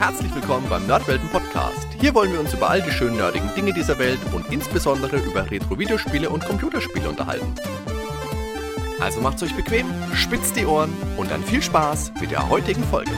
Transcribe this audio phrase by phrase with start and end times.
[0.00, 1.86] Herzlich willkommen beim Nerdwelten Podcast.
[2.00, 5.50] Hier wollen wir uns über all die schönen nerdigen Dinge dieser Welt und insbesondere über
[5.50, 7.54] Retro-Videospiele und Computerspiele unterhalten.
[8.98, 13.10] Also macht's euch bequem, spitzt die Ohren und dann viel Spaß mit der heutigen Folge.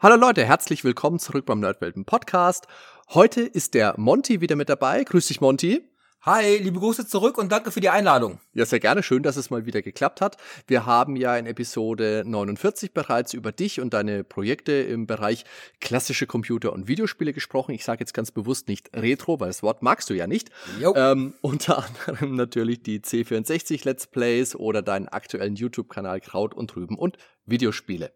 [0.00, 2.66] Hallo Leute, herzlich willkommen zurück beim Nerdwelten Podcast.
[3.10, 5.04] Heute ist der Monty wieder mit dabei.
[5.04, 5.91] Grüß dich, Monty.
[6.24, 8.38] Hi, liebe Grüße zurück und danke für die Einladung.
[8.54, 9.02] Ja, sehr gerne.
[9.02, 10.36] Schön, dass es mal wieder geklappt hat.
[10.68, 15.44] Wir haben ja in Episode 49 bereits über dich und deine Projekte im Bereich
[15.80, 17.72] klassische Computer- und Videospiele gesprochen.
[17.72, 20.50] Ich sage jetzt ganz bewusst nicht Retro, weil das Wort magst du ja nicht.
[20.94, 26.96] Ähm, unter anderem natürlich die C64 Let's Plays oder deinen aktuellen YouTube-Kanal Kraut und Rüben
[26.96, 27.16] und
[27.46, 28.12] Videospiele.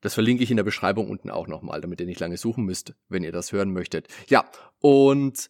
[0.00, 2.94] Das verlinke ich in der Beschreibung unten auch nochmal, damit ihr nicht lange suchen müsst,
[3.08, 4.08] wenn ihr das hören möchtet.
[4.26, 5.48] Ja, und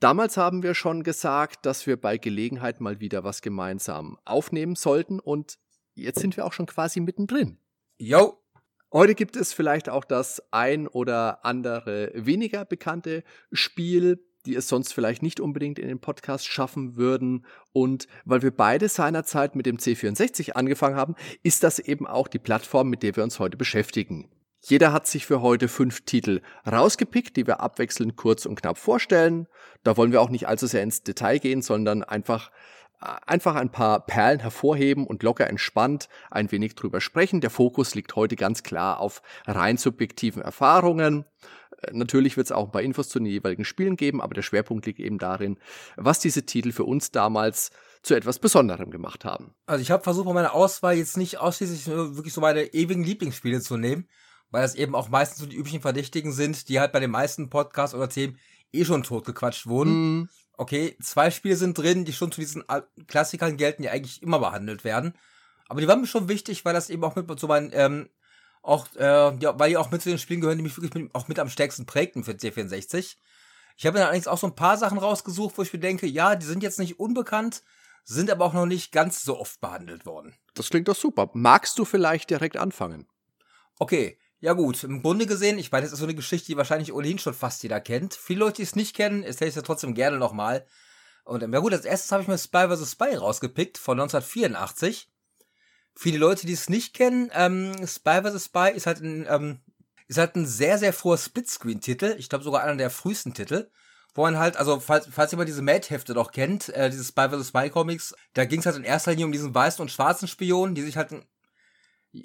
[0.00, 5.18] Damals haben wir schon gesagt, dass wir bei Gelegenheit mal wieder was gemeinsam aufnehmen sollten
[5.18, 5.58] und
[5.94, 7.58] jetzt sind wir auch schon quasi mittendrin.
[7.98, 8.38] Jo.
[8.92, 14.94] Heute gibt es vielleicht auch das ein oder andere weniger bekannte Spiel, die es sonst
[14.94, 17.44] vielleicht nicht unbedingt in den Podcast schaffen würden.
[17.72, 22.38] Und weil wir beide seinerzeit mit dem C64 angefangen haben, ist das eben auch die
[22.38, 24.30] Plattform, mit der wir uns heute beschäftigen.
[24.60, 29.46] Jeder hat sich für heute fünf Titel rausgepickt, die wir abwechselnd kurz und knapp vorstellen.
[29.84, 32.50] Da wollen wir auch nicht allzu sehr ins Detail gehen, sondern einfach
[33.00, 37.40] einfach ein paar Perlen hervorheben und locker entspannt ein wenig drüber sprechen.
[37.40, 41.24] Der Fokus liegt heute ganz klar auf rein subjektiven Erfahrungen.
[41.82, 44.42] Äh, natürlich wird es auch ein paar Infos zu den jeweiligen Spielen geben, aber der
[44.42, 45.58] Schwerpunkt liegt eben darin,
[45.96, 47.70] was diese Titel für uns damals
[48.02, 49.54] zu etwas Besonderem gemacht haben.
[49.66, 53.60] Also ich habe versucht, bei meiner Auswahl jetzt nicht ausschließlich wirklich so meine ewigen Lieblingsspiele
[53.60, 54.08] zu nehmen,
[54.50, 57.50] weil das eben auch meistens so die üblichen Verdächtigen sind, die halt bei den meisten
[57.50, 58.38] Podcasts oder Themen
[58.72, 60.20] eh schon totgequatscht wurden.
[60.20, 60.28] Mm.
[60.56, 62.64] Okay, zwei Spiele sind drin, die schon zu diesen
[63.06, 65.14] Klassikern gelten, die eigentlich immer behandelt werden.
[65.68, 68.08] Aber die waren mir schon wichtig, weil das eben auch mit so meinen, ähm,
[68.62, 71.14] auch, äh, ja, weil die auch mit zu den Spielen gehören, die mich wirklich mit,
[71.14, 73.16] auch mit am stärksten prägten für C64.
[73.76, 76.34] Ich habe mir allerdings auch so ein paar Sachen rausgesucht, wo ich mir denke, ja,
[76.34, 77.62] die sind jetzt nicht unbekannt,
[78.04, 80.34] sind aber auch noch nicht ganz so oft behandelt worden.
[80.54, 81.30] Das klingt doch super.
[81.34, 83.06] Magst du vielleicht direkt anfangen?
[83.78, 86.92] Okay, ja gut, im Grunde gesehen, ich meine, das ist so eine Geschichte, die wahrscheinlich
[86.92, 88.14] ohnehin schon fast jeder kennt.
[88.14, 90.66] Viele Leute, die es nicht kennen, erzähle ich es ja trotzdem gerne nochmal.
[91.24, 92.92] Und ähm, ja gut, als erstes habe ich mir Spy vs.
[92.92, 95.10] Spy rausgepickt von 1984.
[95.94, 98.44] Viele Leute, die es nicht kennen, ähm, Spy vs.
[98.44, 99.60] Spy ist halt ein, ähm,
[100.06, 102.14] ist halt ein sehr, sehr froher Splitscreen-Titel.
[102.18, 103.70] Ich glaube sogar einer der frühesten Titel.
[104.14, 107.48] Wo man halt, also falls, falls jemand diese Mad-Hefte doch kennt, äh, diese Spy vs.
[107.48, 110.74] Spy Comics, da ging es halt in erster Linie um diesen weißen und schwarzen Spion,
[110.74, 111.10] die sich halt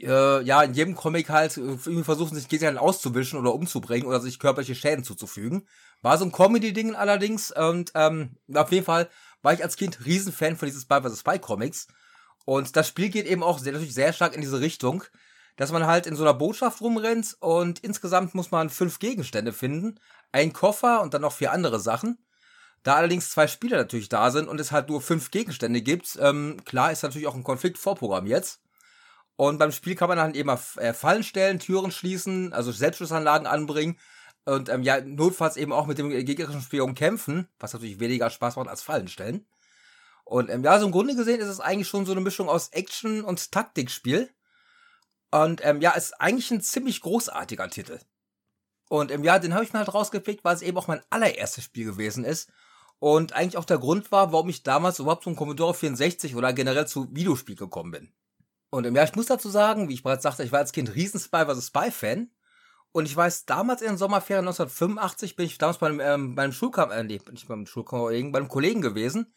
[0.02, 4.40] äh, ja, in jedem Comic halt irgendwie versuchen, sich gegenseitig auszuwischen oder umzubringen oder sich
[4.40, 5.68] körperliche Schäden zuzufügen.
[6.02, 9.10] War so ein Comedy-Ding allerdings und ähm, auf jeden Fall
[9.42, 11.20] war ich als Kind Riesenfan von diesen Spy vs.
[11.20, 11.88] Spy Comics.
[12.46, 15.04] Und das Spiel geht eben auch sehr, natürlich sehr stark in diese Richtung,
[15.56, 20.00] dass man halt in so einer Botschaft rumrennt und insgesamt muss man fünf Gegenstände finden,
[20.32, 22.18] ein Koffer und dann noch vier andere Sachen.
[22.84, 26.58] Da allerdings zwei Spieler natürlich da sind und es halt nur fünf Gegenstände gibt, ähm,
[26.66, 28.60] klar ist natürlich auch ein Konflikt vorprogrammiert.
[29.36, 33.98] Und beim Spiel kann man dann eben äh, Fallen stellen, Türen schließen, also Selbstschussanlagen anbringen
[34.46, 38.58] und ähm, ja, notfalls eben auch mit dem gegnerischen Spion kämpfen, was natürlich weniger Spaß
[38.58, 39.48] macht als Fallen stellen.
[40.26, 42.70] Und ähm, ja, so im Grunde gesehen ist es eigentlich schon so eine Mischung aus
[42.70, 44.30] Action und Taktikspiel.
[45.32, 48.00] Und ähm, ja, ist eigentlich ein ziemlich großartiger Titel.
[48.90, 51.64] Und ähm, ja, den habe ich mir halt rausgepickt, weil es eben auch mein allererstes
[51.64, 52.52] Spiel gewesen ist.
[53.00, 56.88] Und eigentlich auch der Grund war, warum ich damals überhaupt zum Commodore 64 oder generell
[56.88, 58.14] zu Videospiel gekommen bin.
[58.74, 61.20] Und ja, ich muss dazu sagen, wie ich bereits sagte, ich war als Kind riesen
[61.20, 61.68] Spy vs.
[61.68, 62.32] Spy Fan.
[62.92, 66.42] Und ich weiß, damals in den Sommerferien 1985 bin ich damals bei einem, ähm, bei
[66.42, 69.32] einem Schulkamp, äh, nee, nicht beim Schulkollegen, bei einem Kollegen gewesen,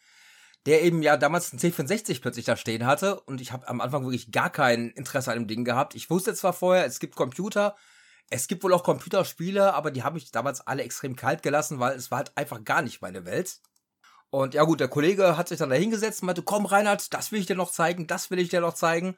[0.65, 3.19] der eben ja damals einen C64 plötzlich da stehen hatte.
[3.21, 5.93] Und ich habe am Anfang wirklich gar kein Interesse an dem Ding gehabt.
[5.93, 7.75] Ich wusste zwar vorher, es gibt Computer,
[8.31, 11.95] es gibt wohl auch Computerspiele, aber die habe ich damals alle extrem kalt gelassen, weil
[11.95, 13.59] es war halt einfach gar nicht meine Welt.
[14.29, 17.31] Und ja gut, der Kollege hat sich dann da hingesetzt und meinte, komm Reinhard, das
[17.31, 19.15] will ich dir noch zeigen, das will ich dir noch zeigen.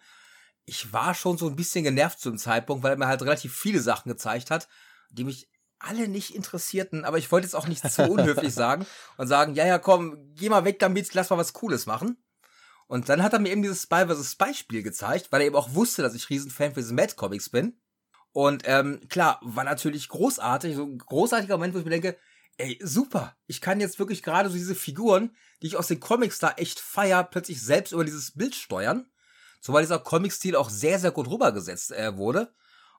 [0.66, 3.56] Ich war schon so ein bisschen genervt zu dem Zeitpunkt, weil er mir halt relativ
[3.56, 4.68] viele Sachen gezeigt hat,
[5.10, 8.86] die mich alle nicht interessierten, aber ich wollte jetzt auch nicht zu unhöflich sagen
[9.18, 12.18] und sagen, ja, ja, komm, geh mal weg damit, lass mal was Cooles machen.
[12.88, 14.32] Und dann hat er mir eben dieses Spy vs.
[14.32, 17.50] Spy Spiel gezeigt, weil er eben auch wusste, dass ich Riesenfan für diese Mad Comics
[17.50, 17.80] bin.
[18.32, 22.18] Und ähm, klar, war natürlich großartig, so ein großartiger Moment, wo ich mir denke,
[22.60, 23.36] ey, super.
[23.48, 26.80] Ich kann jetzt wirklich gerade so diese Figuren, die ich aus den Comics da echt
[26.80, 29.10] feier, plötzlich selbst über dieses Bild steuern.
[29.62, 32.54] Zumal dieser Comic-Stil auch sehr, sehr gut rübergesetzt äh, wurde.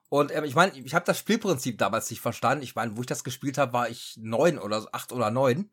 [0.09, 2.63] Und ähm, ich meine, ich habe das Spielprinzip damals nicht verstanden.
[2.63, 5.71] Ich meine, wo ich das gespielt habe, war ich neun oder acht oder neun.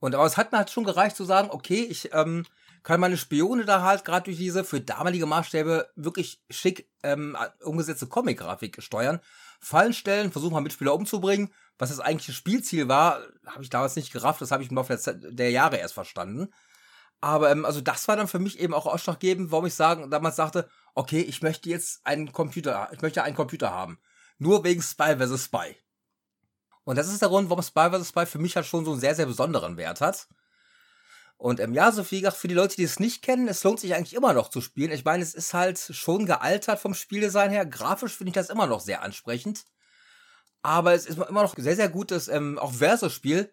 [0.00, 2.44] Und aber es hat mir halt schon gereicht zu sagen, okay, ich ähm,
[2.82, 8.06] kann meine Spione da halt gerade durch diese für damalige Maßstäbe wirklich schick ähm, umgesetzte
[8.06, 9.20] Comic-Grafik steuern,
[9.60, 11.52] Fallen stellen, versuchen mal Mitspieler umzubringen.
[11.78, 14.96] Was das eigentliche Spielziel war, habe ich damals nicht gerafft, das habe ich im Laufe
[14.96, 16.52] der, der Jahre erst verstanden.
[17.20, 20.36] Aber ähm, also das war dann für mich eben auch ausschlaggebend, warum ich sagen, damals
[20.36, 23.98] sagte, okay, ich möchte jetzt einen Computer, ich möchte einen Computer haben.
[24.38, 25.44] Nur wegen Spy vs.
[25.44, 25.76] Spy.
[26.84, 28.08] Und das ist der Grund, warum Spy vs.
[28.08, 30.28] Spy für mich halt schon so einen sehr, sehr besonderen Wert hat.
[31.36, 33.78] Und ähm, ja, so wie gesagt, für die Leute, die es nicht kennen, es lohnt
[33.78, 34.90] sich eigentlich immer noch zu spielen.
[34.90, 37.64] Ich meine, es ist halt schon gealtert vom Spieldesign her.
[37.64, 39.64] Grafisch finde ich das immer noch sehr ansprechend.
[40.68, 43.50] Aber es ist immer noch sehr, sehr gutes, ähm, auch Versus-Spiel,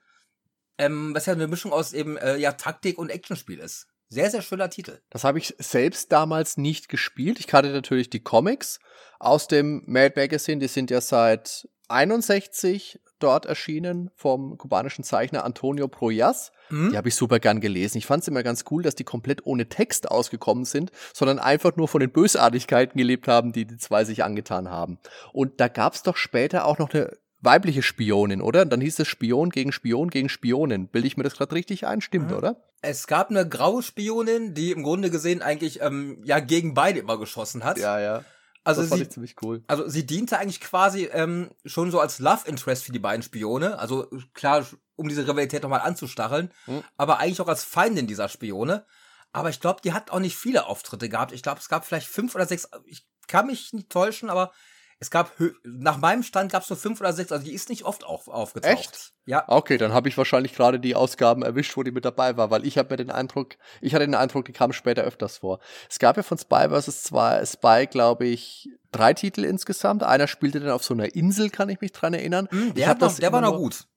[0.78, 3.88] ähm, was ja eine Mischung aus eben äh, ja Taktik und Actionspiel ist.
[4.10, 5.00] Sehr, sehr schöner Titel.
[5.12, 7.40] Das habe ich selbst damals nicht gespielt.
[7.40, 8.80] Ich kannte natürlich die Comics
[9.18, 10.60] aus dem Mad Magazine.
[10.60, 16.51] Die sind ja seit 61 dort erschienen vom kubanischen Zeichner Antonio Proyas.
[16.69, 16.92] Mhm.
[16.92, 17.98] Die habe ich super gern gelesen.
[17.98, 21.75] Ich fand es immer ganz cool, dass die komplett ohne Text ausgekommen sind, sondern einfach
[21.75, 25.00] nur von den Bösartigkeiten gelebt haben, die die zwei sich angetan haben.
[25.33, 28.63] Und da gab es doch später auch noch eine weibliche Spionin, oder?
[28.66, 30.88] Dann hieß es Spion gegen Spion gegen Spionin.
[30.88, 32.01] Bilde ich mir das gerade richtig ein?
[32.01, 32.38] Stimmt, mhm.
[32.38, 32.57] oder?
[32.83, 37.18] Es gab eine graue Spionin, die im Grunde gesehen eigentlich ähm, ja gegen beide immer
[37.18, 37.80] geschossen hat.
[37.80, 38.24] Ja, ja.
[38.66, 39.64] Also das sie, ich ziemlich cool.
[39.68, 43.80] Also sie diente eigentlich quasi ähm, schon so als Love Interest für die beiden Spione.
[43.80, 44.66] Also klar,
[44.96, 46.84] um diese Rivalität nochmal anzustacheln, mhm.
[46.98, 48.86] aber eigentlich auch als Feindin dieser Spione.
[49.32, 51.32] Aber ich glaube, die hat auch nicht viele Auftritte gehabt.
[51.32, 52.68] Ich glaube, es gab vielleicht fünf oder sechs.
[52.86, 54.52] Ich kann mich nicht täuschen, aber
[55.00, 55.32] es gab,
[55.64, 58.28] nach meinem Stand gab es nur fünf oder sechs, also die ist nicht oft auf,
[58.30, 58.72] aufgetaucht.
[58.72, 59.14] Echt?
[59.26, 59.44] Ja.
[59.48, 62.66] Okay, dann habe ich wahrscheinlich gerade die Ausgaben erwischt, wo die mit dabei war, weil
[62.66, 65.60] ich habe mir den Eindruck, ich hatte den Eindruck, die kam später öfters vor.
[65.90, 67.12] Es gab ja von Spy vs.
[67.52, 70.04] Spy, glaube ich, drei Titel insgesamt.
[70.04, 72.48] Einer spielte dann auf so einer Insel, kann ich mich dran erinnern.
[72.52, 73.88] Mhm, der, hat noch, der war noch gut.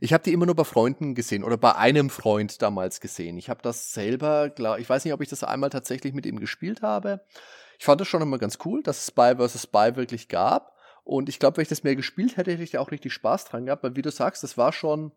[0.00, 3.38] Ich habe die immer nur bei Freunden gesehen oder bei einem Freund damals gesehen.
[3.38, 6.40] Ich habe das selber, glaub, ich weiß nicht, ob ich das einmal tatsächlich mit ihm
[6.40, 7.20] gespielt habe.
[7.78, 9.62] Ich fand es schon immer ganz cool, dass es Spy vs.
[9.62, 10.76] Spy wirklich gab.
[11.04, 13.46] Und ich glaube, wenn ich das mehr gespielt hätte, hätte ich da auch richtig Spaß
[13.46, 13.82] dran gehabt.
[13.82, 15.12] Weil wie du sagst, das war schon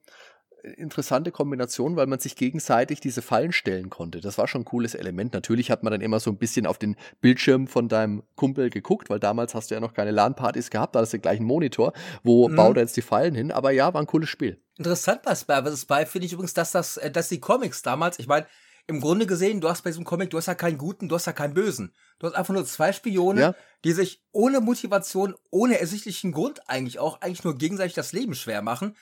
[0.64, 4.22] eine interessante Kombination, weil man sich gegenseitig diese Fallen stellen konnte.
[4.22, 5.34] Das war schon ein cooles Element.
[5.34, 9.10] Natürlich hat man dann immer so ein bisschen auf den Bildschirm von deinem Kumpel geguckt,
[9.10, 11.94] weil damals hast du ja noch keine LAN-Partys gehabt, da hast du den gleichen Monitor.
[12.24, 12.56] Wo mhm.
[12.56, 13.52] baut er jetzt die Fallen hin?
[13.52, 14.62] Aber ja, war ein cooles Spiel.
[14.78, 15.82] Interessant bei Spy vs.
[15.82, 18.46] Spy finde ich übrigens, dass das, äh, dass die Comics damals, ich meine,
[18.92, 21.26] im Grunde gesehen, du hast bei diesem Comic, du hast ja keinen Guten, du hast
[21.26, 21.94] ja keinen Bösen.
[22.20, 23.56] Du hast einfach nur zwei Spione, ja.
[23.84, 28.62] die sich ohne Motivation, ohne ersichtlichen Grund eigentlich auch, eigentlich nur gegenseitig das Leben schwer
[28.62, 28.96] machen.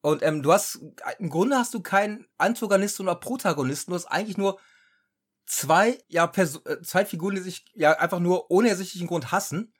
[0.00, 0.80] Und ähm, du hast,
[1.18, 4.58] im Grunde hast du keinen Antagonisten oder Protagonisten, du hast eigentlich nur
[5.46, 9.72] zwei, ja, Perso äh, zwei Figuren, die sich ja einfach nur ohne ersichtlichen Grund hassen.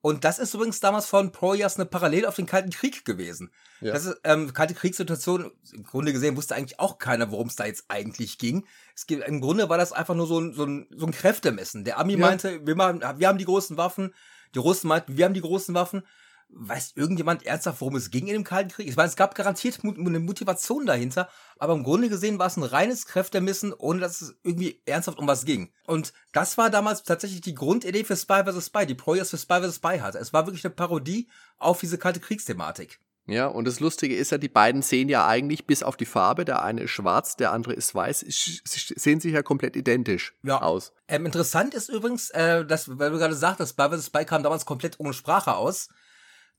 [0.00, 3.50] Und das ist übrigens damals von Proyas eine Parallele auf den Kalten Krieg gewesen.
[3.80, 3.92] Ja.
[3.92, 7.66] Das ist ähm, Kalte Kriegssituation, im Grunde gesehen wusste eigentlich auch keiner, worum es da
[7.66, 8.64] jetzt eigentlich ging.
[8.94, 11.84] Es gibt, Im Grunde war das einfach nur so ein, so ein, so ein Kräftemessen.
[11.84, 12.18] Der Ami ja.
[12.18, 14.14] meinte, wir, machen, wir haben die großen Waffen,
[14.54, 16.02] die Russen meinten, wir haben die großen Waffen.
[16.50, 18.88] Weiß irgendjemand ernsthaft, worum es ging in dem Kalten Krieg?
[18.88, 21.28] Ich meine, es gab garantiert eine Motivation dahinter,
[21.58, 25.26] aber im Grunde gesehen war es ein reines Kräftemessen, ohne dass es irgendwie ernsthaft um
[25.26, 25.72] was ging.
[25.86, 28.66] Und das war damals tatsächlich die Grundidee für Spy vs.
[28.66, 29.76] Spy, die Proyas für Spy vs.
[29.76, 30.18] Spy hatte.
[30.18, 31.28] Es war wirklich eine Parodie
[31.58, 32.98] auf diese kalte Kriegsthematik.
[33.28, 36.46] Ja, und das Lustige ist ja, die beiden sehen ja eigentlich bis auf die Farbe,
[36.46, 40.62] der eine ist schwarz, der andere ist weiß, sie sehen sich ja komplett identisch ja.
[40.62, 40.92] aus.
[41.08, 44.06] Ähm, interessant ist übrigens, äh, dass, weil du gerade sagtest, Spy vs.
[44.06, 45.90] Spy kam damals komplett ohne Sprache aus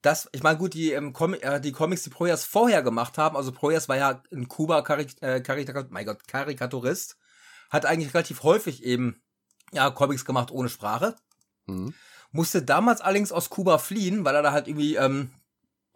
[0.02, 3.36] das, ich meine, gut, die, ähm, Com äh, die Comics, die Proyas vorher gemacht haben,
[3.36, 7.18] also Proyas war ja in Kuba Karik äh, Karik mein Gott, Karikaturist,
[7.70, 9.22] hat eigentlich relativ häufig eben
[9.72, 11.16] ja, Comics gemacht ohne Sprache.
[11.66, 11.94] Mhm.
[12.32, 15.32] Musste damals allerdings aus Kuba fliehen, weil er da halt irgendwie, ähm,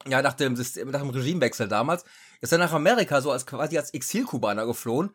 [0.06, 2.04] ja, nach dem System, nach dem Regimewechsel damals,
[2.42, 5.12] ist er nach Amerika so als quasi als Exilkubaner geflohen,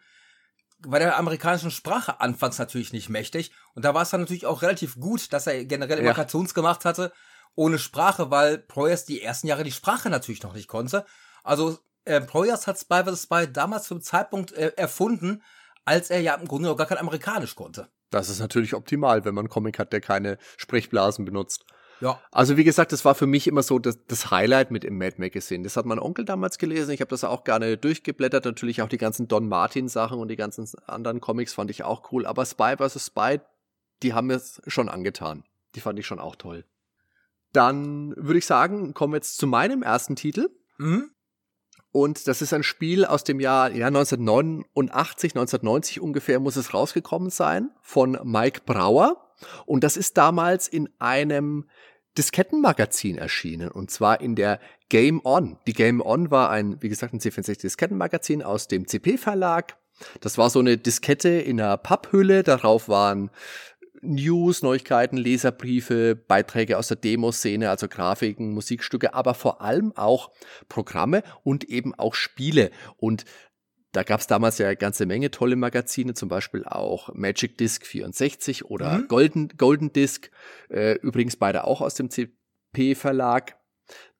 [0.80, 3.50] bei der amerikanischen Sprache anfangs natürlich nicht mächtig.
[3.74, 6.14] Und da war es dann natürlich auch relativ gut, dass er generell immer ja.
[6.14, 7.12] Cartoons gemacht hatte
[7.54, 11.04] ohne Sprache, weil Proyas die ersten Jahre die Sprache natürlich noch nicht konnte.
[11.42, 13.24] Also äh, Proyas hat Spy vs.
[13.24, 15.42] Spy damals zum Zeitpunkt äh, erfunden,
[15.84, 17.88] als er ja im Grunde noch gar kein Amerikanisch konnte.
[18.10, 21.64] Das ist natürlich optimal, wenn man einen Comic hat, der keine Sprechblasen benutzt.
[22.00, 22.20] Ja.
[22.30, 25.16] Also wie gesagt, das war für mich immer so das, das Highlight mit im Mad
[25.18, 25.64] Magazine.
[25.64, 26.92] Das hat mein Onkel damals gelesen.
[26.92, 28.44] Ich habe das auch gerne durchgeblättert.
[28.44, 32.12] Natürlich auch die ganzen Don Martin Sachen und die ganzen anderen Comics fand ich auch
[32.12, 32.24] cool.
[32.24, 33.06] Aber Spy vs.
[33.06, 33.40] Spy,
[34.02, 35.44] die haben mir schon angetan.
[35.74, 36.64] Die fand ich schon auch toll.
[37.52, 40.50] Dann würde ich sagen, kommen wir jetzt zu meinem ersten Titel.
[40.78, 41.10] Mhm.
[41.90, 47.30] Und das ist ein Spiel aus dem Jahr ja, 1989, 1990 ungefähr muss es rausgekommen
[47.30, 49.34] sein, von Mike Brauer.
[49.64, 51.68] Und das ist damals in einem
[52.18, 55.58] Diskettenmagazin erschienen, und zwar in der Game On.
[55.66, 59.76] Die Game On war ein, wie gesagt, ein C64 Diskettenmagazin aus dem CP-Verlag.
[60.20, 63.30] Das war so eine Diskette in einer Papphülle, darauf waren
[64.02, 70.32] News, Neuigkeiten, Leserbriefe, Beiträge aus der Demoszene, also Grafiken, Musikstücke, aber vor allem auch
[70.68, 72.70] Programme und eben auch Spiele.
[72.96, 73.24] Und
[73.92, 77.86] da gab es damals ja eine ganze Menge tolle Magazine, zum Beispiel auch Magic Disc
[77.86, 79.08] 64 oder mhm.
[79.08, 80.30] Golden, Golden Disc,
[80.68, 83.56] äh, übrigens beide auch aus dem CP-Verlag.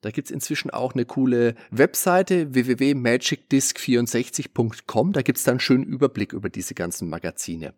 [0.00, 5.12] Da gibt's inzwischen auch eine coole Webseite www.magicdisc64.com.
[5.12, 7.74] Da gibt's dann einen schönen Überblick über diese ganzen Magazine.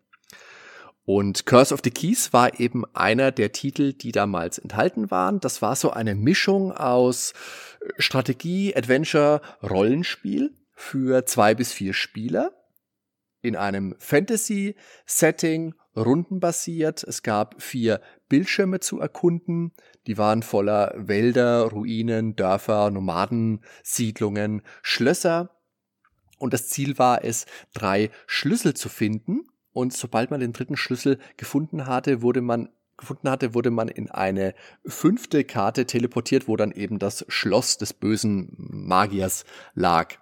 [1.03, 5.39] Und Curse of the Keys war eben einer der Titel, die damals enthalten waren.
[5.39, 7.33] Das war so eine Mischung aus
[7.97, 12.51] Strategie, Adventure, Rollenspiel für zwei bis vier Spieler
[13.41, 17.03] in einem Fantasy-Setting, rundenbasiert.
[17.03, 19.73] Es gab vier Bildschirme zu erkunden.
[20.07, 25.49] Die waren voller Wälder, Ruinen, Dörfer, Nomaden, Siedlungen, Schlösser.
[26.37, 29.50] Und das Ziel war es, drei Schlüssel zu finden.
[29.73, 34.09] Und sobald man den dritten Schlüssel gefunden hatte, wurde man gefunden hatte, wurde man in
[34.09, 34.53] eine
[34.85, 40.15] fünfte Karte teleportiert, wo dann eben das Schloss des bösen Magiers lag.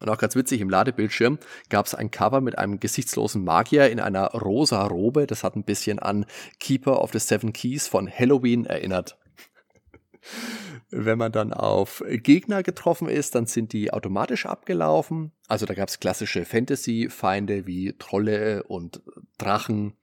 [0.00, 1.38] Und auch ganz witzig, im Ladebildschirm
[1.68, 5.28] gab es ein Cover mit einem gesichtslosen Magier in einer rosa Robe.
[5.28, 6.26] Das hat ein bisschen an
[6.58, 9.16] Keeper of the Seven Keys von Halloween erinnert.
[10.94, 15.32] Wenn man dann auf Gegner getroffen ist, dann sind die automatisch abgelaufen.
[15.48, 19.00] Also da gab es klassische Fantasy-Feinde wie Trolle und
[19.38, 19.94] Drachen.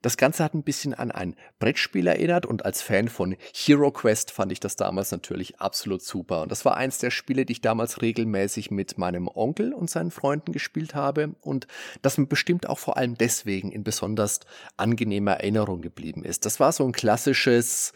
[0.00, 4.30] Das Ganze hat ein bisschen an ein Brettspiel erinnert und als Fan von Hero Quest
[4.30, 6.42] fand ich das damals natürlich absolut super.
[6.42, 10.12] Und das war eins der Spiele, die ich damals regelmäßig mit meinem Onkel und seinen
[10.12, 11.66] Freunden gespielt habe und
[12.00, 14.38] das mir bestimmt auch vor allem deswegen in besonders
[14.76, 16.46] angenehmer Erinnerung geblieben ist.
[16.46, 17.92] Das war so ein klassisches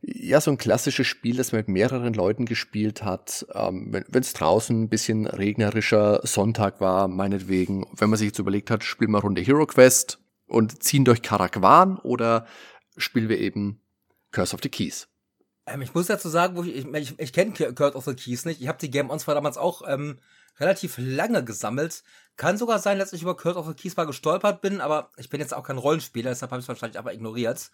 [0.00, 3.46] ja, so ein klassisches Spiel, das man mit mehreren Leuten gespielt hat.
[3.52, 8.70] Ähm, wenn es draußen ein bisschen regnerischer Sonntag war, meinetwegen, wenn man sich jetzt überlegt
[8.70, 12.46] hat, spielen wir Runde Hero Quest, und ziehen durch Karakwan oder
[12.96, 13.80] spielen wir eben
[14.32, 15.08] Curse of the Keys?
[15.66, 18.44] Ähm, ich muss dazu sagen, wo ich, ich, ich, ich kenne Curse of the Keys
[18.44, 18.60] nicht.
[18.60, 20.18] Ich habe die Game On zwar damals auch ähm,
[20.58, 22.02] relativ lange gesammelt.
[22.36, 25.28] Kann sogar sein, dass ich über Curse of the Keys mal gestolpert bin, aber ich
[25.28, 27.70] bin jetzt auch kein Rollenspieler, deshalb habe ich es wahrscheinlich aber ignoriert.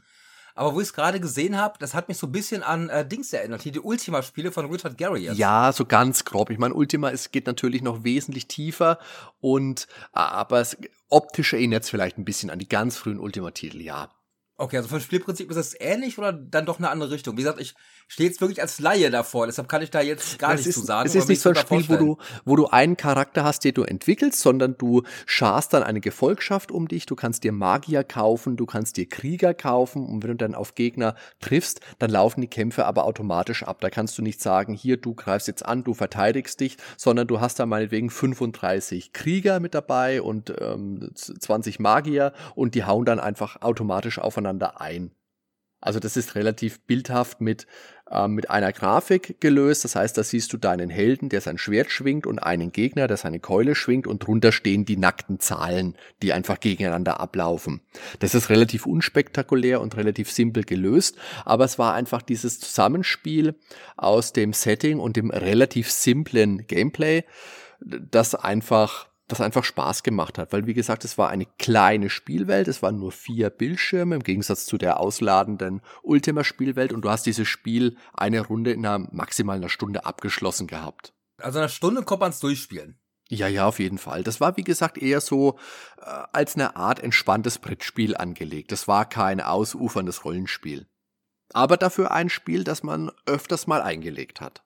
[0.55, 3.07] Aber wo ich es gerade gesehen habe, das hat mich so ein bisschen an äh,
[3.07, 5.37] Dings erinnert, hier die Ultima-Spiele von Richard Garriott.
[5.37, 6.51] Ja, so ganz grob.
[6.51, 8.99] Ich meine, Ultima ist, geht natürlich noch wesentlich tiefer
[9.41, 10.77] und aber es,
[11.09, 14.11] optisch erinnert es vielleicht ein bisschen an die ganz frühen Ultima-Titel, ja.
[14.57, 17.37] Okay, also vom Spielprinzip ist es ähnlich oder dann doch eine andere Richtung?
[17.37, 17.75] Wie gesagt, ich
[18.07, 21.09] stehe jetzt wirklich als Laie davor, deshalb kann ich da jetzt gar nichts zu sagen.
[21.09, 23.83] Es ist nicht so ein Spiel, wo du, wo du einen Charakter hast, den du
[23.83, 28.65] entwickelst, sondern du scharst dann eine Gefolgschaft um dich, du kannst dir Magier kaufen, du
[28.65, 32.87] kannst dir Krieger kaufen und wenn du dann auf Gegner triffst, dann laufen die Kämpfe
[32.87, 33.81] aber automatisch ab.
[33.81, 37.41] Da kannst du nicht sagen, hier, du greifst jetzt an, du verteidigst dich, sondern du
[37.41, 43.19] hast da meinetwegen 35 Krieger mit dabei und ähm, 20 Magier und die hauen dann
[43.19, 45.11] einfach automatisch aufeinander aufeinander ein.
[45.81, 47.67] Also das ist relativ bildhaft mit,
[48.11, 49.85] äh, mit einer Grafik gelöst.
[49.85, 53.19] Das heißt, da siehst du deinen Helden, der sein Schwert schwingt und einen Gegner, der
[53.19, 57.83] seine Keule schwingt und drunter stehen die nackten Zahlen, die einfach gegeneinander ablaufen.
[58.21, 63.55] Das ist relativ unspektakulär und relativ simpel gelöst, aber es war einfach dieses Zusammenspiel
[63.99, 67.25] aus dem Setting und dem relativ simplen Gameplay,
[67.81, 72.69] das einfach das einfach Spaß gemacht hat, weil wie gesagt, es war eine kleine Spielwelt,
[72.69, 77.49] es waren nur vier Bildschirme im Gegensatz zu der ausladenden Ultima-Spielwelt und du hast dieses
[77.49, 81.15] Spiel eine Runde in einer maximal einer Stunde abgeschlossen gehabt.
[81.39, 82.99] Also eine Stunde kommt man es durchspielen.
[83.31, 84.23] Ja, ja, auf jeden Fall.
[84.23, 85.59] Das war, wie gesagt, eher so
[85.99, 88.71] äh, als eine Art entspanntes Brettspiel angelegt.
[88.71, 90.87] Das war kein ausuferndes Rollenspiel.
[91.53, 94.64] Aber dafür ein Spiel, das man öfters mal eingelegt hat.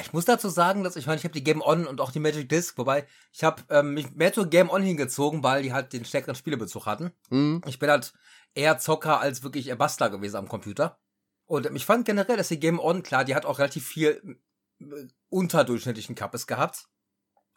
[0.00, 2.20] Ich muss dazu sagen, dass ich meine, ich habe die Game On und auch die
[2.20, 5.92] Magic Disc, wobei ich habe ähm, mich mehr zu Game On hingezogen, weil die halt
[5.92, 7.12] den stärkeren Spielebezug hatten.
[7.28, 7.60] Mhm.
[7.66, 8.14] Ich bin halt
[8.54, 10.98] eher Zocker als wirklich eher Bastler gewesen am Computer.
[11.44, 14.38] Und ähm, ich fand generell, dass die Game On, klar, die hat auch relativ viel
[14.80, 14.84] äh,
[15.28, 16.88] unterdurchschnittlichen Kappes gehabt.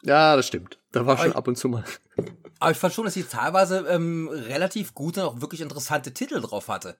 [0.02, 0.78] Ja, das stimmt.
[0.92, 1.84] Da war aber schon ich, ab und zu mal.
[2.58, 6.40] Aber ich fand schon, dass sie teilweise ähm, relativ gute und auch wirklich interessante Titel
[6.42, 6.98] drauf hatte.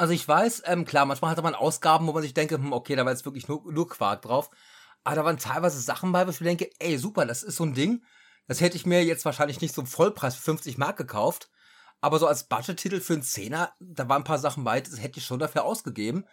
[0.00, 2.96] Also ich weiß, ähm, klar, manchmal hatte man Ausgaben, wo man sich denke, hm, okay,
[2.96, 4.48] da war jetzt wirklich nur, nur Quark drauf.
[5.04, 7.64] Aber da waren teilweise Sachen bei, wo ich mir denke, ey, super, das ist so
[7.64, 8.02] ein Ding.
[8.48, 11.50] Das hätte ich mir jetzt wahrscheinlich nicht so Vollpreis für 50 Mark gekauft.
[12.00, 15.18] Aber so als Budget-Titel für einen Zehner, da waren ein paar Sachen bei, das hätte
[15.18, 16.24] ich schon dafür ausgegeben.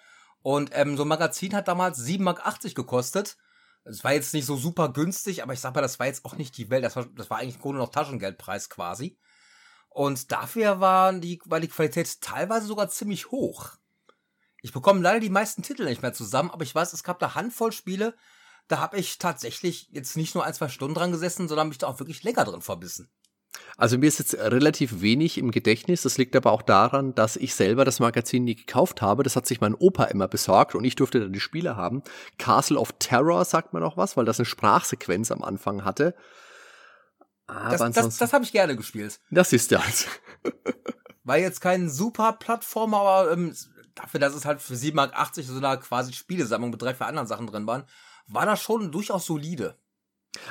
[0.41, 3.35] Und ähm, so ein Magazin hat damals 7,80 Mark gekostet.
[3.83, 6.37] Das war jetzt nicht so super günstig, aber ich sag mal, das war jetzt auch
[6.37, 6.85] nicht die Welt.
[6.85, 9.17] Das war, das war eigentlich im Grunde noch Taschengeldpreis quasi.
[9.97, 13.71] Und dafür war die, war die Qualität teilweise sogar ziemlich hoch.
[14.61, 17.33] Ich bekomme leider die meisten Titel nicht mehr zusammen, aber ich weiß, es gab da
[17.33, 18.13] Handvoll Spiele,
[18.67, 21.87] da habe ich tatsächlich jetzt nicht nur ein, zwei Stunden dran gesessen, sondern mich da
[21.87, 23.09] auch wirklich länger drin verbissen.
[23.75, 26.03] Also mir ist jetzt relativ wenig im Gedächtnis.
[26.03, 29.23] Das liegt aber auch daran, dass ich selber das Magazin nie gekauft habe.
[29.23, 32.03] Das hat sich mein Opa immer besorgt und ich durfte dann die Spiele haben.
[32.37, 36.13] Castle of Terror sagt mir noch was, weil das eine Sprachsequenz am Anfang hatte.
[37.47, 39.19] Aber das, das, das habe ich gerne gespielt.
[39.31, 39.79] Das ist ja.
[39.79, 40.07] Also.
[41.23, 43.53] War jetzt kein super Plattformer, aber ähm,
[43.95, 47.27] dafür, dass es halt für 7,80 Mark so eine quasi Spielesammlung mit drei, vier anderen
[47.27, 47.83] Sachen drin waren,
[48.27, 49.77] war das schon durchaus solide.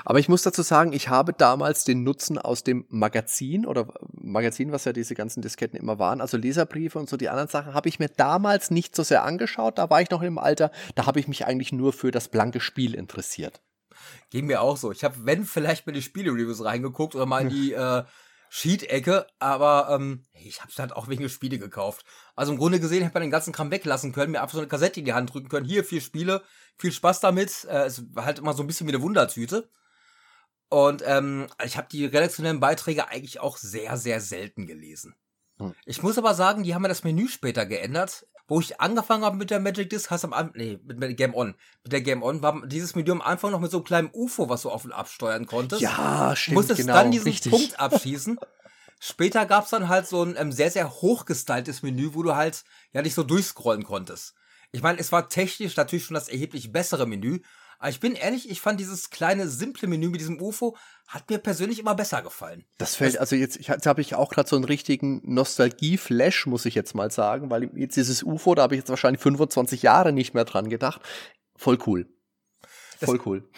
[0.04, 4.72] Aber ich muss dazu sagen, ich habe damals den Nutzen aus dem Magazin oder Magazin,
[4.72, 7.88] was ja diese ganzen Disketten immer waren, also Leserbriefe und so die anderen Sachen, habe
[7.88, 9.78] ich mir damals nicht so sehr angeschaut.
[9.78, 12.60] Da war ich noch im Alter, da habe ich mich eigentlich nur für das blanke
[12.60, 13.60] Spiel interessiert.
[14.30, 14.92] Ging mir auch so.
[14.92, 18.04] Ich habe, wenn vielleicht mal die Spiele-Reviews reingeguckt oder mal in die äh,
[18.48, 22.04] Sheet-Ecke, aber ähm, ich habe es halt auch wegen Spiele gekauft.
[22.34, 24.68] Also im Grunde gesehen hätte man den ganzen Kram weglassen können, mir einfach so eine
[24.68, 25.66] Kassette in die Hand drücken können.
[25.66, 26.42] Hier, vier Spiele,
[26.78, 27.64] viel Spaß damit.
[27.64, 29.68] Äh, es war halt immer so ein bisschen wie eine Wundertüte.
[30.68, 35.14] Und ähm, ich habe die redaktionellen Beiträge eigentlich auch sehr, sehr selten gelesen.
[35.58, 35.74] Hm.
[35.84, 38.26] Ich muss aber sagen, die haben mir das Menü später geändert.
[38.48, 41.16] Wo ich angefangen habe mit der Magic Disc, hast du am Anfang, nee, mit, mit
[41.16, 41.54] Game On.
[41.82, 44.48] Mit der Game On war dieses Menü am Anfang noch mit so einem kleinen UFO,
[44.48, 45.82] was du auf und ab steuern konntest.
[45.82, 47.50] Ja, stimmt, Musstest genau, dann diesen richtig.
[47.50, 48.38] Punkt abschießen.
[49.00, 53.02] Später gab's dann halt so ein ähm, sehr, sehr hochgestyltes Menü, wo du halt ja
[53.02, 54.34] nicht so durchscrollen konntest.
[54.72, 57.40] Ich meine, es war technisch natürlich schon das erheblich bessere Menü,
[57.78, 61.38] aber ich bin ehrlich, ich fand dieses kleine, simple Menü mit diesem UFO hat mir
[61.38, 62.64] persönlich immer besser gefallen.
[62.78, 66.74] Das fällt, also jetzt, jetzt habe ich auch gerade so einen richtigen Nostalgie-Flash, muss ich
[66.74, 70.34] jetzt mal sagen, weil jetzt dieses UFO, da habe ich jetzt wahrscheinlich 25 Jahre nicht
[70.34, 71.00] mehr dran gedacht.
[71.56, 72.08] Voll cool.
[72.98, 73.48] Voll das, cool.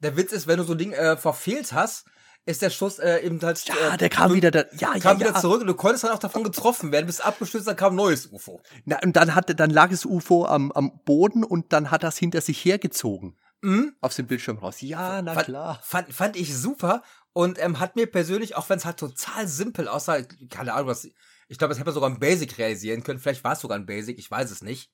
[0.00, 2.06] Der Witz ist, wenn du so ein Ding äh, verfehlt hast,
[2.48, 3.62] ist der Schuss äh, eben halt.
[3.68, 6.18] Ja, der kam wieder, da, ja, kam ja, wieder zurück und du konntest dann auch
[6.18, 8.62] davon getroffen werden, bis abgestürzt, dann kam ein neues UFO.
[8.86, 12.16] Na, und dann hatte, dann lag das UFO am, am Boden und dann hat das
[12.16, 13.36] hinter sich hergezogen.
[13.60, 13.96] Mhm.
[14.00, 14.80] Auf dem Bildschirm raus.
[14.80, 15.80] Ja, na fand, klar.
[15.82, 19.88] Fand, fand ich super und ähm, hat mir persönlich, auch wenn es halt total simpel
[19.88, 21.04] aussah, keine Ahnung, was,
[21.48, 23.18] ich glaube, das hätte man sogar ein Basic realisieren können.
[23.18, 24.92] Vielleicht war es sogar ein Basic, ich weiß es nicht.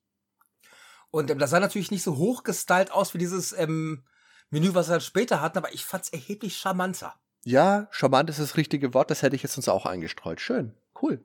[1.11, 4.05] Und ähm, das sah natürlich nicht so hochgestylt aus wie dieses ähm,
[4.50, 7.14] Menü, was wir dann später hatten, aber ich fand es erheblich charmanter.
[7.44, 10.40] Ja, charmant ist das richtige Wort, das hätte ich jetzt uns auch eingestreut.
[10.40, 11.22] Schön, cool.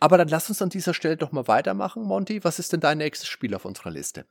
[0.00, 2.42] Aber dann lass uns an dieser Stelle doch mal weitermachen, Monty.
[2.42, 4.26] Was ist denn dein nächstes Spiel auf unserer Liste?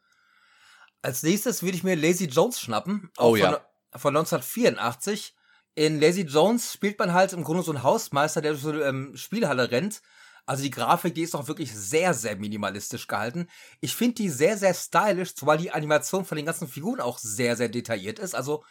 [1.02, 3.10] Als nächstes würde ich mir Lazy Jones schnappen.
[3.18, 3.62] Oh ja.
[3.96, 5.36] Von, 1984.
[5.74, 8.84] In Lazy Jones spielt man halt im Grunde so einen Hausmeister, der durch so eine
[8.84, 10.02] ähm, Spielhalle rennt.
[10.46, 13.48] Also die Grafik, die ist auch wirklich sehr, sehr minimalistisch gehalten.
[13.80, 17.56] Ich finde die sehr, sehr stylisch, zumal die Animation von den ganzen Figuren auch sehr,
[17.56, 18.36] sehr detailliert ist.
[18.36, 18.64] Also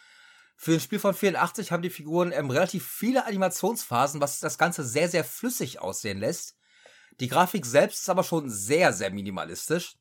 [0.57, 4.83] für ein Spiel von 84 haben die Figuren ähm, relativ viele Animationsphasen, was das Ganze
[4.83, 6.55] sehr, sehr flüssig aussehen lässt.
[7.19, 9.95] Die Grafik selbst ist aber schon sehr, sehr minimalistisch.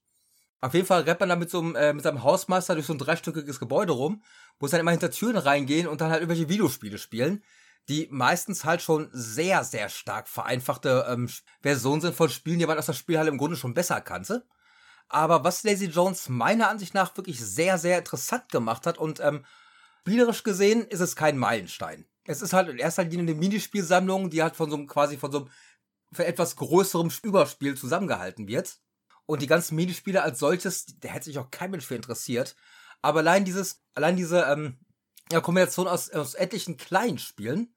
[0.60, 2.92] Auf jeden Fall rennt man da mit so einem, äh, mit seinem Hausmeister durch so
[2.92, 4.22] ein dreistöckiges Gebäude rum,
[4.58, 7.42] muss dann immer hinter Türen reingehen und dann halt irgendwelche Videospiele spielen,
[7.88, 11.28] die meistens halt schon sehr, sehr stark vereinfachte ähm,
[11.62, 14.46] Versionen sind von Spielen, die man aus der Spielhalle im Grunde schon besser kannte.
[15.08, 19.44] Aber was Lazy Jones meiner Ansicht nach wirklich sehr, sehr interessant gemacht hat und ähm,
[20.00, 22.06] Spielerisch gesehen ist es kein Meilenstein.
[22.24, 25.30] Es ist halt in erster Linie eine Minispielsammlung, die halt von so einem quasi von
[25.30, 25.50] so einem
[26.12, 28.78] für etwas größerem Überspiel zusammengehalten wird.
[29.30, 32.56] Und die ganzen Minispiele als solches, da hätte sich auch kein Mensch für interessiert.
[33.00, 34.80] Aber allein dieses, allein diese ähm,
[35.30, 37.72] ja, Kombination aus, aus etlichen kleinen Spielen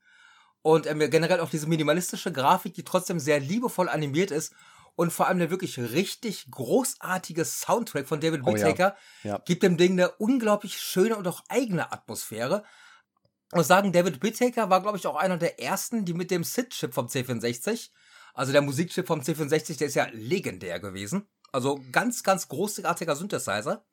[0.63, 4.55] und ähm, generell auch diese minimalistische Grafik, die trotzdem sehr liebevoll animiert ist
[4.95, 9.33] und vor allem der wirklich richtig großartige Soundtrack von David Whittaker oh, ja.
[9.35, 9.41] Ja.
[9.45, 12.63] gibt dem Ding eine unglaublich schöne und auch eigene Atmosphäre.
[13.51, 16.43] Ich muss sagen, David Whittaker war, glaube ich, auch einer der ersten, die mit dem
[16.43, 17.91] SID-Chip vom C64,
[18.33, 21.27] also der Musikchip vom C64, der ist ja legendär gewesen.
[21.53, 23.85] Also ganz, ganz großartiger Synthesizer.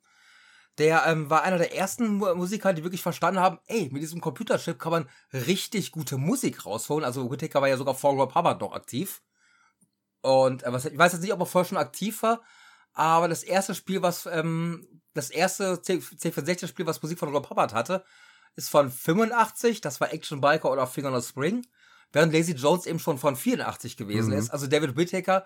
[0.77, 4.79] Der ähm, war einer der ersten Musiker, die wirklich verstanden haben, ey, mit diesem Computerchip
[4.79, 7.05] kann man richtig gute Musik rausholen.
[7.05, 9.21] Also Whittaker war ja sogar vor Rob Hubbard noch aktiv.
[10.21, 12.41] Und äh, was, ich weiß jetzt nicht, ob er vorher schon aktiv war,
[12.93, 17.73] aber das erste Spiel, was, ähm, das erste C C64-Spiel, was Musik von Rob Hubbard
[17.73, 18.03] hatte,
[18.55, 21.65] ist von 85, das war Action Biker oder Finger on Spring,
[22.11, 24.39] während Lazy Jones eben schon von 84 gewesen mhm.
[24.39, 24.49] ist.
[24.49, 25.45] Also David Whittaker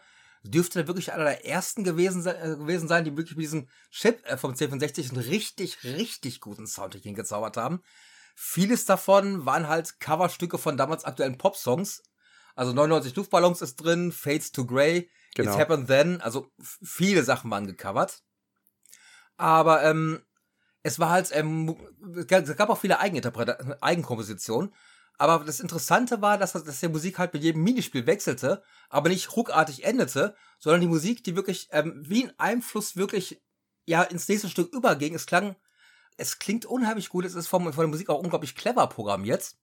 [0.50, 4.38] dürfte wirklich einer der ersten gewesen, äh, gewesen sein, die wirklich mit diesem Chip äh,
[4.38, 7.82] vom C64 einen richtig, richtig guten Soundtrack hingezaubert haben.
[8.36, 12.04] Vieles davon waren halt Coverstücke von damals aktuellen Pop-Songs,
[12.56, 15.52] also 99 Luftballons ist drin, Fades to Grey, genau.
[15.52, 16.22] It's Happened Then.
[16.22, 18.24] Also viele Sachen waren gecovert.
[19.38, 20.22] Aber ähm,
[20.82, 21.76] es war halt, ähm,
[22.18, 24.74] es gab auch viele Eigeninterpretationen, Eigenkompositionen.
[25.18, 29.36] Aber das Interessante war, dass, dass die Musik halt mit jedem Minispiel wechselte, aber nicht
[29.36, 33.42] ruckartig endete, sondern die Musik, die wirklich ähm, wie ein Einfluss wirklich
[33.86, 35.16] ja ins nächste Stück überging.
[35.16, 35.56] Es klang
[36.18, 39.56] es klingt unheimlich gut, es ist von, von der Musik auch unglaublich clever programmiert.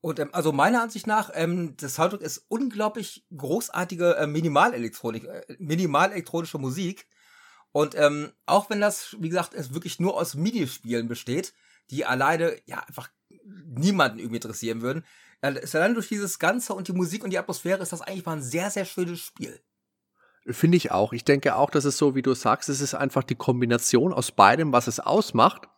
[0.00, 5.42] Und ähm, also meiner Ansicht nach, ähm, das Soundtrack ist unglaublich großartige äh, Minimalelektronik, äh,
[5.58, 7.06] minimalelektronische Musik.
[7.70, 11.54] Und ähm, auch wenn das, wie gesagt, es wirklich nur aus MIDI-Spielen besteht,
[11.90, 13.10] die alleine ja einfach
[13.44, 15.04] niemanden irgendwie interessieren würden,
[15.60, 18.36] ist allein durch dieses Ganze und die Musik und die Atmosphäre ist das eigentlich mal
[18.36, 19.60] ein sehr, sehr schönes Spiel.
[20.46, 21.12] Finde ich auch.
[21.12, 24.32] Ich denke auch, dass es so, wie du sagst, es ist einfach die Kombination aus
[24.32, 25.68] beidem, was es ausmacht.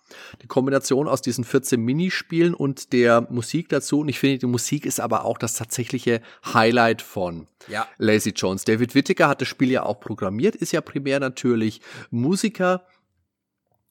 [0.42, 4.00] Die Kombination aus diesen 14 Minispielen und der Musik dazu.
[4.00, 7.86] Und ich finde, die Musik ist aber auch das tatsächliche Highlight von ja.
[7.98, 8.64] Lazy Jones.
[8.64, 12.86] David Whittaker hat das Spiel ja auch programmiert, ist ja primär natürlich Musiker.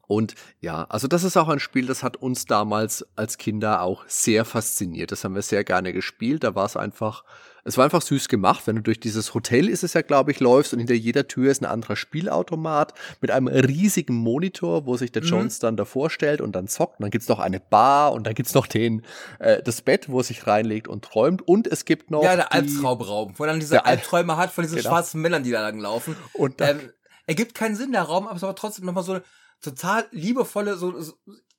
[0.08, 4.04] Und ja, also das ist auch ein Spiel, das hat uns damals als Kinder auch
[4.08, 5.12] sehr fasziniert.
[5.12, 6.44] Das haben wir sehr gerne gespielt.
[6.44, 7.24] Da war es einfach
[7.66, 10.40] es war einfach süß gemacht, wenn du durch dieses Hotel ist es ja, glaube ich,
[10.40, 15.12] läufst und hinter jeder Tür ist ein anderer Spielautomat mit einem riesigen Monitor, wo sich
[15.14, 15.30] der mhm.
[15.30, 17.00] Jones dann davor stellt und dann zockt.
[17.00, 19.04] Und dann gibt's noch eine Bar und dann gibt's noch den,
[19.40, 21.42] äh, das Bett, wo er sich reinlegt und träumt.
[21.42, 22.24] Und es gibt noch.
[22.24, 24.90] Ja, der Albtraumraum, wo er dann diese Albträume hat von diesen genau.
[24.90, 26.18] schwarzen Männern, die da lang laufen.
[26.34, 26.90] Und dann, ähm,
[27.28, 29.24] ergibt keinen Sinn, der Raum, aber es ist aber trotzdem nochmal so eine
[29.64, 31.14] total liebevolle, so, so,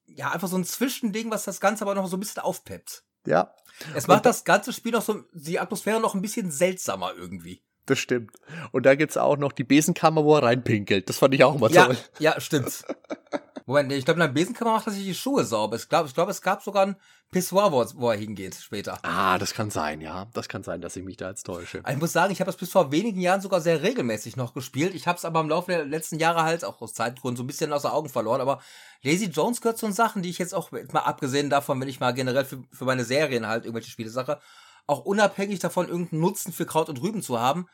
[0.07, 3.03] ja, einfach so ein Zwischending, was das Ganze aber noch so ein bisschen aufpeppt.
[3.27, 3.55] Ja.
[3.95, 7.63] Es macht das ganze Spiel noch so, die Atmosphäre noch ein bisschen seltsamer irgendwie.
[7.87, 8.31] Das stimmt.
[8.73, 11.09] Und da gibt's auch noch die Besenkammer, wo er reinpinkelt.
[11.09, 11.99] Das fand ich auch immer ja, toll.
[12.19, 12.85] Ja, stimmt.
[13.67, 15.77] Moment, ich glaube, in der Besenkammer macht er sich die Schuhe sauber.
[15.77, 16.97] Ich glaube, ich glaub, es gab sogar ein
[17.31, 18.99] Pissoir, wo, wo er hingeht später.
[19.03, 20.27] Ah, das kann sein, ja.
[20.35, 21.83] Das kann sein, dass ich mich da jetzt täusche.
[21.89, 24.95] Ich muss sagen, ich habe das bis vor wenigen Jahren sogar sehr regelmäßig noch gespielt.
[24.95, 27.47] Ich habe es aber im Laufe der letzten Jahre halt auch aus Zeitgründen so ein
[27.47, 28.43] bisschen aus den Augen verloren.
[28.43, 28.61] Aber
[29.03, 32.01] Lazy Jones gehört zu den Sachen, die ich jetzt auch mal abgesehen davon, wenn ich
[32.01, 34.41] mal generell für, für meine Serien halt irgendwelche Spiele sache,
[34.87, 37.67] auch unabhängig davon irgendeinen Nutzen für Kraut und Rüben zu haben,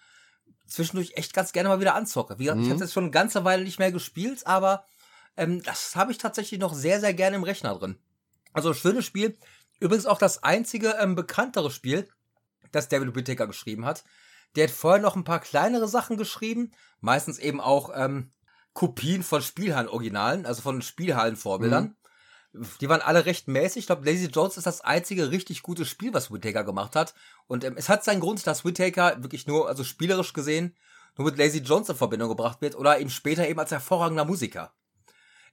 [0.68, 2.38] zwischendurch echt ganz gerne mal wieder anzocke.
[2.38, 2.64] Wie gesagt, mhm.
[2.64, 4.84] ich habe jetzt schon eine ganze Weile nicht mehr gespielt, aber
[5.36, 7.96] ähm, das habe ich tatsächlich noch sehr, sehr gerne im Rechner drin.
[8.52, 9.36] Also schönes Spiel.
[9.78, 12.08] Übrigens auch das einzige ähm, bekanntere Spiel,
[12.72, 14.04] das David Whittaker geschrieben hat.
[14.56, 18.32] Der hat vorher noch ein paar kleinere Sachen geschrieben, meistens eben auch ähm,
[18.72, 21.84] Kopien von Spielhallen-Originalen, also von Spielhallen-Vorbildern.
[21.84, 22.66] Mhm.
[22.80, 23.80] Die waren alle recht mäßig.
[23.80, 27.14] Ich glaube, Lazy Jones ist das einzige richtig gute Spiel, was Whittaker gemacht hat.
[27.46, 30.76] Und ähm, es hat seinen Grund, dass Whittaker wirklich nur, also spielerisch gesehen,
[31.16, 34.72] nur mit Lazy Jones in Verbindung gebracht wird oder eben später eben als hervorragender Musiker.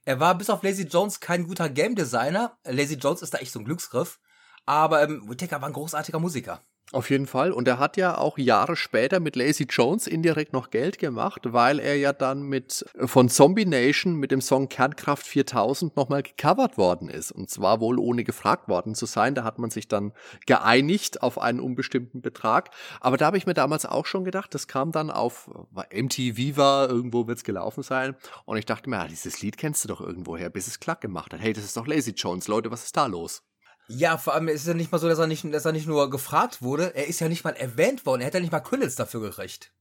[0.04, 2.58] Er war bis auf Lazy Jones kein guter Game Designer.
[2.64, 4.18] Lazy Jones ist da echt so ein Glücksgriff.
[4.64, 6.62] Aber ähm, Whittaker war ein großartiger Musiker.
[6.90, 7.52] Auf jeden Fall.
[7.52, 11.80] Und er hat ja auch Jahre später mit Lazy Jones indirekt noch Geld gemacht, weil
[11.80, 17.10] er ja dann mit von Zombie Nation mit dem Song Kernkraft 4000 nochmal gecovert worden
[17.10, 17.30] ist.
[17.30, 19.34] Und zwar wohl ohne gefragt worden zu sein.
[19.34, 20.12] Da hat man sich dann
[20.46, 22.70] geeinigt auf einen unbestimmten Betrag.
[23.00, 25.50] Aber da habe ich mir damals auch schon gedacht, das kam dann auf
[25.92, 28.16] MTV war, irgendwo wird's gelaufen sein.
[28.46, 31.34] Und ich dachte mir, ja, dieses Lied kennst du doch irgendwoher, bis es klack gemacht
[31.34, 31.40] hat.
[31.40, 32.48] Hey, das ist doch Lazy Jones.
[32.48, 33.42] Leute, was ist da los?
[33.88, 35.86] Ja, vor allem ist es ja nicht mal so, dass er nicht, dass er nicht
[35.86, 38.60] nur gefragt wurde, er ist ja nicht mal erwähnt worden, er hätte ja nicht mal
[38.60, 39.72] Credits dafür gekriegt.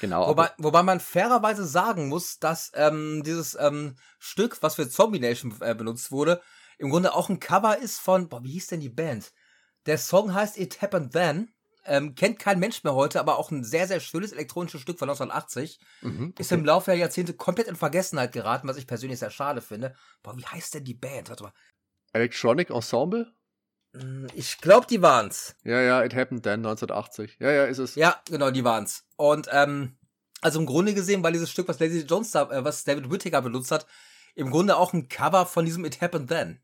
[0.00, 0.28] Genau.
[0.28, 5.54] Wobei, wobei man fairerweise sagen muss, dass ähm, dieses ähm, Stück, was für Zombie Nation
[5.60, 6.42] äh, benutzt wurde,
[6.78, 9.32] im Grunde auch ein Cover ist von, boah, wie hieß denn die Band?
[9.86, 11.50] Der Song heißt It Happened Then.
[11.86, 15.08] Ähm, kennt kein Mensch mehr heute, aber auch ein sehr, sehr schönes elektronisches Stück von
[15.10, 15.78] 1980.
[16.00, 16.40] Mhm, okay.
[16.40, 19.94] Ist im Laufe der Jahrzehnte komplett in Vergessenheit geraten, was ich persönlich sehr schade finde.
[20.22, 21.28] Boah, wie heißt denn die Band?
[21.28, 21.52] Warte mal.
[22.14, 23.32] Electronic Ensemble?
[23.92, 25.56] Hm, ich glaube, die waren's.
[25.64, 27.36] Ja, ja, It Happened Then 1980.
[27.40, 27.94] Ja, ja, ist es.
[27.94, 29.04] Ja, genau, die waren's.
[29.16, 29.96] Und ähm,
[30.40, 33.42] also im Grunde gesehen, weil dieses Stück, was Lazy Jones da, äh, was David Whittaker
[33.42, 33.86] benutzt hat,
[34.34, 36.60] im Grunde auch ein Cover von diesem It Happened Then.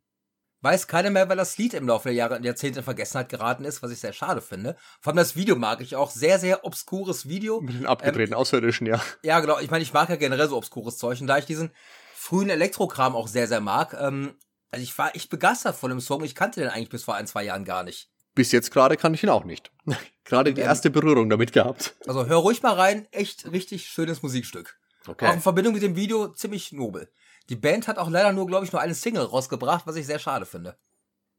[0.62, 3.64] Weiß keiner mehr, weil das Lied im Laufe der Jahre und Jahrzehnte in Vergessenheit geraten
[3.64, 4.76] ist, was ich sehr schade finde.
[5.00, 6.10] Vor allem das Video mag ich auch.
[6.10, 7.62] Sehr, sehr obskures Video.
[7.62, 9.00] Mit den abgedrehten ähm, Außerirdischen, ja.
[9.22, 9.58] Ja, genau.
[9.60, 11.18] Ich meine, ich mag ja generell so obskures Zeug.
[11.22, 11.70] Und da ich diesen
[12.14, 14.34] frühen Elektrokram auch sehr, sehr mag, ähm,
[14.70, 16.22] also ich war echt begeistert von dem Song.
[16.22, 18.11] Ich kannte den eigentlich bis vor ein, zwei Jahren gar nicht.
[18.35, 19.72] Bis jetzt gerade kann ich ihn auch nicht.
[20.24, 21.96] gerade die ähm, erste Berührung damit gehabt.
[22.06, 23.09] Also hör ruhig mal rein.
[23.11, 24.78] Echt richtig schönes Musikstück.
[25.06, 25.26] Okay.
[25.26, 27.11] Auch in Verbindung mit dem Video ziemlich nobel.
[27.48, 30.20] Die Band hat auch leider nur, glaube ich, nur eine Single rausgebracht, was ich sehr
[30.20, 30.78] schade finde.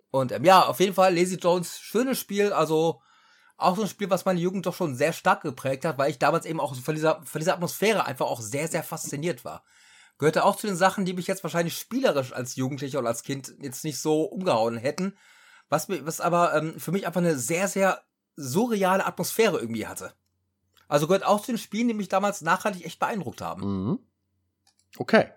[0.09, 3.01] Und ähm, ja, auf jeden Fall Lazy Jones, schönes Spiel, also
[3.55, 6.19] auch so ein Spiel, was meine Jugend doch schon sehr stark geprägt hat, weil ich
[6.19, 9.63] damals eben auch von dieser, von dieser Atmosphäre einfach auch sehr, sehr fasziniert war
[10.21, 13.55] gehörte auch zu den Sachen, die mich jetzt wahrscheinlich spielerisch als Jugendlicher oder als Kind
[13.59, 15.17] jetzt nicht so umgehauen hätten.
[15.67, 18.03] Was, was aber ähm, für mich einfach eine sehr, sehr
[18.35, 20.13] surreale Atmosphäre irgendwie hatte.
[20.87, 23.61] Also gehört auch zu den Spielen, die mich damals nachhaltig echt beeindruckt haben.
[23.63, 23.99] Mhm.
[24.99, 25.31] Okay.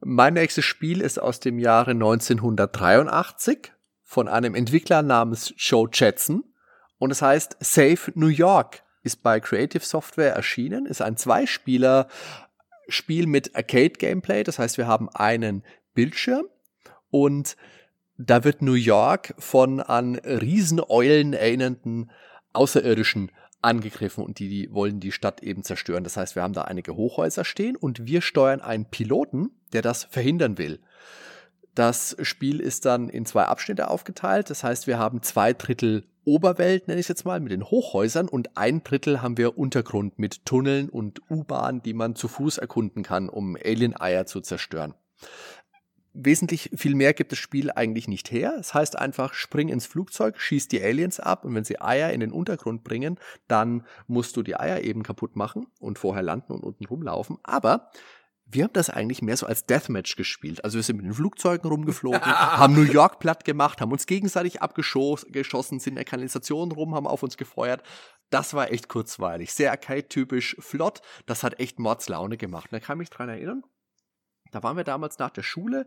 [0.00, 6.42] Mein nächstes Spiel ist aus dem Jahre 1983 von einem Entwickler namens Joe Jetson
[6.98, 8.82] und es heißt Save New York.
[9.04, 12.08] Ist bei Creative Software erschienen, ist ein Zweispieler
[12.88, 14.44] Spiel mit Arcade-Gameplay.
[14.44, 15.62] Das heißt, wir haben einen
[15.94, 16.46] Bildschirm
[17.10, 17.56] und
[18.16, 22.10] da wird New York von an Rieseneulen erinnernden
[22.52, 26.04] Außerirdischen angegriffen und die, die wollen die Stadt eben zerstören.
[26.04, 30.04] Das heißt, wir haben da einige Hochhäuser stehen und wir steuern einen Piloten, der das
[30.04, 30.80] verhindern will.
[31.78, 34.50] Das Spiel ist dann in zwei Abschnitte aufgeteilt.
[34.50, 38.26] Das heißt, wir haben zwei Drittel Oberwelt, nenne ich es jetzt mal, mit den Hochhäusern
[38.26, 43.04] und ein Drittel haben wir Untergrund mit Tunneln und U-Bahnen, die man zu Fuß erkunden
[43.04, 44.94] kann, um Alien-Eier zu zerstören
[46.20, 48.56] wesentlich viel mehr gibt das Spiel eigentlich nicht her.
[48.58, 52.20] Es heißt einfach, spring ins Flugzeug, schieß die Aliens ab und wenn sie Eier in
[52.20, 56.64] den Untergrund bringen, dann musst du die Eier eben kaputt machen und vorher landen und
[56.64, 57.38] unten rumlaufen.
[57.44, 57.90] Aber
[58.50, 60.64] wir haben das eigentlich mehr so als Deathmatch gespielt.
[60.64, 64.62] Also wir sind mit den Flugzeugen rumgeflogen, haben New York platt gemacht, haben uns gegenseitig
[64.62, 65.30] abgeschossen,
[65.78, 67.82] sind in der Kanalisation rum, haben auf uns gefeuert.
[68.30, 69.52] Das war echt kurzweilig.
[69.52, 71.00] Sehr arcade-typisch flott.
[71.26, 72.68] Das hat echt Mordslaune gemacht.
[72.72, 73.62] Da kann ich mich dran erinnern.
[74.50, 75.86] Da waren wir damals nach der Schule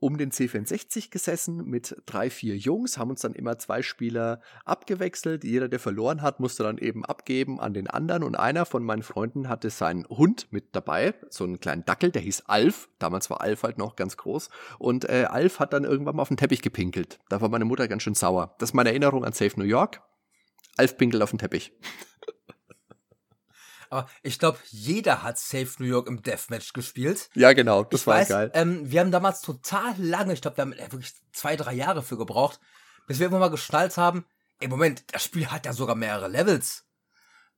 [0.00, 5.44] um den C64 gesessen mit drei, vier Jungs, haben uns dann immer zwei Spieler abgewechselt.
[5.44, 8.22] Jeder, der verloren hat, musste dann eben abgeben an den anderen.
[8.22, 12.22] Und einer von meinen Freunden hatte seinen Hund mit dabei, so einen kleinen Dackel, der
[12.22, 12.88] hieß Alf.
[12.98, 14.50] Damals war Alf halt noch ganz groß.
[14.78, 17.18] Und äh, Alf hat dann irgendwann mal auf den Teppich gepinkelt.
[17.28, 18.54] Da war meine Mutter ganz schön sauer.
[18.58, 20.00] Das ist meine Erinnerung an Safe New York.
[20.76, 21.72] Alf pinkelt auf den Teppich.
[23.90, 27.30] Aber ich glaube, jeder hat Safe New York im Deathmatch gespielt.
[27.34, 28.50] Ja, genau, das ich war weiß, geil.
[28.54, 32.02] Ähm, wir haben damals total lange, ich glaube, wir haben äh, wirklich zwei, drei Jahre
[32.02, 32.60] für gebraucht,
[33.06, 34.24] bis wir irgendwann mal geschnallt haben,
[34.60, 36.84] ey, Moment, das Spiel hat ja sogar mehrere Levels.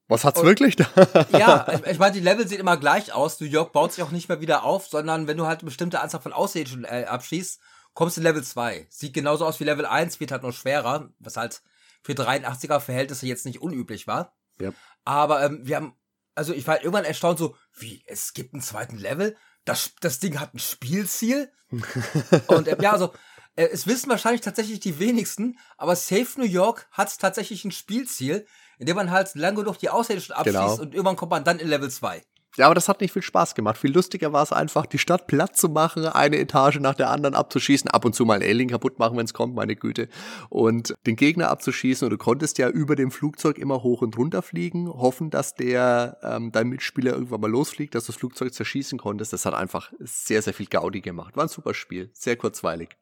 [0.09, 0.87] Was hat's Und, wirklich da?
[1.39, 3.41] ja, ich, ich meine, die Level sehen immer gleich aus.
[3.41, 6.01] New York baut sich auch nicht mehr wieder auf, sondern wenn du halt eine bestimmte
[6.01, 7.61] Anzahl von Aussehen äh, abschließt,
[7.95, 8.89] kommst du in Level 2.
[8.91, 11.63] Sieht genauso aus wie Level 1, wird halt nur schwerer, was halt
[12.03, 14.35] für 83er Verhältnisse jetzt nicht unüblich war.
[14.61, 14.73] Ja.
[15.05, 15.95] Aber ähm, wir haben
[16.35, 19.37] also ich war irgendwann erstaunt so, wie, es gibt einen zweiten Level?
[19.65, 21.53] Das, das Ding hat ein Spielziel?
[22.49, 23.13] und äh, ja, also,
[23.57, 28.47] äh, es wissen wahrscheinlich tatsächlich die wenigsten, aber Safe New York hat tatsächlich ein Spielziel,
[28.79, 30.81] in dem man halt lange genug die Außerirdischen abschließt genau.
[30.81, 32.23] und irgendwann kommt man dann in Level 2.
[32.57, 33.79] Ja, aber das hat nicht viel Spaß gemacht.
[33.79, 37.35] Viel lustiger war es einfach, die Stadt platt zu machen, eine Etage nach der anderen
[37.35, 40.09] abzuschießen, ab und zu mal ein Alien kaputt machen, wenn es kommt, meine Güte,
[40.49, 42.05] und den Gegner abzuschießen.
[42.05, 46.19] Und du konntest ja über dem Flugzeug immer hoch und runter fliegen, hoffen, dass der
[46.23, 49.33] ähm, dein Mitspieler irgendwann mal losfliegt, dass du das Flugzeug zerschießen konntest.
[49.33, 51.37] Das hat einfach sehr, sehr viel Gaudi gemacht.
[51.37, 52.97] War ein super Spiel, sehr kurzweilig.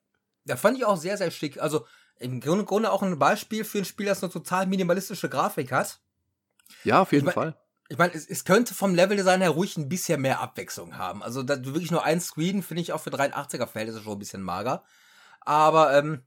[0.45, 1.61] Ja, fand ich auch sehr, sehr schick.
[1.61, 1.87] Also
[2.19, 6.01] im Grunde auch ein Beispiel für ein Spiel, das eine total minimalistische Grafik hat.
[6.85, 9.77] Ja, auf jeden ich mein, Fall ich meine, es, es könnte vom Leveldesign her ruhig
[9.77, 11.23] ein bisschen mehr Abwechslung haben.
[11.23, 14.43] Also da, wirklich nur ein Screen finde ich auch für 83er Verhältnisse schon ein bisschen
[14.43, 14.85] mager.
[15.41, 16.23] Aber ähm,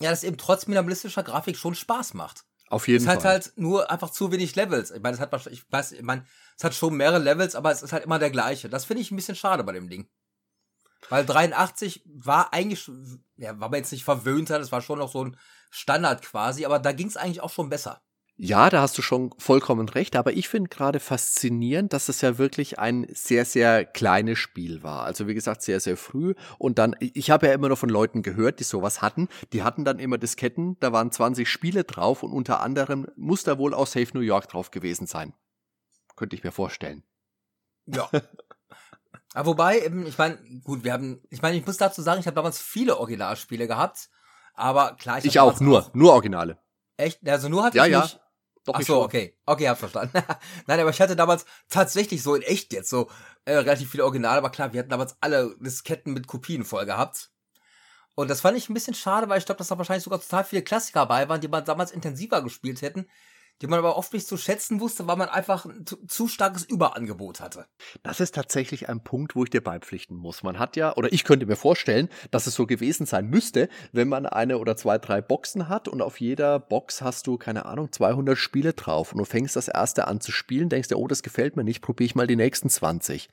[0.00, 2.44] ja, das eben trotz minimalistischer Grafik schon Spaß macht.
[2.68, 3.16] Auf jeden Fall.
[3.16, 4.90] Es hat halt nur einfach zu wenig Levels.
[4.90, 7.70] Ich meine, es hat wahrscheinlich, ich weiß, ich meine, es hat schon mehrere Levels, aber
[7.70, 8.68] es ist halt immer der gleiche.
[8.68, 10.08] Das finde ich ein bisschen schade bei dem Ding.
[11.08, 12.90] Weil 83 war eigentlich,
[13.36, 15.38] ja, war man jetzt nicht verwöhnter, das war schon noch so ein
[15.70, 18.02] Standard quasi, aber da ging es eigentlich auch schon besser.
[18.40, 22.38] Ja, da hast du schon vollkommen recht, aber ich finde gerade faszinierend, dass es ja
[22.38, 25.02] wirklich ein sehr, sehr kleines Spiel war.
[25.02, 26.34] Also wie gesagt, sehr, sehr früh.
[26.56, 29.26] Und dann, ich habe ja immer noch von Leuten gehört, die sowas hatten.
[29.52, 33.58] Die hatten dann immer Disketten, da waren 20 Spiele drauf und unter anderem muss da
[33.58, 35.34] wohl auch Safe New York drauf gewesen sein.
[36.14, 37.02] Könnte ich mir vorstellen.
[37.86, 38.08] Ja.
[39.34, 42.36] aber wobei, ich meine, gut, wir haben, ich meine, ich muss dazu sagen, ich habe
[42.36, 44.10] damals viele Originalspiele gehabt,
[44.54, 45.94] aber klar, ich, ich auch, nur, auch.
[45.94, 46.56] nur Originale.
[46.96, 47.28] Echt?
[47.28, 48.02] Also nur hatte ja, ich ja.
[48.02, 48.20] nicht
[48.64, 49.36] doch, Ach so, okay.
[49.46, 50.12] Okay, hab verstanden.
[50.66, 53.10] Nein, aber ich hatte damals tatsächlich so in echt jetzt so
[53.44, 57.30] äh, relativ viele Originale, aber klar, wir hatten damals alle Disketten mit Kopien voll gehabt.
[58.14, 60.44] Und das fand ich ein bisschen schade, weil ich glaube, dass da wahrscheinlich sogar total
[60.44, 63.06] viele Klassiker dabei waren, die man damals intensiver gespielt hätten
[63.60, 67.40] die man aber oft nicht zu schätzen wusste, weil man einfach ein zu starkes Überangebot
[67.40, 67.66] hatte.
[68.02, 70.42] Das ist tatsächlich ein Punkt, wo ich dir beipflichten muss.
[70.42, 74.08] Man hat ja, oder ich könnte mir vorstellen, dass es so gewesen sein müsste, wenn
[74.08, 77.90] man eine oder zwei, drei Boxen hat und auf jeder Box hast du, keine Ahnung,
[77.90, 81.22] 200 Spiele drauf und du fängst das erste an zu spielen, denkst dir, oh, das
[81.22, 83.28] gefällt mir nicht, probiere ich mal die nächsten 20.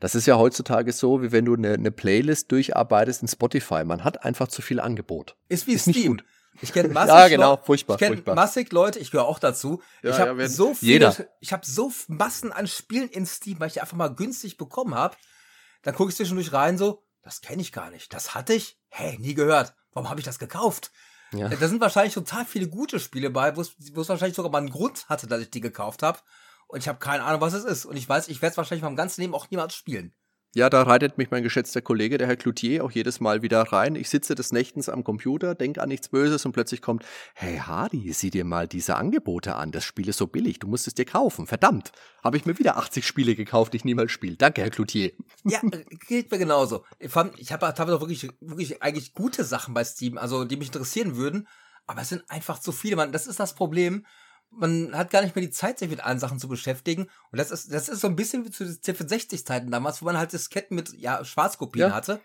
[0.00, 3.84] Das ist ja heutzutage so, wie wenn du eine, eine Playlist durcharbeitest in Spotify.
[3.84, 5.36] Man hat einfach zu viel Angebot.
[5.48, 5.94] Ist wie ist Steam.
[5.94, 6.24] Nicht gut.
[6.60, 7.94] Ich kenne massig Ja, genau, furchtbar.
[7.94, 9.82] Ich kenne massig Leute, ich gehöre auch dazu.
[10.02, 11.16] Ja, ich habe ja, so viele, jeder.
[11.40, 14.94] ich habe so Massen an Spielen in Steam, weil ich die einfach mal günstig bekommen
[14.94, 15.16] habe.
[15.82, 18.12] Dann gucke ich zwischendurch rein so, das kenne ich gar nicht.
[18.12, 18.78] Das hatte ich?
[18.88, 19.74] Hey, nie gehört.
[19.92, 20.90] Warum habe ich das gekauft?
[21.32, 21.48] Ja.
[21.48, 23.74] Da sind wahrscheinlich total viele gute Spiele bei, wo es
[24.08, 26.20] wahrscheinlich sogar mal einen Grund hatte, dass ich die gekauft habe.
[26.68, 27.84] Und ich habe keine Ahnung, was es ist.
[27.84, 30.14] Und ich weiß, ich werde es wahrscheinlich meinem ganzen Leben auch niemals spielen.
[30.56, 33.96] Ja, da reitet mich mein geschätzter Kollege, der Herr Cloutier, auch jedes Mal wieder rein.
[33.96, 38.12] Ich sitze des Nächtens am Computer, denke an nichts Böses und plötzlich kommt, hey Hardy,
[38.12, 39.72] sieh dir mal diese Angebote an.
[39.72, 41.48] Das Spiel ist so billig, du musst es dir kaufen.
[41.48, 41.90] Verdammt,
[42.22, 44.36] habe ich mir wieder 80 Spiele gekauft, die ich niemals spiele.
[44.36, 45.10] Danke, Herr Cloutier.
[45.42, 45.60] Ja,
[46.06, 46.84] geht mir genauso.
[47.00, 47.32] Ich habe
[47.66, 51.48] hab doch wirklich, wirklich eigentlich gute Sachen bei Steam, also die mich interessieren würden,
[51.88, 52.94] aber es sind einfach zu viele.
[52.94, 54.06] Man, das ist das Problem
[54.50, 57.08] man hat gar nicht mehr die Zeit, sich mit allen Sachen zu beschäftigen.
[57.30, 60.18] Und das ist, das ist so ein bisschen wie zu den C64-Zeiten damals, wo man
[60.18, 61.94] halt Disketten mit ja, Schwarzkopien ja.
[61.94, 62.20] hatte.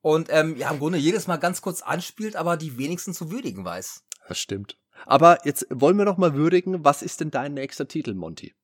[0.00, 3.64] Und ähm, ja, im Grunde jedes Mal ganz kurz anspielt, aber die wenigsten zu würdigen
[3.64, 4.04] weiß.
[4.28, 4.78] Das stimmt.
[5.06, 8.54] Aber jetzt wollen wir noch mal würdigen, was ist denn dein nächster Titel, Monty?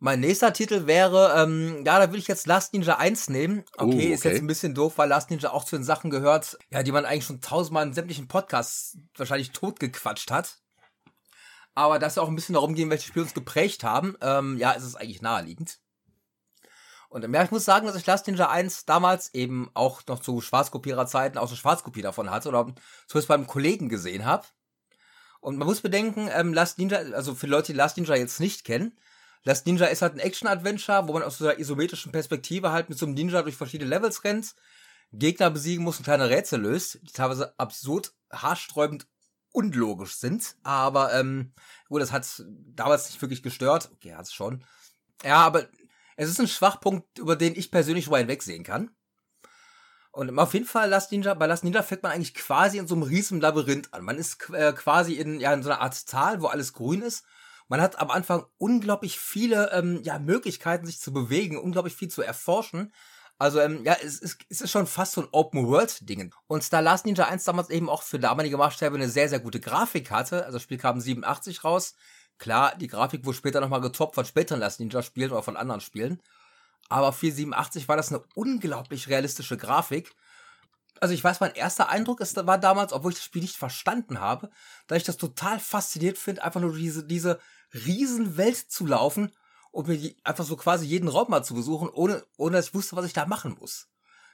[0.00, 3.64] Mein nächster Titel wäre, ähm, ja, da will ich jetzt Last Ninja 1 nehmen.
[3.76, 6.10] Okay, uh, okay, ist jetzt ein bisschen doof, weil Last Ninja auch zu den Sachen
[6.10, 10.58] gehört, ja, die man eigentlich schon tausendmal in sämtlichen Podcasts wahrscheinlich totgequatscht hat
[11.78, 14.72] aber dass wir auch ein bisschen darum gehen, welche Spiele uns geprägt haben, ähm, ja,
[14.72, 15.78] ist es eigentlich naheliegend.
[17.08, 20.40] Und ja, ich muss sagen, dass ich Last Ninja 1 damals eben auch noch zu
[20.40, 22.66] Schwarzkopiererzeiten auch so Schwarzkopie davon hatte oder
[23.06, 24.44] zumindest beim Kollegen gesehen habe.
[25.40, 28.64] Und man muss bedenken, ähm, Last Ninja, also für Leute, die Last Ninja jetzt nicht
[28.64, 28.98] kennen,
[29.44, 32.98] Last Ninja ist halt ein Action-Adventure, wo man aus so einer isometrischen Perspektive halt mit
[32.98, 34.56] so einem Ninja durch verschiedene Levels rennt,
[35.12, 39.06] Gegner besiegen muss und kleine Rätsel löst, die teilweise absurd, haarsträubend
[39.52, 40.56] unlogisch sind.
[40.62, 41.52] Aber ähm,
[41.88, 43.90] gut, das hat damals nicht wirklich gestört.
[43.94, 44.64] Okay, hat es schon.
[45.24, 45.68] Ja, aber
[46.16, 48.90] es ist ein Schwachpunkt, über den ich persönlich schon hinwegsehen kann.
[50.10, 52.94] Und auf jeden Fall Last Ninja, bei Last Ninja fängt man eigentlich quasi in so
[52.94, 54.04] einem riesen Labyrinth an.
[54.04, 57.24] Man ist äh, quasi in, ja, in so einer Art Tal, wo alles grün ist.
[57.68, 62.22] Man hat am Anfang unglaublich viele ähm, ja, Möglichkeiten, sich zu bewegen, unglaublich viel zu
[62.22, 62.92] erforschen.
[63.38, 66.34] Also, ähm, ja, es ist, es ist schon fast so ein Open-World-Ding.
[66.48, 69.60] Und da Last Ninja 1 damals eben auch für damalige Maßstäbe eine sehr, sehr gute
[69.60, 71.94] Grafik hatte, also das Spiel kam 87 raus.
[72.38, 76.20] Klar, die Grafik wurde später nochmal getoppt von späteren Last Ninja-Spielen oder von anderen Spielen.
[76.88, 80.14] Aber für 87 war das eine unglaublich realistische Grafik.
[81.00, 84.20] Also ich weiß, mein erster Eindruck ist, war damals, obwohl ich das Spiel nicht verstanden
[84.20, 84.50] habe,
[84.88, 87.38] da ich das total fasziniert finde, einfach nur diese, diese
[87.72, 89.32] Riesenwelt zu laufen
[89.78, 92.96] und mir einfach so quasi jeden Raum mal zu besuchen, ohne, ohne dass ich wusste,
[92.96, 93.86] was ich da machen muss.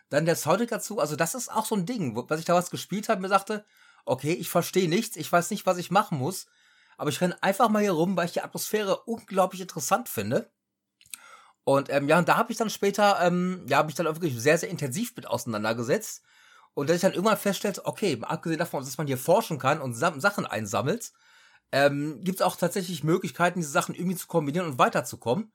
[0.09, 3.11] Dann der Soundtrack dazu, also das ist auch so ein Ding, was ich damals gespielt
[3.11, 3.63] habe, mir sagte,
[4.07, 6.47] okay, ich verstehe nichts, ich weiß nicht, was ich machen muss,
[6.97, 10.51] aber ich renne einfach mal hier rum, weil ich die Atmosphäre unglaublich interessant finde.
[11.65, 14.15] Und ähm, ja, und da habe ich dann später, ähm, ja, habe ich dann auch
[14.15, 16.23] wirklich sehr, sehr intensiv mit auseinandergesetzt.
[16.73, 19.93] Und dass ich dann irgendwann feststellte, okay, abgesehen davon, dass man hier forschen kann und
[19.93, 21.13] Sachen einsammelt,
[21.75, 25.53] ähm, gibt es auch tatsächlich Möglichkeiten, diese Sachen irgendwie zu kombinieren und weiterzukommen.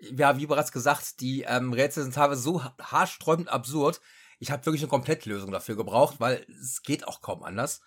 [0.00, 4.00] Ja, wie bereits gesagt, die ähm, Rätsel sind teilweise so haarsträubend absurd.
[4.40, 7.80] Ich habe wirklich eine Komplettlösung dafür gebraucht, weil es geht auch kaum anders.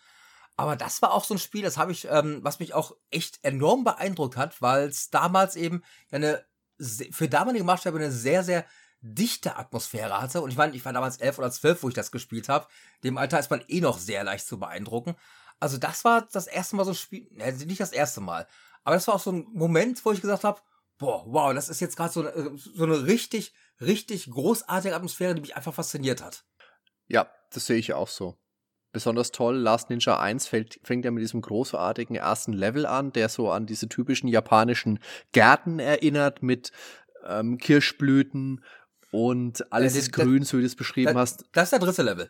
[0.55, 3.39] Aber das war auch so ein Spiel, das habe ich, ähm, was mich auch echt
[3.43, 6.45] enorm beeindruckt hat, weil es damals eben eine
[7.11, 8.65] für damalige Maßstäbe eine sehr, sehr
[9.01, 10.41] dichte Atmosphäre hatte.
[10.41, 12.67] Und ich meine, ich war damals elf oder zwölf, wo ich das gespielt habe.
[13.03, 15.15] Dem Alter ist man eh noch sehr leicht zu beeindrucken.
[15.59, 18.47] Also das war das erste Mal so ein Spiel, ne, nicht das erste Mal,
[18.83, 20.61] aber das war auch so ein Moment, wo ich gesagt habe,
[20.97, 25.41] boah, wow, das ist jetzt gerade so, eine, so eine richtig, richtig großartige Atmosphäre, die
[25.41, 26.43] mich einfach fasziniert hat.
[27.07, 28.37] Ja, das sehe ich auch so.
[28.91, 33.29] Besonders toll, Last Ninja 1 fällt, fängt ja mit diesem großartigen ersten Level an, der
[33.29, 34.99] so an diese typischen japanischen
[35.31, 36.71] Gärten erinnert mit
[37.25, 38.63] ähm, Kirschblüten
[39.11, 41.45] und alles äh, ist grün, so wie du es beschrieben das, hast.
[41.51, 42.29] Das ist der dritte Level.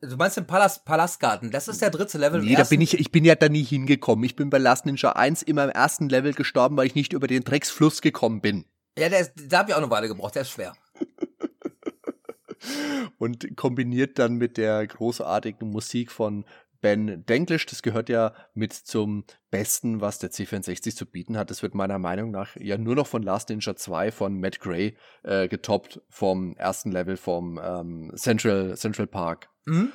[0.00, 2.42] Du meinst den Palast, Palastgarten, das ist der dritte Level.
[2.42, 4.24] Nee, da bin ich, ich bin ja da nie hingekommen.
[4.24, 7.26] Ich bin bei Last Ninja 1 immer im ersten Level gestorben, weil ich nicht über
[7.26, 8.66] den Drecksfluss gekommen bin.
[8.98, 10.76] Ja, der ist, da habe ich auch eine Weile gebraucht, der ist schwer.
[13.18, 16.44] Und kombiniert dann mit der großartigen Musik von
[16.82, 21.50] Ben Denklish, das gehört ja mit zum Besten, was der C64 zu bieten hat.
[21.50, 24.96] Das wird meiner Meinung nach ja nur noch von Last Ninja 2 von Matt Gray
[25.22, 29.48] äh, getoppt vom ersten Level vom ähm, Central, Central Park.
[29.66, 29.92] Mhm.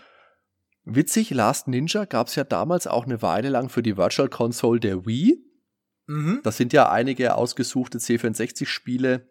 [0.83, 4.79] Witzig, Last Ninja gab es ja damals auch eine Weile lang für die Virtual Console
[4.79, 5.43] der Wii.
[6.07, 6.41] Mhm.
[6.43, 9.27] Das sind ja einige ausgesuchte C64-Spiele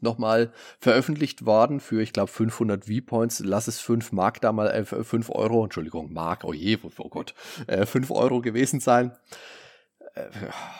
[0.00, 3.40] nochmal veröffentlicht worden für, ich glaube, 500 V-Points.
[3.40, 7.34] Lass es 5 Mark da mal, äh, 5 Euro, Entschuldigung, Mark, oh je, oh Gott,
[7.66, 9.16] äh, 5 Euro gewesen sein.
[10.14, 10.28] Äh,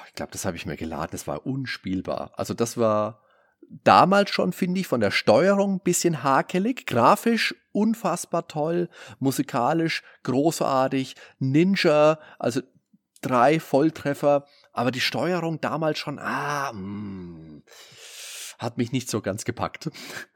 [0.06, 2.32] ich glaube, das habe ich mir geladen, das war unspielbar.
[2.36, 3.23] Also das war
[3.70, 8.88] damals schon, finde ich, von der Steuerung ein bisschen hakelig, grafisch unfassbar toll,
[9.18, 12.60] musikalisch großartig, Ninja, also
[13.20, 17.62] drei Volltreffer, aber die Steuerung damals schon, ah, mh, mm,
[18.58, 19.90] hat mich nicht so ganz gepackt.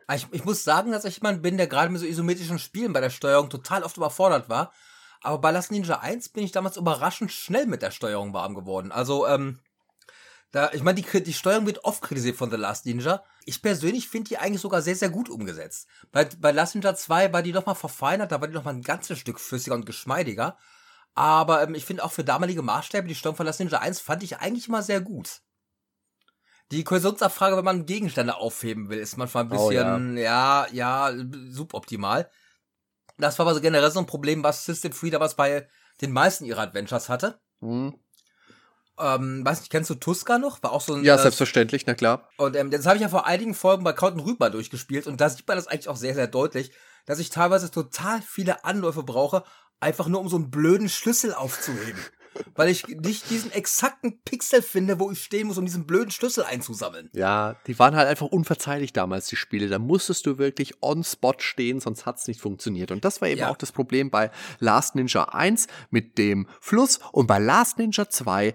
[0.07, 2.93] Ah, ich, ich muss sagen, dass ich jemand bin, der gerade mit so isometrischen Spielen
[2.93, 4.73] bei der Steuerung total oft überfordert war.
[5.23, 8.93] Aber bei Last Ninja 1 bin ich damals überraschend schnell mit der Steuerung warm geworden.
[8.93, 9.61] Also, ähm,
[10.51, 13.23] Da, ich meine, die, die Steuerung wird oft kritisiert von The Last Ninja.
[13.45, 15.89] Ich persönlich finde die eigentlich sogar sehr, sehr gut umgesetzt.
[16.11, 19.19] Bei, bei Last Ninja 2 war die nochmal verfeinert, da war die nochmal ein ganzes
[19.19, 20.57] Stück flüssiger und geschmeidiger.
[21.15, 24.23] Aber ähm, ich finde auch für damalige Maßstäbe, die Steuerung von Last Ninja 1 fand
[24.23, 25.43] ich eigentlich immer sehr gut.
[26.71, 30.67] Die Kohäsionsabfrage, wenn man Gegenstände aufheben will, ist manchmal ein bisschen, oh, ja.
[30.71, 31.13] ja, ja,
[31.51, 32.31] suboptimal.
[33.17, 35.69] Das war aber so generell so ein Problem, was System Free damals bei
[36.01, 37.41] den meisten ihrer Adventures hatte.
[37.61, 37.99] Mhm.
[39.01, 40.63] Ähm, weiß nicht, kennst du Tuska noch?
[40.63, 41.05] War auch so ein.
[41.05, 42.29] Ja, äh, selbstverständlich, na klar.
[42.37, 45.29] Und ähm, das habe ich ja vor einigen Folgen bei Count Rüber durchgespielt und da
[45.29, 46.73] sieht man das eigentlich auch sehr, sehr deutlich,
[47.07, 49.45] dass ich teilweise total viele Anläufe brauche,
[49.81, 52.01] einfach nur um so einen blöden Schlüssel aufzuheben
[52.55, 56.45] weil ich nicht diesen exakten Pixel finde, wo ich stehen muss, um diesen blöden Schlüssel
[56.45, 57.11] einzusammeln.
[57.13, 59.69] Ja, die waren halt einfach unverzeihlich damals, die Spiele.
[59.69, 62.91] Da musstest du wirklich on spot stehen, sonst hat es nicht funktioniert.
[62.91, 63.51] Und das war eben ja.
[63.51, 68.55] auch das Problem bei Last Ninja 1 mit dem Fluss und bei Last Ninja 2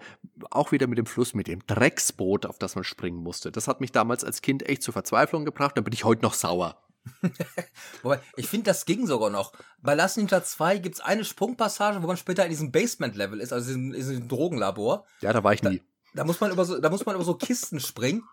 [0.49, 3.51] auch wieder mit dem Fluss, mit dem Drecksboot, auf das man springen musste.
[3.51, 5.77] Das hat mich damals als Kind echt zur Verzweiflung gebracht.
[5.77, 6.82] Da bin ich heute noch sauer.
[8.01, 9.53] Wobei, ich finde, das ging sogar noch.
[9.81, 13.53] Bei Last Ninja 2 gibt es eine Sprungpassage, wo man später in diesem Basement-Level ist,
[13.53, 15.05] also in diesem Drogenlabor.
[15.21, 15.79] Ja, da war ich nie.
[16.13, 18.23] Da, da, muss man über so, da muss man über so Kisten springen.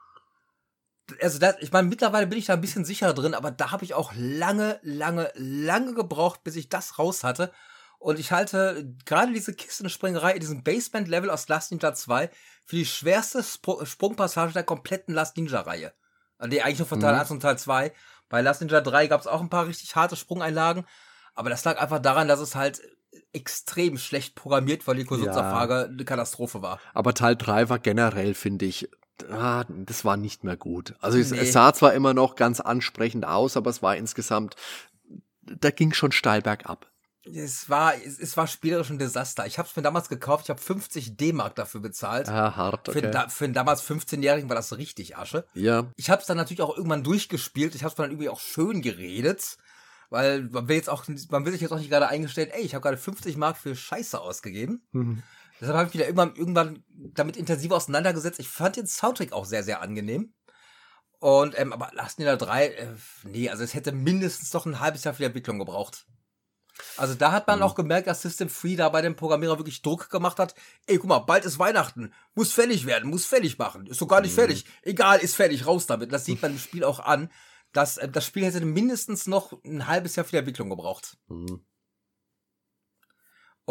[1.20, 3.84] Also das, ich meine, mittlerweile bin ich da ein bisschen sicherer drin, aber da habe
[3.84, 7.50] ich auch lange, lange, lange gebraucht, bis ich das raus hatte.
[7.98, 12.30] Und ich halte gerade diese Kistenspringerei in diesem Basement-Level aus Last Ninja 2
[12.64, 15.92] für die schwerste Spr Sprungpassage der kompletten Last Ninja-Reihe.
[16.46, 17.20] Die eigentlich nur von Teil mhm.
[17.20, 17.92] 1 und Teil 2.
[18.30, 20.86] Bei Last Ninja 3 gab es auch ein paar richtig harte Sprungeinlagen,
[21.34, 22.80] aber das lag einfach daran, dass es halt
[23.32, 25.84] extrem schlecht programmiert war, die Kursionsabfrage ja.
[25.84, 26.80] eine Katastrophe war.
[26.94, 28.88] Aber Teil 3 war generell, finde ich,
[29.30, 30.94] ah, das war nicht mehr gut.
[31.00, 31.38] Also es, nee.
[31.38, 34.54] es sah zwar immer noch ganz ansprechend aus, aber es war insgesamt,
[35.42, 36.89] da ging schon steil bergab.
[37.34, 39.46] Es war, es, es war spielerisch ein Desaster.
[39.46, 42.28] Ich habe es mir damals gekauft, ich habe 50 D-Mark dafür bezahlt.
[42.28, 43.12] Ah, hart, okay.
[43.12, 45.46] Für, für einen damals 15-Jährigen war das richtig Asche.
[45.54, 45.90] Ja.
[45.96, 47.74] Ich habe es dann natürlich auch irgendwann durchgespielt.
[47.74, 49.56] Ich habe es dann irgendwie auch schön geredet.
[50.10, 52.74] Weil man will jetzt auch, man will sich jetzt auch nicht gerade eingestellt, ey, ich
[52.74, 54.82] habe gerade 50 Mark für Scheiße ausgegeben.
[54.90, 55.22] Mhm.
[55.60, 58.40] Deshalb habe ich mich da irgendwann, irgendwann damit intensiv auseinandergesetzt.
[58.40, 60.32] Ich fand den Soundtrack auch sehr, sehr angenehm.
[61.20, 62.86] Und, ähm, aber Last Ninja 3, äh,
[63.24, 66.06] nee, also es hätte mindestens noch ein halbes Jahr für die Entwicklung gebraucht.
[66.96, 67.64] Also da hat man mhm.
[67.64, 70.54] auch gemerkt, dass System Free da bei dem Programmierer wirklich Druck gemacht hat.
[70.86, 72.12] Ey, guck mal, bald ist Weihnachten.
[72.34, 73.86] Muss fällig werden, muss fällig machen.
[73.86, 74.40] Ist doch gar nicht mhm.
[74.40, 74.64] fertig.
[74.82, 76.12] Egal, ist fertig, raus damit.
[76.12, 77.30] Das sieht man im Spiel auch an.
[77.72, 81.16] Dass, äh, das Spiel hätte mindestens noch ein halbes Jahr für die Entwicklung gebraucht.
[81.28, 81.64] Mhm.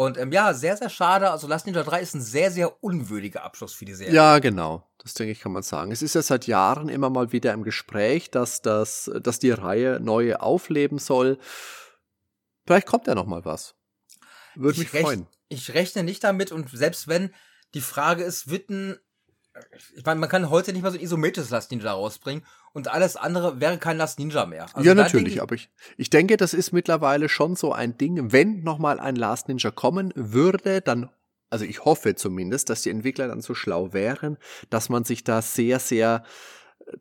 [0.00, 1.30] Und ähm, ja, sehr, sehr schade.
[1.30, 4.14] Also Last Ninja 3 ist ein sehr, sehr unwürdiger Abschluss für die Serie.
[4.14, 4.88] Ja, genau.
[4.96, 5.92] Das denke ich, kann man sagen.
[5.92, 10.00] Es ist ja seit Jahren immer mal wieder im Gespräch, dass, das, dass die Reihe
[10.00, 11.38] neu aufleben soll.
[12.70, 13.74] Vielleicht kommt ja noch mal was.
[14.54, 15.26] Würde mich rechn, freuen.
[15.48, 17.34] Ich rechne nicht damit und selbst wenn
[17.74, 18.96] die Frage ist, wird ein
[19.96, 23.16] ich meine, man kann heute nicht mal so ein isometrisches Last Ninja rausbringen und alles
[23.16, 24.66] andere wäre kein Last Ninja mehr.
[24.72, 28.30] Also ja, natürlich, ich, aber ich, ich denke, das ist mittlerweile schon so ein Ding.
[28.30, 31.10] Wenn nochmal ein Last Ninja kommen würde, dann,
[31.50, 34.38] also ich hoffe zumindest, dass die Entwickler dann so schlau wären,
[34.70, 36.22] dass man sich da sehr, sehr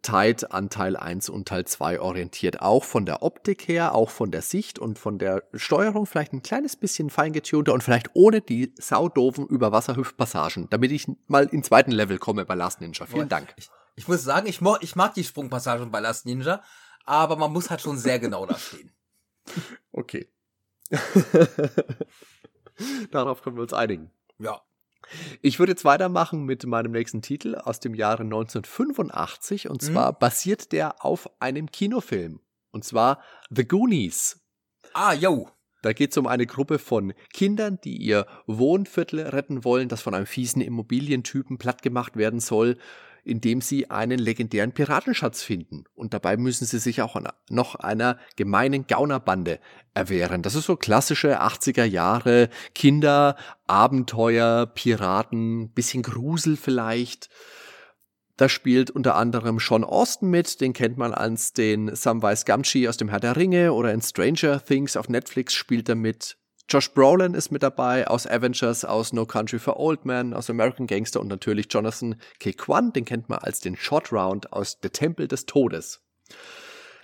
[0.02, 2.62] tight an Teil 1 und Teil 2 orientiert.
[2.62, 6.44] Auch von der Optik her, auch von der Sicht und von der Steuerung vielleicht ein
[6.44, 12.18] kleines bisschen feingetunter und vielleicht ohne die saudoofen Überwasserhüpfpassagen, damit ich mal in zweiten Level
[12.18, 13.06] komme bei Last Ninja.
[13.06, 13.54] Vielen Dank.
[13.58, 16.62] Ich, ich muss sagen, ich, mo ich mag die Sprungpassagen bei Last Ninja,
[17.06, 18.92] aber man muss halt schon sehr genau da stehen.
[19.92, 20.30] Okay.
[23.12, 24.12] Darauf können wir uns einigen.
[24.38, 24.62] Ja.
[25.41, 29.86] Ich würde jetzt weitermachen mit meinem nächsten Titel aus dem Jahre 1985 und mhm.
[29.86, 30.18] zwar mhm.
[30.20, 32.39] basiert der auf einem Kinofilm
[32.72, 34.39] und zwar The Goonies.
[34.93, 35.49] Ah, yo.
[35.82, 40.14] Da geht es um eine Gruppe von Kindern, die ihr Wohnviertel retten wollen, das von
[40.14, 42.78] einem fiesen Immobilientypen plattgemacht werden soll
[43.24, 45.86] indem sie einen legendären Piratenschatz finden.
[45.95, 49.59] Und dabei müssen sie sich auch noch einer gemeinen Gaunerbande
[49.93, 50.41] erwehren.
[50.41, 53.36] Das ist so klassische 80er Jahre Kinder,
[53.67, 57.30] Abenteuer, Piraten, bisschen Grusel vielleicht.
[58.39, 62.95] Da spielt unter anderem Sean Austin mit, den kennt man als den Samwise Gamgee aus
[62.95, 66.38] dem Herr der Ringe oder in Stranger Things auf Netflix spielt er mit.
[66.72, 70.86] Josh Brolin ist mit dabei aus Avengers, aus No Country for Old Men, aus American
[70.86, 72.51] Gangster und natürlich Jonathan K.
[72.51, 76.01] Kwan, den kennt man als den Short Round aus Der Tempel des Todes.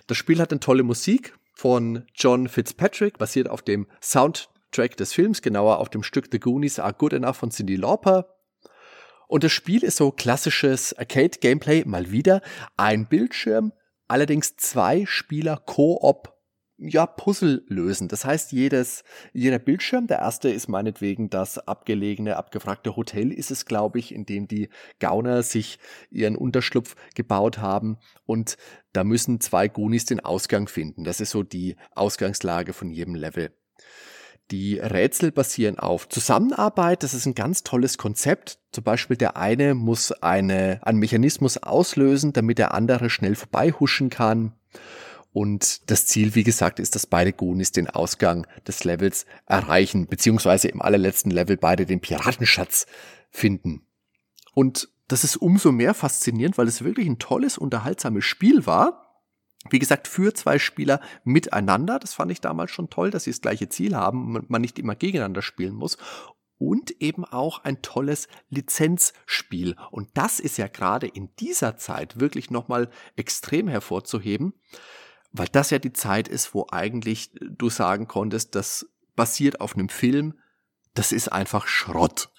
[0.06, 5.42] Das Spiel hat eine tolle Musik von John Fitzpatrick, basiert auf dem Soundtrack des Films,
[5.42, 8.36] genauer auf dem Stück The Goonies Are Good Enough von Cindy Lauper.
[9.26, 12.40] Und das Spiel ist so klassisches Arcade-Gameplay, mal wieder.
[12.76, 13.72] Ein Bildschirm,
[14.06, 16.35] allerdings zwei Spieler Koop
[16.78, 18.08] ja, Puzzle lösen.
[18.08, 19.02] Das heißt, jedes,
[19.32, 24.26] jeder Bildschirm, der erste ist meinetwegen das abgelegene, abgefragte Hotel, ist es, glaube ich, in
[24.26, 24.68] dem die
[25.00, 25.78] Gauner sich
[26.10, 27.98] ihren Unterschlupf gebaut haben.
[28.26, 28.56] Und
[28.92, 31.04] da müssen zwei Goonies den Ausgang finden.
[31.04, 33.52] Das ist so die Ausgangslage von jedem Level.
[34.52, 37.02] Die Rätsel basieren auf Zusammenarbeit.
[37.02, 38.60] Das ist ein ganz tolles Konzept.
[38.70, 44.52] Zum Beispiel der eine muss eine, einen Mechanismus auslösen, damit der andere schnell vorbeihuschen kann.
[45.36, 50.68] Und das Ziel, wie gesagt, ist, dass beide Goonies den Ausgang des Levels erreichen, beziehungsweise
[50.68, 52.86] im allerletzten Level beide den Piratenschatz
[53.28, 53.86] finden.
[54.54, 59.26] Und das ist umso mehr faszinierend, weil es wirklich ein tolles, unterhaltsames Spiel war.
[59.68, 61.98] Wie gesagt, für zwei Spieler miteinander.
[61.98, 64.78] Das fand ich damals schon toll, dass sie das gleiche Ziel haben und man nicht
[64.78, 65.98] immer gegeneinander spielen muss.
[66.56, 69.76] Und eben auch ein tolles Lizenzspiel.
[69.90, 74.54] Und das ist ja gerade in dieser Zeit wirklich nochmal extrem hervorzuheben
[75.38, 79.88] weil das ja die Zeit ist, wo eigentlich du sagen konntest, das basiert auf einem
[79.88, 80.34] Film,
[80.94, 82.30] das ist einfach Schrott.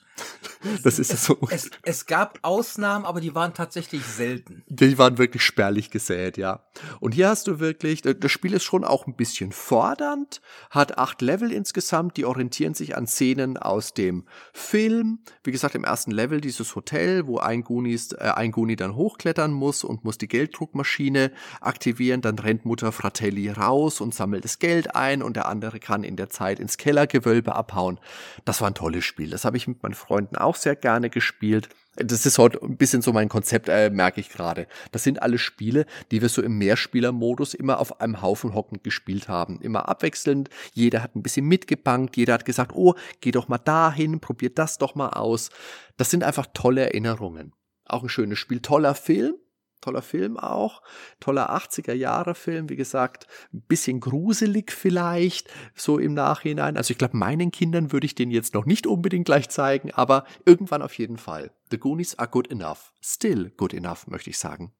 [0.84, 1.38] Das ist es, so.
[1.50, 4.64] Es, es, gab Ausnahmen, aber die waren tatsächlich selten.
[4.68, 6.66] Die waren wirklich spärlich gesät, ja.
[7.00, 11.22] Und hier hast du wirklich, das Spiel ist schon auch ein bisschen fordernd, hat acht
[11.22, 15.20] Level insgesamt, die orientieren sich an Szenen aus dem Film.
[15.44, 19.52] Wie gesagt, im ersten Level dieses Hotel, wo ein, Goonies, äh, ein Goonie dann hochklettern
[19.52, 22.22] muss und muss die Gelddruckmaschine aktivieren.
[22.22, 26.16] Dann rennt Mutter Fratelli raus und sammelt das Geld ein und der andere kann in
[26.16, 28.00] der Zeit ins Kellergewölbe abhauen.
[28.46, 29.30] Das war ein tolles Spiel.
[29.30, 31.70] Das habe ich mit meinen Freunden auch sehr gerne gespielt.
[31.96, 34.68] Das ist heute ein bisschen so mein Konzept, äh, merke ich gerade.
[34.92, 39.28] Das sind alle Spiele, die wir so im Mehrspielermodus immer auf einem Haufen hockend gespielt
[39.28, 39.60] haben.
[39.62, 40.50] Immer abwechselnd.
[40.74, 42.16] Jeder hat ein bisschen mitgebankt.
[42.16, 45.50] Jeder hat gesagt, oh, geh doch mal dahin, probiert das doch mal aus.
[45.98, 47.54] Das sind einfach tolle Erinnerungen.
[47.86, 48.60] Auch ein schönes Spiel.
[48.60, 49.36] Toller Film
[49.82, 50.82] toller Film auch,
[51.20, 56.78] toller 80er Jahre Film, wie gesagt, ein bisschen gruselig vielleicht, so im Nachhinein.
[56.78, 60.26] Also ich glaube, meinen Kindern würde ich den jetzt noch nicht unbedingt gleich zeigen, aber
[60.46, 61.52] irgendwann auf jeden Fall.
[61.72, 62.94] The Goonies are good enough.
[63.02, 64.74] Still good enough, möchte ich sagen.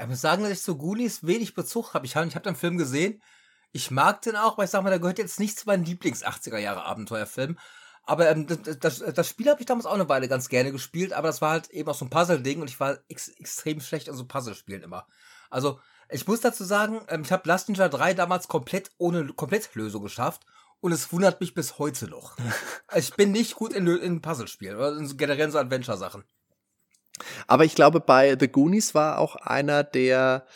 [0.00, 2.06] Ich muss sagen, dass ich zu Goonies wenig Bezug habe.
[2.06, 3.20] Ich habe ich hab den Film gesehen.
[3.72, 6.58] Ich mag den auch, weil ich sag mal, da gehört jetzt nicht zu meinen Lieblings-80er
[6.58, 7.58] Jahre Abenteuerfilmen.
[8.04, 11.12] Aber ähm, das, das, das Spiel habe ich damals auch eine Weile ganz gerne gespielt,
[11.12, 14.08] aber das war halt eben auch so ein Puzzle-Ding und ich war ex extrem schlecht
[14.08, 15.06] an so Puzzle-Spielen immer.
[15.50, 15.78] Also,
[16.08, 20.42] ich muss dazu sagen, ähm, ich habe Last Ninja 3 damals komplett ohne Komplettlösung geschafft
[20.80, 22.36] und es wundert mich bis heute noch.
[22.94, 26.24] ich bin nicht gut in, in Puzzle-Spielen oder in generell so Adventure-Sachen.
[27.46, 30.46] Aber ich glaube, bei The Goonies war auch einer der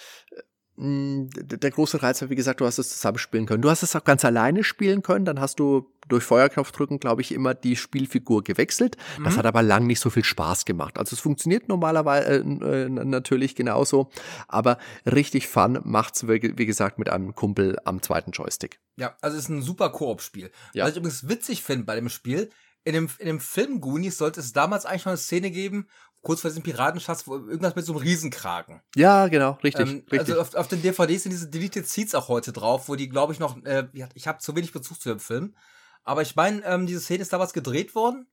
[0.78, 3.62] der große Reiz war, wie gesagt, du hast es zusammen spielen können.
[3.62, 7.32] Du hast es auch ganz alleine spielen können, dann hast du durch Feuerknopfdrücken, glaube ich,
[7.32, 8.96] immer die Spielfigur gewechselt.
[9.24, 9.38] Das mhm.
[9.38, 10.98] hat aber lang nicht so viel Spaß gemacht.
[10.98, 14.10] Also es funktioniert normalerweise äh, äh natürlich genauso,
[14.48, 18.78] aber richtig Fun macht's wie, wie gesagt mit einem Kumpel am zweiten Joystick.
[18.96, 20.50] Ja, also es ist ein super Koop-Spiel.
[20.74, 20.84] Ja.
[20.84, 22.50] Was ich übrigens witzig finde bei dem Spiel,
[22.84, 25.88] in dem, in dem Film Goonies sollte es damals eigentlich noch eine Szene geben,
[26.26, 28.82] kurz vor diesem Piratenschatz, irgendwas mit so einem Riesenkragen.
[28.96, 29.88] Ja, genau, richtig.
[29.88, 30.18] Ähm, richtig.
[30.18, 33.32] Also auf, auf den DVDs sind diese Deleted Seeds auch heute drauf, wo die, glaube
[33.32, 35.54] ich, noch, äh, ich habe zu wenig Bezug zu dem Film.
[36.02, 38.26] Aber ich meine, ähm, diese Szene ist damals gedreht worden.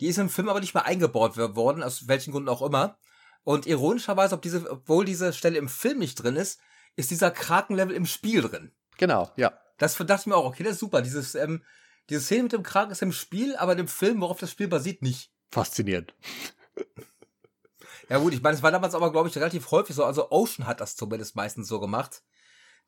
[0.00, 2.98] Die ist im Film aber nicht mehr eingebaut worden, aus welchen Gründen auch immer.
[3.44, 6.58] Und ironischerweise, ob diese, obwohl diese Stelle im Film nicht drin ist,
[6.96, 8.72] ist dieser Krakenlevel im Spiel drin.
[8.96, 9.52] Genau, ja.
[9.78, 11.02] Das dachte ich mir auch, okay, das ist super.
[11.02, 11.62] Dieses, ähm,
[12.10, 15.02] diese Szene mit dem Kraken ist im Spiel, aber im Film, worauf das Spiel basiert,
[15.02, 15.30] nicht.
[15.52, 16.14] Faszinierend.
[18.08, 20.04] Ja gut, ich meine, es war damals aber, glaube ich, relativ häufig so.
[20.04, 22.22] Also Ocean hat das zumindest meistens so gemacht.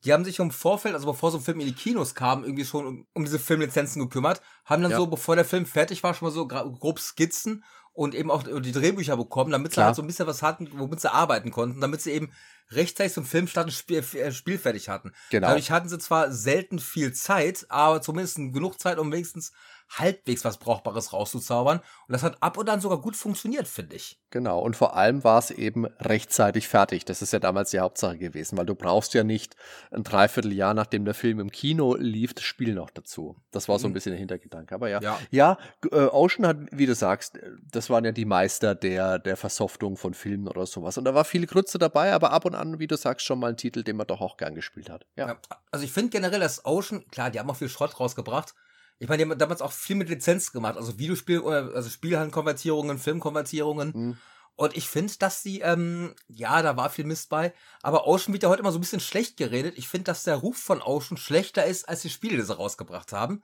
[0.03, 2.65] Die haben sich im Vorfeld, also bevor so ein Film in die Kinos kam, irgendwie
[2.65, 4.97] schon um, um diese Filmlizenzen gekümmert, haben dann ja.
[4.97, 7.63] so, bevor der Film fertig war, schon mal so grob Skizzen
[7.93, 11.01] und eben auch die Drehbücher bekommen, damit sie halt so ein bisschen was hatten, womit
[11.01, 12.31] sie arbeiten konnten, damit sie eben
[12.71, 15.11] rechtzeitig zum Filmstart ein Spiel, äh, Spiel fertig hatten.
[15.29, 15.47] Genau.
[15.47, 19.51] Dadurch hatten sie zwar selten viel Zeit, aber zumindest genug Zeit, um wenigstens
[19.97, 21.79] halbwegs was Brauchbares rauszuzaubern.
[21.79, 24.19] Und das hat ab und an sogar gut funktioniert, finde ich.
[24.29, 27.03] Genau, und vor allem war es eben rechtzeitig fertig.
[27.03, 29.55] Das ist ja damals die Hauptsache gewesen, weil du brauchst ja nicht
[29.91, 33.35] ein Dreivierteljahr, nachdem der Film im Kino lief, das Spiel noch dazu.
[33.51, 33.95] Das war so ein mhm.
[33.95, 34.73] bisschen der Hintergedanke.
[34.73, 35.57] Aber ja, ja, ja
[35.91, 37.37] äh, Ocean hat, wie du sagst,
[37.69, 40.97] das waren ja die Meister der, der Versoftung von Filmen oder sowas.
[40.97, 43.49] Und da war viel Grütze dabei, aber ab und an, wie du sagst, schon mal
[43.49, 45.05] ein Titel, den man doch auch gern gespielt hat.
[45.15, 45.27] Ja.
[45.27, 45.37] ja
[45.71, 48.55] also ich finde generell, dass Ocean, klar, die haben auch viel Schrott rausgebracht,
[49.01, 53.93] ich meine, die haben damals auch viel mit Lizenz gemacht, also Videospiel, also Spielhallenkonvertierungen, Filmkonvertierungen.
[53.95, 54.17] Mhm.
[54.55, 58.43] Und ich finde, dass die, ähm, ja, da war viel Mist bei, aber Ocean wird
[58.43, 59.75] ja heute immer so ein bisschen schlecht geredet.
[59.75, 63.11] Ich finde, dass der Ruf von Ocean schlechter ist, als die Spiele, die sie rausgebracht
[63.11, 63.41] haben.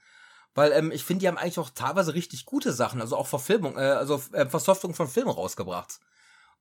[0.54, 3.78] Weil ähm, ich finde, die haben eigentlich auch teilweise richtig gute Sachen, also auch Verfilmung,
[3.78, 6.00] äh, also äh, Versoftung von Filmen rausgebracht.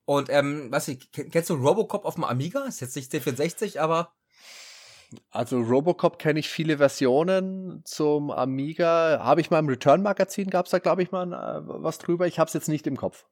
[0.07, 2.65] Und, ähm, weiß ich, kennst du Robocop auf dem Amiga?
[2.65, 4.15] Ist jetzt nicht C64, aber
[5.31, 9.21] Also Robocop kenne ich viele Versionen zum Amiga.
[9.23, 12.27] Habe ich mal im Return-Magazin, gab es da, glaube ich, mal äh, was drüber.
[12.27, 13.27] Ich habe es jetzt nicht im Kopf.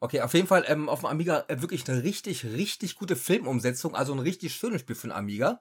[0.00, 3.94] Okay, auf jeden Fall ähm, auf dem Amiga äh, wirklich eine richtig, richtig gute Filmumsetzung,
[3.94, 5.60] also ein richtig schönes Spiel für den Amiga.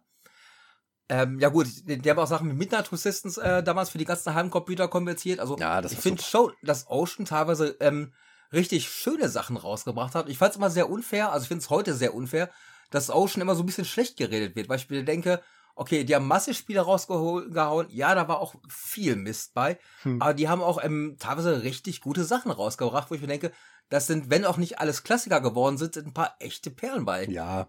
[1.10, 4.34] Ähm, ja gut, die haben auch Sachen mit Midnight Resistance äh, damals für die ganzen
[4.34, 5.40] Heimcomputer konvertiert.
[5.40, 8.14] Also ja, das ich finde schon, dass Ocean teilweise ähm,
[8.52, 10.30] richtig schöne Sachen rausgebracht hat.
[10.30, 12.50] Ich fand es immer sehr unfair, also ich finde es heute sehr unfair,
[12.92, 15.42] dass Ocean immer so ein bisschen schlecht geredet wird, weil ich mir denke,
[15.76, 20.22] okay, die haben Masse Spiele rausgehauen, ja, da war auch viel Mist bei, hm.
[20.22, 23.52] aber die haben auch ähm, teilweise richtig gute Sachen rausgebracht, wo ich mir denke,
[23.90, 27.26] das sind, wenn auch nicht alles Klassiker geworden sind, sind ein paar echte Perlen bei.
[27.26, 27.68] Ja.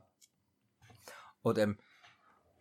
[1.43, 1.79] Und ähm,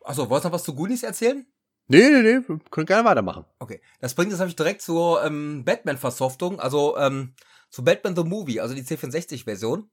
[0.04, 1.46] achso, wolltest du noch was zu Goonies erzählen?
[1.88, 3.46] Nee, nee, nee, wir können gerne weitermachen.
[3.60, 7.36] Okay, das bringt uns nämlich direkt zur ähm, Batman-Versoftung, also ähm,
[7.70, 9.90] zu Batman the Movie, also die C64-Version.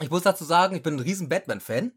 [0.00, 1.92] Ich muss dazu sagen, ich bin ein riesen Batman-Fan.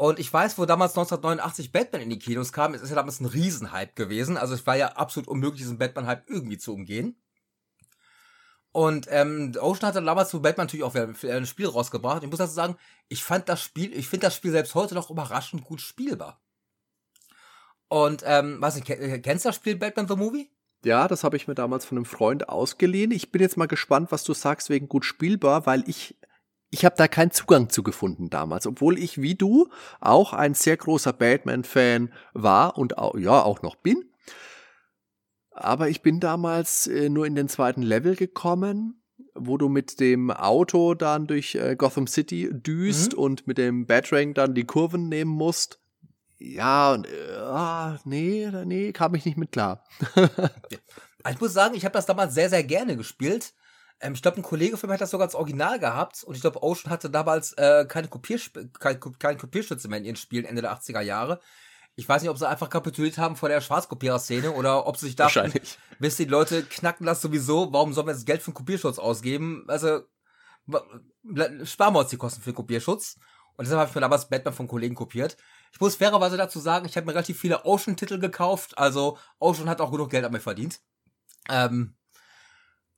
[0.00, 3.18] Und ich weiß, wo damals 1989 Batman in die Kinos kam, es ist ja damals
[3.18, 4.36] ein Riesenhype gewesen.
[4.36, 7.20] Also es war ja absolut unmöglich, diesen Batman-Hype irgendwie zu umgehen.
[8.70, 12.22] Und ähm, Ocean hatte damals zu Batman natürlich auch ein Spiel rausgebracht.
[12.22, 12.76] Ich muss dazu sagen,
[13.08, 16.40] ich fand das Spiel, ich finde das Spiel selbst heute noch überraschend gut spielbar.
[17.88, 20.48] Und ähm, was kennst du das Spiel Batman the Movie?
[20.84, 23.10] Ja, das habe ich mir damals von einem Freund ausgeliehen.
[23.10, 26.16] Ich bin jetzt mal gespannt, was du sagst wegen gut spielbar, weil ich
[26.70, 29.68] ich habe da keinen Zugang zu gefunden damals, obwohl ich wie du
[30.00, 34.04] auch ein sehr großer Batman-Fan war und auch, ja auch noch bin.
[35.50, 39.02] Aber ich bin damals äh, nur in den zweiten Level gekommen,
[39.34, 43.18] wo du mit dem Auto dann durch äh, Gotham City düst mhm.
[43.18, 45.80] und mit dem Batrang dann die Kurven nehmen musst.
[46.38, 49.84] Ja, und äh, ah, nee, nee, kam ich nicht mit klar.
[51.28, 53.54] ich muss sagen, ich habe das damals sehr, sehr gerne gespielt.
[54.00, 56.40] Ähm, ich glaube, ein Kollege von mir hat das sogar als Original gehabt und ich
[56.40, 60.62] glaube, Ocean hatte damals äh, keine, Kopiersp kein, kein Kopierschütze mehr in ihren Spielen Ende
[60.62, 61.40] der 80er Jahre.
[61.96, 65.16] Ich weiß nicht, ob sie einfach kapituliert haben vor der Schwarzkopierer-Szene oder ob sie sich
[65.16, 65.52] dachten,
[65.98, 69.00] wisst ihr, die Leute knacken das sowieso, warum sollen wir jetzt Geld für einen Kopierschutz
[69.00, 69.64] ausgeben?
[69.66, 70.02] Also,
[71.64, 73.16] sparen wir uns die Kosten für den Kopierschutz.
[73.56, 75.36] Und deshalb habe ich mir damals Batman von Kollegen kopiert.
[75.72, 79.80] Ich muss fairerweise dazu sagen, ich habe mir relativ viele Ocean-Titel gekauft, also Ocean hat
[79.80, 80.80] auch genug Geld an mir verdient.
[81.48, 81.97] Ähm,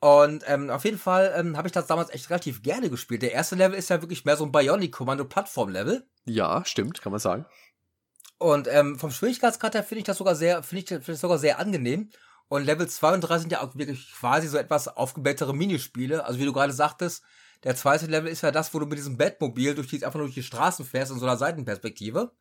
[0.00, 3.20] und ähm, auf jeden Fall ähm, habe ich das damals echt relativ gerne gespielt.
[3.20, 6.08] Der erste Level ist ja wirklich mehr so ein Bionic-Kommando-Plattform-Level.
[6.24, 7.44] Ja, stimmt, kann man sagen.
[8.38, 11.38] Und ähm, vom Schwierigkeitsgrad her finde ich das sogar sehr, finde ich, find ich sogar
[11.38, 12.10] sehr angenehm.
[12.48, 16.24] Und Level 2 und 3 sind ja auch wirklich quasi so etwas aufgeblättere Minispiele.
[16.24, 17.22] Also wie du gerade sagtest,
[17.64, 20.28] der zweite Level ist ja das, wo du mit diesem Batmobil durch die, einfach nur
[20.28, 22.32] durch die Straßen fährst in so einer Seitenperspektive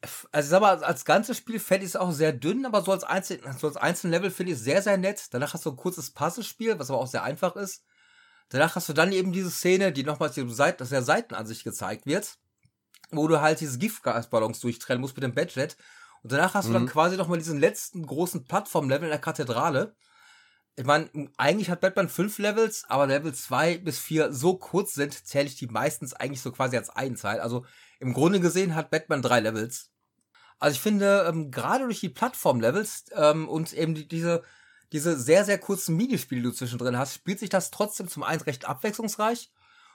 [0.00, 2.92] also ich sag mal, als ganzes Spiel fände ich es auch sehr dünn, aber so
[2.92, 5.26] als, Einzel so als einzelnen Level finde ich es sehr, sehr nett.
[5.32, 7.84] Danach hast du ein kurzes Puzzlespiel, was aber auch sehr einfach ist.
[8.48, 12.06] Danach hast du dann eben diese Szene, die nochmals die Seite, dass der Seitenansicht gezeigt
[12.06, 12.38] wird,
[13.10, 15.76] wo du halt diese Giftgasballons durchtrennen musst mit dem Badget.
[16.22, 16.68] Und danach hast mhm.
[16.68, 16.90] du dann mhm.
[16.90, 19.96] quasi nochmal diesen letzten großen Plattformlevel in der Kathedrale.
[20.76, 25.26] Ich meine, eigentlich hat Batman fünf Levels, aber Level zwei bis vier so kurz sind,
[25.26, 27.40] zähle ich die meistens eigentlich so quasi als einen Teil.
[27.40, 27.66] Also
[28.00, 29.90] im Grunde gesehen hat Batman drei Levels.
[30.58, 34.42] Also ich finde, ähm, gerade durch die Plattform-Levels ähm, und eben die, diese,
[34.92, 38.40] diese sehr, sehr kurzen Minispiele, die du zwischendrin hast, spielt sich das trotzdem zum einen
[38.42, 39.52] recht abwechslungsreich.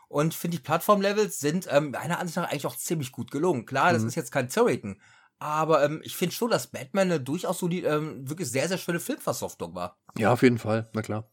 [0.07, 3.65] Und finde, die Plattform-Levels sind ähm, meiner Ansicht nach eigentlich auch ziemlich gut gelungen.
[3.65, 4.09] Klar, das mhm.
[4.09, 5.01] ist jetzt kein Zerraten,
[5.39, 8.77] aber ähm, ich finde schon, dass Batman eine durchaus so die ähm, wirklich sehr, sehr
[8.77, 9.97] schöne Filmversoftung war.
[10.17, 11.29] Ja, auf jeden Fall, na klar.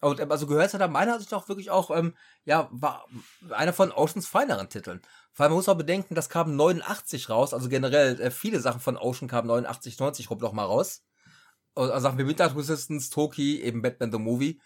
[0.00, 2.14] Und ähm, also gehört hat er meiner Ansicht nach wirklich auch, ähm,
[2.44, 3.04] ja, war
[3.50, 5.02] einer von Oceans feineren Titeln.
[5.32, 8.80] Vor allem man muss auch bedenken, das kam 89 raus, also generell äh, viele Sachen
[8.80, 11.02] von Ocean kamen 89, 90 rum noch mal raus.
[11.74, 14.60] Also Sachen wie Midnight Resistance, Toki, eben Batman the Movie.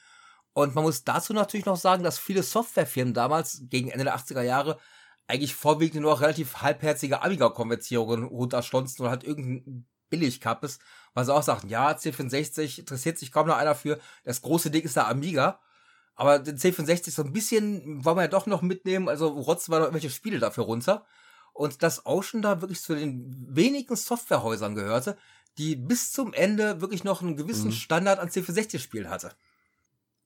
[0.54, 4.42] Und man muss dazu natürlich noch sagen, dass viele Softwarefirmen damals gegen Ende der 80er
[4.42, 4.78] Jahre
[5.26, 10.78] eigentlich vorwiegend nur relativ halbherzige Amiga-Konvertierungen runterschlonzen oder halt irgendein Billigkappes,
[11.14, 14.82] weil sie auch sagten, ja, C64 interessiert sich kaum noch einer für, das große Ding
[14.82, 15.60] ist der Amiga,
[16.16, 19.78] aber den C64 so ein bisschen wollen wir ja doch noch mitnehmen, also rotzen wir
[19.78, 21.04] noch irgendwelche Spiele dafür runter.
[21.52, 25.16] Und dass Ocean da wirklich zu den wenigen Softwarehäusern gehörte,
[25.58, 27.72] die bis zum Ende wirklich noch einen gewissen mhm.
[27.72, 29.32] Standard an C64-Spielen hatte.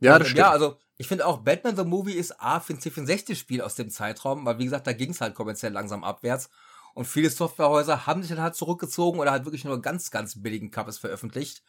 [0.00, 0.38] Ja, das stimmt.
[0.38, 3.90] Ja, also ich finde auch Batman the Movie ist A für ein C64-Spiel aus dem
[3.90, 6.50] Zeitraum, weil wie gesagt, da ging es halt kommerziell langsam abwärts.
[6.94, 10.70] Und viele Softwarehäuser haben sich dann halt zurückgezogen oder halt wirklich nur ganz, ganz billigen
[10.70, 11.62] Couples veröffentlicht.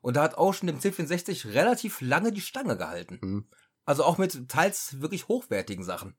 [0.00, 3.18] Und da hat Ocean dem C64 relativ lange die Stange gehalten.
[3.20, 3.44] Mhm.
[3.84, 6.16] Also auch mit teils wirklich hochwertigen Sachen.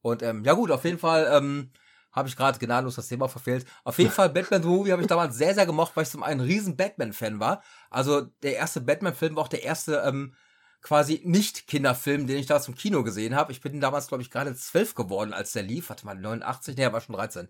[0.00, 1.72] Und ähm, ja gut, auf jeden Fall ähm,
[2.12, 3.66] habe ich gerade gnadenlos das Thema verfehlt.
[3.84, 6.22] Auf jeden Fall Batman the Movie habe ich damals sehr, sehr gemocht, weil ich zum
[6.22, 7.62] einen ein riesen Batman-Fan war.
[7.90, 10.34] Also der erste Batman-Film war auch der erste ähm,
[10.80, 13.52] quasi nicht Kinderfilm, den ich da zum Kino gesehen habe.
[13.52, 15.88] Ich bin damals, glaube ich, gerade zwölf geworden, als der lief.
[15.88, 17.48] Warte mal, 89, nee, er war schon 13.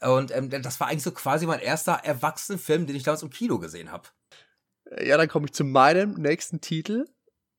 [0.00, 3.58] Und ähm, das war eigentlich so quasi mein erster Erwachsenenfilm, den ich damals im Kino
[3.58, 4.08] gesehen habe.
[5.00, 7.06] Ja, dann komme ich zu meinem nächsten Titel.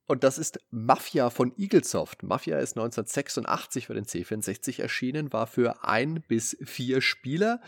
[0.08, 2.22] Und das ist Mafia von Eaglesoft.
[2.22, 7.60] Mafia ist 1986 für den C64 erschienen, war für ein bis vier Spieler,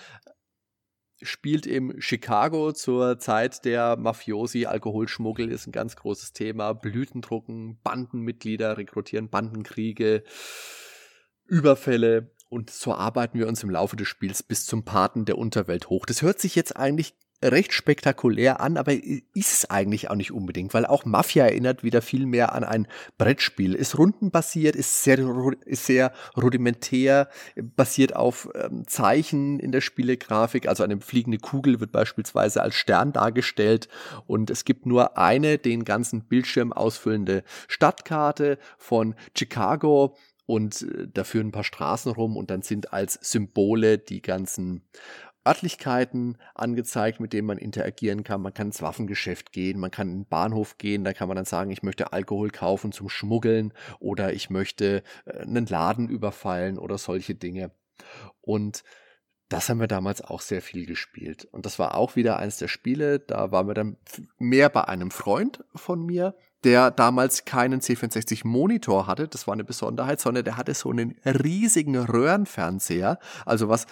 [1.20, 4.68] spielt im Chicago zur Zeit der Mafiosi.
[4.68, 6.74] Alkoholschmuggel ist ein ganz großes Thema.
[6.74, 10.24] Blütendrucken, Bandenmitglieder rekrutieren, Bandenkriege,
[11.46, 12.36] Überfälle.
[12.50, 16.06] Und so arbeiten wir uns im Laufe des Spiels bis zum Paten der Unterwelt hoch.
[16.06, 20.74] Das hört sich jetzt eigentlich recht spektakulär an, aber ist es eigentlich auch nicht unbedingt,
[20.74, 23.76] weil auch Mafia erinnert wieder viel mehr an ein Brettspiel.
[23.76, 25.20] Ist rundenbasiert, ist sehr,
[25.66, 27.30] ist sehr rudimentär,
[27.76, 33.14] basiert auf ähm, Zeichen in der Spielegrafik, also eine fliegende Kugel wird beispielsweise als Stern
[33.14, 33.88] dargestellt
[34.26, 40.16] und es gibt nur eine den ganzen Bildschirm ausfüllende Stadtkarte von Chicago
[40.48, 44.82] und äh, da führen ein paar Straßen rum und dann sind als Symbole die ganzen
[45.48, 48.42] Örtlichkeiten angezeigt, mit denen man interagieren kann.
[48.42, 51.46] Man kann ins Waffengeschäft gehen, man kann in den Bahnhof gehen, da kann man dann
[51.46, 56.98] sagen, ich möchte Alkohol kaufen zum Schmuggeln oder ich möchte äh, einen Laden überfallen oder
[56.98, 57.72] solche Dinge.
[58.42, 58.84] Und
[59.50, 61.46] das haben wir damals auch sehr viel gespielt.
[61.46, 63.98] Und das war auch wieder eins der Spiele, da waren wir dann
[64.38, 69.64] mehr bei einem Freund von mir, der damals keinen C64 Monitor hatte, das war eine
[69.64, 73.86] Besonderheit, sondern der hatte so einen riesigen Röhrenfernseher, also was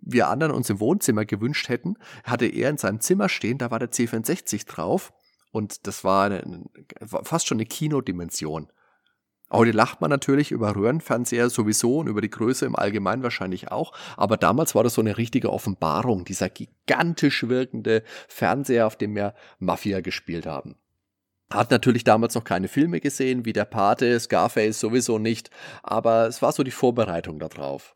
[0.00, 3.78] wir anderen uns im Wohnzimmer gewünscht hätten, hatte er in seinem Zimmer stehen, da war
[3.78, 5.12] der C64 drauf.
[5.50, 6.64] Und das war eine,
[7.00, 8.72] fast schon eine Kinodimension.
[9.52, 13.92] Heute lacht man natürlich über Röhrenfernseher sowieso und über die Größe im Allgemeinen wahrscheinlich auch,
[14.16, 19.34] aber damals war das so eine richtige Offenbarung, dieser gigantisch wirkende Fernseher, auf dem wir
[19.60, 20.74] Mafia gespielt haben.
[21.52, 25.50] Hat natürlich damals noch keine Filme gesehen, wie der Pate, Scarface sowieso nicht,
[25.82, 27.94] aber es war so die Vorbereitung darauf.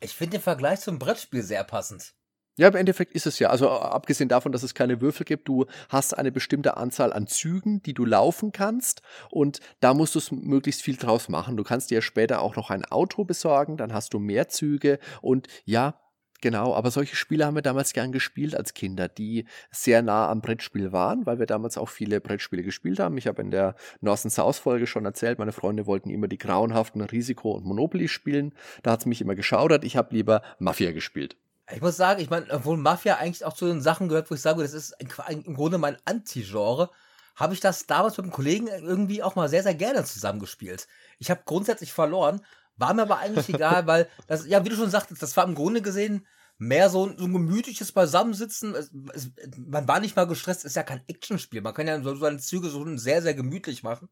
[0.00, 2.14] Ich finde den Vergleich zum Brettspiel sehr passend.
[2.58, 3.50] Ja, im Endeffekt ist es ja.
[3.50, 7.82] Also abgesehen davon, dass es keine Würfel gibt, du hast eine bestimmte Anzahl an Zügen,
[7.84, 9.00] die du laufen kannst
[9.30, 11.56] und da musst du möglichst viel draus machen.
[11.56, 15.46] Du kannst dir später auch noch ein Auto besorgen, dann hast du mehr Züge und
[15.66, 16.00] ja,
[16.40, 20.40] Genau, aber solche Spiele haben wir damals gern gespielt als Kinder, die sehr nah am
[20.40, 23.18] Brettspiel waren, weil wir damals auch viele Brettspiele gespielt haben.
[23.18, 27.00] Ich habe in der North South Folge schon erzählt, meine Freunde wollten immer die grauenhaften
[27.00, 28.54] Risiko und Monopoly spielen.
[28.84, 29.82] Da hat es mich immer geschaudert.
[29.82, 31.36] Ich habe lieber Mafia gespielt.
[31.74, 34.40] Ich muss sagen, ich meine, obwohl Mafia eigentlich auch zu den Sachen gehört, wo ich
[34.40, 36.90] sage, das ist im Grunde mein Anti-Genre,
[37.34, 40.88] habe ich das damals mit einem Kollegen irgendwie auch mal sehr, sehr gerne zusammengespielt.
[41.18, 42.40] Ich habe grundsätzlich verloren,
[42.78, 45.54] war mir aber eigentlich egal, weil das, ja, wie du schon sagtest, das war im
[45.54, 46.26] Grunde gesehen
[46.58, 48.74] mehr so, so ein gemütliches Beisammensitzen.
[48.74, 51.60] Es, es, man war nicht mal gestresst, ist ja kein Actionspiel.
[51.60, 54.08] Man kann ja so seine Züge so sehr, sehr gemütlich machen.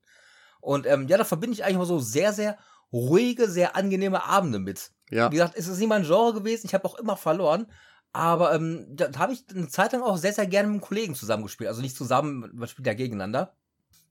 [0.61, 2.59] Und ähm, ja, da verbinde ich eigentlich mal so sehr, sehr
[2.93, 4.93] ruhige, sehr angenehme Abende mit.
[5.11, 5.31] Ja.
[5.31, 7.67] Wie gesagt, es ist nicht mein Genre gewesen, ich habe auch immer verloren.
[8.13, 11.15] Aber ähm, da habe ich eine Zeit lang auch sehr, sehr gerne mit einem Kollegen
[11.15, 11.69] zusammengespielt.
[11.69, 13.57] Also nicht zusammen, man spielt ja gegeneinander.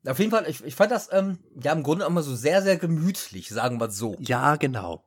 [0.08, 2.78] Auf jeden Fall, ich, ich fand das ähm, ja im Grunde immer so sehr, sehr
[2.78, 4.16] gemütlich, sagen wir so.
[4.20, 5.04] Ja, genau.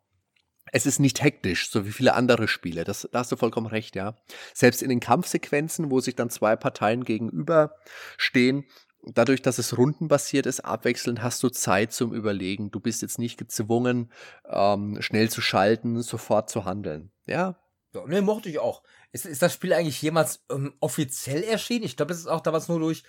[0.73, 2.85] Es ist nicht hektisch, so wie viele andere Spiele.
[2.85, 4.17] Das, da hast du vollkommen recht, ja.
[4.55, 8.65] Selbst in den Kampfsequenzen, wo sich dann zwei Parteien gegenüberstehen,
[9.03, 12.71] dadurch, dass es rundenbasiert ist, abwechselnd hast du Zeit zum Überlegen.
[12.71, 14.13] Du bist jetzt nicht gezwungen,
[14.49, 17.11] ähm, schnell zu schalten, sofort zu handeln.
[17.27, 17.57] Ja.
[17.95, 18.83] ja nee, mochte ich auch.
[19.13, 21.85] Ist, ist das Spiel eigentlich jemals ähm, offiziell erschienen?
[21.85, 23.05] Ich glaube, es ist auch damals nur durch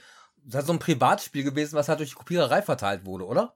[0.46, 3.56] das ist so ein Privatspiel gewesen, was halt durch die Kopiererei verteilt wurde, oder?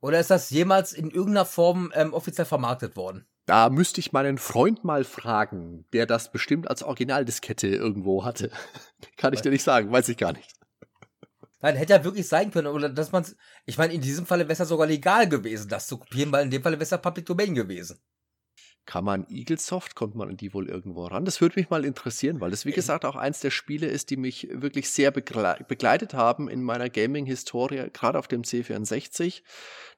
[0.00, 3.26] Oder ist das jemals in irgendeiner Form ähm, offiziell vermarktet worden?
[3.46, 8.50] Da müsste ich meinen Freund mal fragen, der das bestimmt als Originaldiskette irgendwo hatte.
[9.16, 10.52] Kann ich dir nicht sagen, weiß ich gar nicht.
[11.60, 13.24] Nein, hätte ja wirklich sein können, oder dass man
[13.64, 16.44] ich meine, in diesem Falle wäre es ja sogar legal gewesen, das zu kopieren, weil
[16.44, 17.98] in dem Falle wäre es ja Public Domain gewesen.
[18.88, 21.26] Kann man Eaglesoft, kommt man an die wohl irgendwo ran?
[21.26, 24.16] Das würde mich mal interessieren, weil das, wie gesagt, auch eins der Spiele ist, die
[24.16, 29.42] mich wirklich sehr begleitet haben in meiner Gaming-Historie, gerade auf dem C64.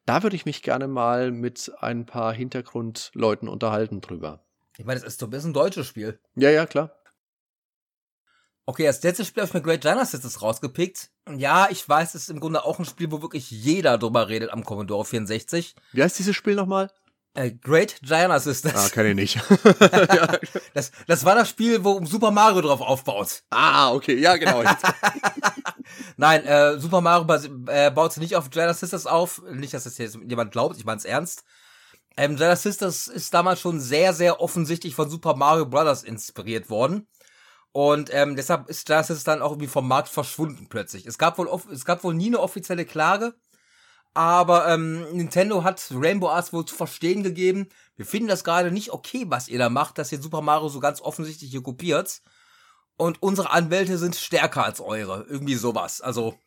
[0.06, 4.44] Da würde ich mich gerne mal mit ein paar Hintergrundleuten unterhalten drüber.
[4.76, 6.18] Ich meine, das ist so ein bisschen ein deutsches Spiel.
[6.34, 6.90] Ja, ja, klar.
[8.66, 11.12] Okay, das letzte Spiel habe ich mir Great Genesis rausgepickt.
[11.36, 14.50] Ja, ich weiß, es ist im Grunde auch ein Spiel, wo wirklich jeder drüber redet
[14.50, 15.76] am Commodore 64.
[15.92, 16.90] Wie heißt dieses Spiel nochmal?
[17.34, 18.74] Äh, Great Giant Sisters.
[18.74, 19.40] Ah, kann ich nicht.
[20.74, 23.42] das, das war das Spiel, wo Super Mario drauf aufbaut.
[23.50, 24.64] Ah, okay, ja, genau.
[26.16, 27.26] Nein, äh, Super Mario
[27.68, 29.42] äh, baut nicht auf Giant Sisters auf.
[29.52, 31.44] Nicht, dass das jetzt jemand glaubt, ich meine es ernst.
[32.16, 37.06] Ähm, Giant Sisters ist damals schon sehr, sehr offensichtlich von Super Mario Brothers inspiriert worden.
[37.72, 41.06] Und ähm, deshalb ist das jetzt dann auch irgendwie vom Markt verschwunden plötzlich.
[41.06, 43.34] Es gab wohl, es gab wohl nie eine offizielle Klage,
[44.14, 48.92] aber ähm, Nintendo hat Rainbow Arts wohl zu verstehen gegeben, wir finden das gerade nicht
[48.92, 52.22] okay, was ihr da macht, dass ihr Super Mario so ganz offensichtlich hier kopiert.
[52.96, 55.24] Und unsere Anwälte sind stärker als eure.
[55.28, 56.00] Irgendwie sowas.
[56.00, 56.38] Also,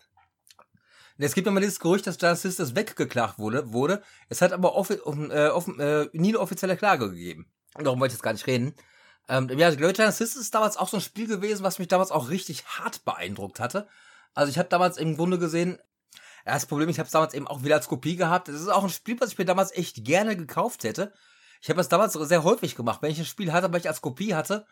[1.17, 4.03] es gibt immer dieses Gerücht, dass Giant Sisters weggeklagt wurde, wurde.
[4.29, 7.47] Es hat aber offen, äh, offen, äh, nie eine offizielle Klage gegeben.
[7.75, 8.75] Darum wollte ich jetzt gar nicht reden.
[9.29, 12.29] Ähm, ja, Giant Sisters ist damals auch so ein Spiel gewesen, was mich damals auch
[12.29, 13.87] richtig hart beeindruckt hatte.
[14.33, 15.79] Also ich habe damals im Grunde gesehen,
[16.45, 18.49] ja, das Problem, ich habe es damals eben auch wieder als Kopie gehabt.
[18.49, 21.13] Es ist auch ein Spiel, was ich mir damals echt gerne gekauft hätte.
[21.61, 24.01] Ich habe das damals sehr häufig gemacht, wenn ich ein Spiel hatte, was ich als
[24.01, 24.65] Kopie hatte,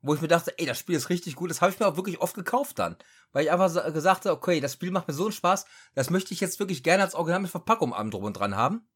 [0.00, 1.96] wo ich mir dachte, ey, das Spiel ist richtig gut, das habe ich mir auch
[1.96, 2.96] wirklich oft gekauft dann.
[3.32, 6.32] Weil ich einfach gesagt habe, okay, das Spiel macht mir so einen Spaß, das möchte
[6.32, 8.88] ich jetzt wirklich gerne als Original mit Verpackung am drum und dran haben.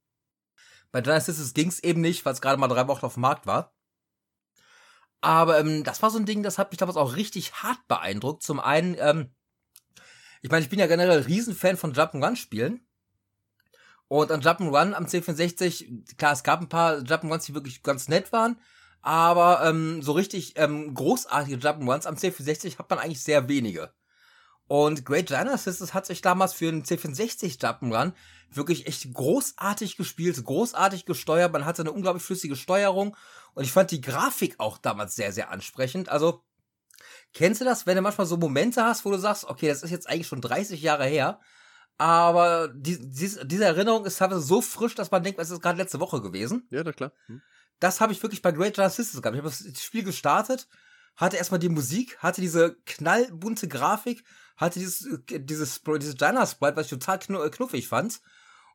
[0.93, 3.47] Bei Genesis ging es eben nicht, weil es gerade mal drei Wochen auf dem Markt
[3.47, 3.75] war.
[5.21, 8.43] Aber ähm, das war so ein Ding, das hat mich damals auch richtig hart beeindruckt.
[8.43, 9.35] Zum einen, ähm,
[10.43, 12.87] ich meine, ich bin ja generell Riesenfan von Jump'n'Run-Spielen.
[14.09, 18.33] Und an Jump'n'Run am C64, klar, es gab ein paar Jump'n'Runs, die wirklich ganz nett
[18.33, 18.59] waren.
[19.03, 23.93] Aber ähm, so richtig ähm, großartige Jump'n'Runs am C64 hat man eigentlich sehr wenige.
[24.67, 28.13] Und Great Genesis hat sich damals für einen C64 Jump'n'Run
[28.53, 31.53] wirklich echt großartig gespielt, großartig gesteuert.
[31.53, 33.17] Man hatte eine unglaublich flüssige Steuerung.
[33.55, 36.09] Und ich fand die Grafik auch damals sehr, sehr ansprechend.
[36.09, 36.43] Also,
[37.33, 39.91] kennst du das, wenn du manchmal so Momente hast, wo du sagst, okay, das ist
[39.91, 41.41] jetzt eigentlich schon 30 Jahre her,
[42.01, 45.77] aber die, die, diese Erinnerung ist teilweise so frisch, dass man denkt, es ist gerade
[45.77, 46.67] letzte Woche gewesen.
[46.71, 47.13] Ja, na klar.
[47.27, 47.43] Hm.
[47.79, 49.37] Das habe ich wirklich bei Great Giant Sisters gehabt.
[49.37, 50.67] Ich habe das Spiel gestartet,
[51.17, 54.25] hatte erstmal die Musik, hatte diese knallbunte Grafik,
[54.57, 58.21] hatte dieses, dieses, dieses Giant Sprite, was ich total knuffig fand.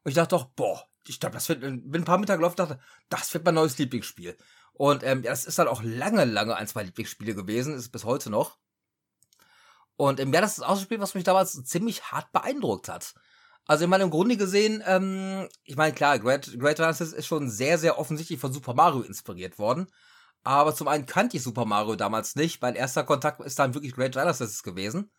[0.04, 2.80] Und ich dachte doch, boah, ich glaube, das wird, bin ein paar Meter gelaufen, dachte,
[3.10, 4.38] das wird mein neues Lieblingsspiel.
[4.76, 8.04] Und ähm, ja, das ist dann auch lange, lange eins meiner Lieblingsspiele gewesen, ist bis
[8.04, 8.58] heute noch.
[9.96, 13.14] Und ähm, ja, das ist auch ein Spiel, was mich damals ziemlich hart beeindruckt hat.
[13.68, 17.50] Also ich meine, im Grunde gesehen, ähm, ich meine, klar, Great, Great Genesis ist schon
[17.50, 19.88] sehr, sehr offensichtlich von Super Mario inspiriert worden.
[20.44, 22.62] Aber zum einen kannte ich Super Mario damals nicht.
[22.62, 25.10] Mein erster Kontakt ist dann wirklich Great Genesis gewesen.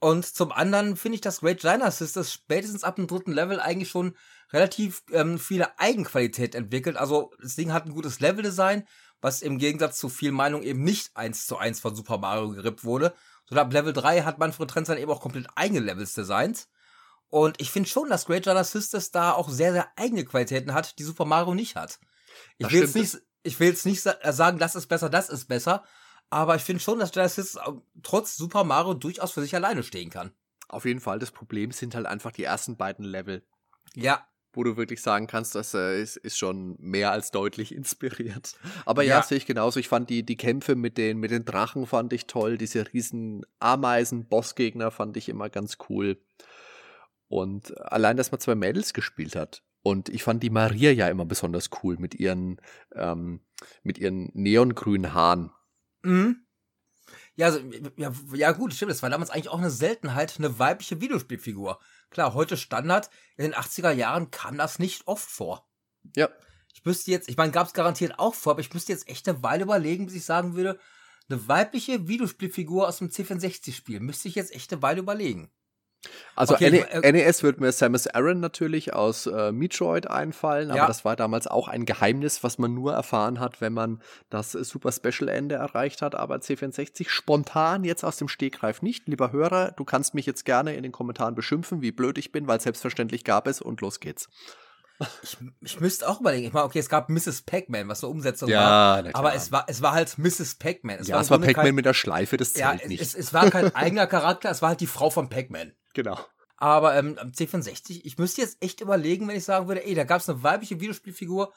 [0.00, 3.88] Und zum anderen finde ich, dass Great Genesis das spätestens ab dem dritten Level eigentlich
[3.88, 4.16] schon
[4.54, 6.96] relativ ähm, viele Eigenqualität entwickelt.
[6.96, 8.86] Also das Ding hat ein gutes Leveldesign,
[9.20, 12.84] was im Gegensatz zu viel Meinung eben nicht eins zu eins von Super Mario gerippt
[12.84, 13.14] wurde,
[13.46, 16.68] so ab Level 3 hat Manfred Trenz dann eben auch komplett eigene Levels designt.
[17.28, 20.98] Und ich finde schon, dass Great Giant Sisters da auch sehr, sehr eigene Qualitäten hat,
[20.98, 21.98] die Super Mario nicht hat.
[22.58, 25.46] Ich will jetzt nicht, ich will jetzt nicht äh, sagen, das ist besser, das ist
[25.46, 25.84] besser.
[26.30, 27.62] Aber ich finde schon, dass Giant Sisters
[28.02, 30.32] trotz Super Mario durchaus für sich alleine stehen kann.
[30.68, 31.18] Auf jeden Fall.
[31.18, 33.44] Das Problem sind halt einfach die ersten beiden Level.
[33.94, 34.26] Ja
[34.56, 38.54] wo du wirklich sagen kannst, das äh, ist, ist schon mehr als deutlich inspiriert.
[38.86, 39.80] Aber ja, ja, sehe ich genauso.
[39.80, 42.58] Ich fand die, die Kämpfe mit den, mit den Drachen fand ich toll.
[42.58, 46.18] Diese riesen Ameisen-Bossgegner fand ich immer ganz cool.
[47.28, 49.62] Und allein, dass man zwei Mädels gespielt hat.
[49.82, 52.60] Und ich fand die Maria ja immer besonders cool mit ihren,
[52.94, 53.40] ähm,
[53.82, 55.50] mit ihren neongrünen Haaren.
[56.02, 56.44] Mhm.
[57.36, 57.60] Ja, also,
[57.96, 58.92] ja, ja, gut, stimmt.
[58.92, 61.80] Das war damals eigentlich auch eine Seltenheit, eine weibliche Videospielfigur.
[62.14, 63.10] Klar, heute Standard.
[63.36, 65.68] In den 80er Jahren kam das nicht oft vor.
[66.14, 66.28] Ja.
[66.72, 69.28] Ich müsste jetzt, ich meine, gab es garantiert auch vor, aber ich müsste jetzt echt
[69.28, 70.78] eine Weile überlegen, bis ich sagen würde,
[71.28, 73.98] eine weibliche Videospielfigur aus dem C64-Spiel.
[73.98, 75.50] Müsste ich jetzt echt eine Weile überlegen.
[76.36, 80.86] Also okay, äh, NES wird mir Samus Aran natürlich aus äh, Metroid einfallen, aber ja.
[80.86, 84.92] das war damals auch ein Geheimnis, was man nur erfahren hat, wenn man das Super
[84.92, 86.14] Special Ende erreicht hat.
[86.14, 89.06] Aber C64 spontan jetzt aus dem Stegreif nicht.
[89.06, 92.46] Lieber Hörer, du kannst mich jetzt gerne in den Kommentaren beschimpfen, wie blöd ich bin,
[92.46, 94.28] weil selbstverständlich gab es und los geht's.
[95.22, 96.46] Ich, ich müsste auch überlegen.
[96.46, 97.42] Ich meine, okay, es gab Mrs.
[97.42, 99.04] Pac-Man, was so Umsetzung ja, war.
[99.14, 100.56] Aber es war, es war halt Mrs.
[100.56, 101.02] Pac-Man.
[101.04, 103.02] Ja, war es war Pac-Man mit der Schleife, das zählt ja, nicht.
[103.02, 105.72] Es, es war kein eigener Charakter, es war halt die Frau von Pac-Man.
[105.94, 106.18] Genau.
[106.56, 110.04] Aber ähm, am C64, ich müsste jetzt echt überlegen, wenn ich sagen würde, ey, da
[110.04, 111.52] gab es eine weibliche Videospielfigur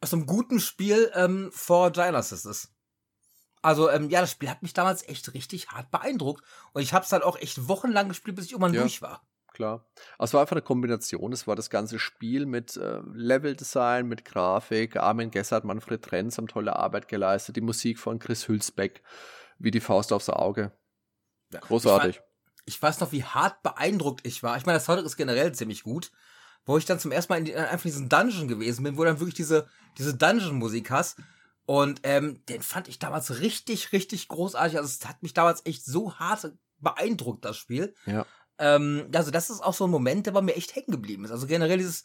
[0.00, 2.72] aus einem guten Spiel ähm, vor Genesis.
[3.62, 6.42] Also, ähm, ja, das Spiel hat mich damals echt richtig hart beeindruckt.
[6.72, 9.22] Und ich habe es halt auch echt wochenlang gespielt, bis ich irgendwann ja, durch war.
[9.52, 9.86] Klar.
[10.16, 11.32] Aber es war einfach eine Kombination.
[11.32, 14.96] Es war das ganze Spiel mit äh, Leveldesign, mit Grafik.
[14.96, 17.56] Armin Gessert, Manfred Trenz haben tolle Arbeit geleistet.
[17.56, 19.02] Die Musik von Chris Hülsbeck,
[19.58, 20.72] wie die Faust aufs Auge.
[21.50, 22.22] Großartig
[22.64, 24.56] ich weiß noch, wie hart beeindruckt ich war.
[24.56, 26.10] Ich meine, das Soundtrack ist generell ziemlich gut.
[26.66, 29.04] Wo ich dann zum ersten Mal in die, einfach in diesen Dungeon gewesen bin, wo
[29.04, 31.16] dann wirklich diese, diese Dungeon-Musik hast.
[31.64, 34.76] Und ähm, den fand ich damals richtig, richtig großartig.
[34.76, 37.94] Also es hat mich damals echt so hart beeindruckt, das Spiel.
[38.04, 38.26] Ja.
[38.58, 41.30] Ähm, also das ist auch so ein Moment, der bei mir echt hängen geblieben ist.
[41.30, 42.04] Also generell dieses,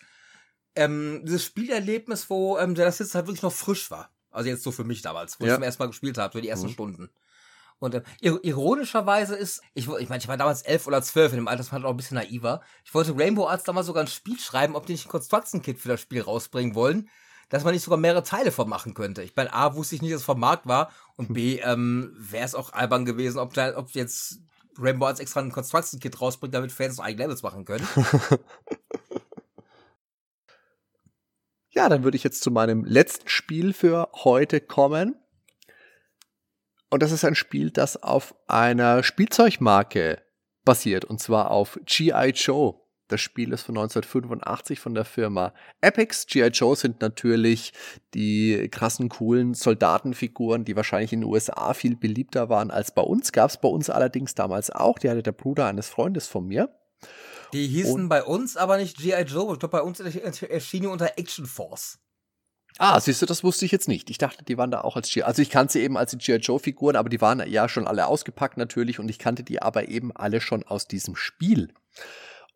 [0.76, 4.10] ähm, dieses Spielerlebnis, wo ähm, der das jetzt halt wirklich noch frisch war.
[4.32, 5.52] Also jetzt so für mich damals, wo ja.
[5.52, 6.74] ich zum ersten Mal gespielt habe, für die ersten mhm.
[6.74, 7.10] Stunden.
[7.80, 11.48] Und äh, ironischerweise ist, ich, ich meine, ich war damals elf oder zwölf, in dem
[11.48, 12.62] Alter war ich auch ein bisschen naiver.
[12.84, 15.80] Ich wollte Rainbow Arts damals sogar ein Spiel schreiben, ob die nicht ein Construction Kit
[15.80, 17.10] für das Spiel rausbringen wollen,
[17.50, 19.24] dass man nicht sogar mehrere Teile von machen könnte.
[19.24, 22.46] Ich meine, A, wusste ich nicht, dass es vom Markt war und B, ähm, wäre
[22.46, 24.40] es auch albern gewesen, ob, da, ob jetzt
[24.78, 27.88] Rainbow Arts extra ein Construction Kit rausbringt, damit Fans eigene Levels machen können.
[31.70, 35.16] ja, dann würde ich jetzt zu meinem letzten Spiel für heute kommen.
[36.96, 40.22] Und das ist ein Spiel, das auf einer Spielzeugmarke
[40.64, 42.30] basiert, und zwar auf G.I.
[42.30, 42.76] Joe.
[43.10, 46.26] Das Spiel ist von 1985 von der Firma Epics.
[46.26, 46.48] G.I.
[46.48, 47.74] Joe sind natürlich
[48.14, 53.34] die krassen, coolen Soldatenfiguren, die wahrscheinlich in den USA viel beliebter waren als bei uns.
[53.34, 54.98] Gab es bei uns allerdings damals auch.
[54.98, 56.74] Die hatte der Bruder eines Freundes von mir.
[57.52, 59.24] Die hießen Und bei uns aber nicht G.I.
[59.24, 59.52] Joe.
[59.52, 62.00] Ich glaube, bei uns erschienen unter Action Force.
[62.78, 64.10] Ah, siehst du, das wusste ich jetzt nicht.
[64.10, 65.24] Ich dachte, die waren da auch als G.
[65.24, 66.38] Also ich kannte sie eben als die G.I.
[66.38, 70.14] Joe-Figuren, aber die waren ja schon alle ausgepackt natürlich und ich kannte die aber eben
[70.14, 71.74] alle schon aus diesem Spiel.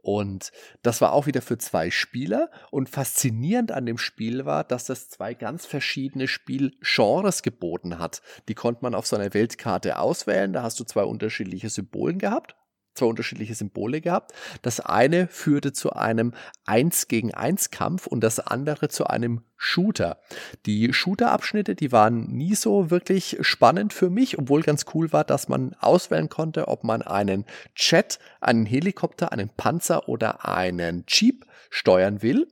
[0.01, 0.51] Und
[0.81, 2.49] das war auch wieder für zwei Spieler.
[2.71, 8.21] Und faszinierend an dem Spiel war, dass das zwei ganz verschiedene Spielgenres geboten hat.
[8.47, 10.53] Die konnte man auf so einer Weltkarte auswählen.
[10.53, 12.55] Da hast du zwei unterschiedliche Symbolen gehabt
[12.99, 14.33] zwei unterschiedliche Symbole gehabt.
[14.61, 16.33] Das eine führte zu einem
[16.65, 20.19] 1 gegen 1 Kampf und das andere zu einem Shooter.
[20.65, 25.49] Die Shooter-Abschnitte, die waren nie so wirklich spannend für mich, obwohl ganz cool war, dass
[25.49, 27.45] man auswählen konnte, ob man einen
[27.75, 32.47] Jet, einen Helikopter, einen Panzer oder einen Jeep steuern will.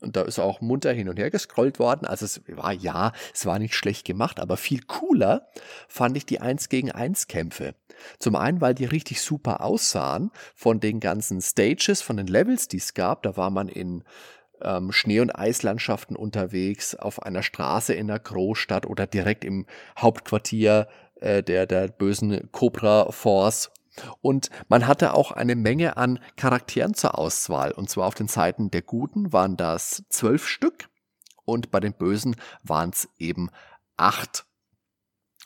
[0.00, 2.06] Und da ist auch munter hin und her gescrollt worden.
[2.06, 5.48] Also es war ja, es war nicht schlecht gemacht, aber viel cooler
[5.88, 7.74] fand ich die 1 gegen 1 Kämpfe.
[8.18, 12.78] Zum einen, weil die richtig super aussahen von den ganzen Stages, von den Levels, die
[12.78, 13.22] es gab.
[13.22, 14.04] Da war man in
[14.62, 19.66] ähm, Schnee- und Eislandschaften unterwegs, auf einer Straße in der Großstadt oder direkt im
[19.98, 20.88] Hauptquartier
[21.20, 23.70] äh, der, der bösen Cobra Force
[24.20, 27.72] und man hatte auch eine Menge an Charakteren zur Auswahl.
[27.72, 30.88] Und zwar auf den Seiten der Guten waren das zwölf Stück
[31.44, 33.50] und bei den Bösen waren es eben
[33.96, 34.46] acht.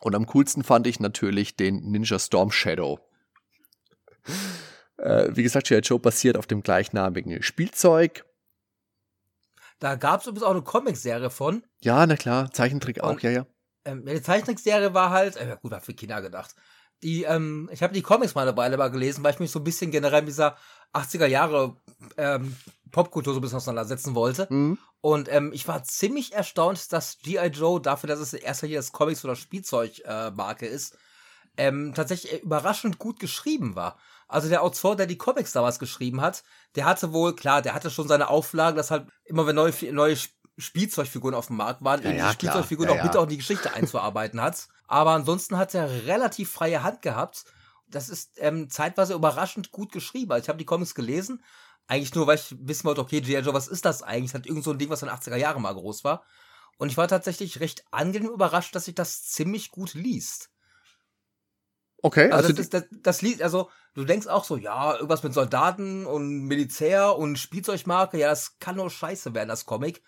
[0.05, 3.01] Und am coolsten fand ich natürlich den Ninja Storm Shadow.
[4.99, 5.79] Äh, wie gesagt, G.I.
[5.79, 8.27] Joe basiert auf dem gleichnamigen Spielzeug.
[9.79, 11.65] Da gab es übrigens auch eine Comicserie von.
[11.81, 13.47] Ja, na klar, Zeichentrick auch, Und, ja, ja.
[13.87, 16.55] Ähm, die Zeichentrickserie war halt, äh, gut, war für Kinder gedacht
[17.05, 19.61] die, ähm, ich habe die Comics mal eine Weile mal gelesen, weil ich mich so
[19.61, 20.57] ein bisschen generell mit dieser
[20.95, 21.77] 80er Jahre
[22.17, 22.57] ähm,
[22.95, 24.47] Popkultur so ein bisschen auseinandersetzen wollte.
[24.49, 24.79] Mhm.
[25.01, 27.49] Und ähm, ich war ziemlich erstaunt, dass G.I.
[27.49, 30.97] Joe, dafür, dass es in erster Linie das Comics- oder Spielzeugmarke äh, ist,
[31.57, 33.99] ähm, tatsächlich überraschend gut geschrieben war.
[34.29, 36.43] Also der Autor, der die Comics damals geschrieben hat,
[36.75, 40.17] der hatte wohl, klar, der hatte schon seine Auflagen, dass halt immer wenn neue, neue
[40.57, 43.31] Spielzeugfiguren auf dem Markt waren, ja, eben ja, die Spielzeugfiguren ja, auch bitte auch in
[43.31, 44.69] die Geschichte einzuarbeiten hat.
[44.87, 47.45] Aber ansonsten hat er relativ freie Hand gehabt.
[47.87, 50.33] Das ist ähm, zeitweise überraschend gut geschrieben.
[50.33, 51.43] Also ich habe die Comics gelesen,
[51.87, 53.41] eigentlich nur, weil ich wissen wollte, okay, G.I.
[53.41, 54.33] Joe, was ist das eigentlich?
[54.33, 56.25] Das hat irgend so ein Ding, was in den 80er Jahren mal groß war.
[56.79, 60.51] Und ich war tatsächlich recht angenehm überrascht, dass sich das ziemlich gut liest.
[62.03, 65.33] Okay, also, also das, das, das liest, also du denkst auch so, ja, irgendwas mit
[65.33, 70.03] Soldaten und Militär und Spielzeugmarke, ja, das kann nur scheiße werden, das Comic.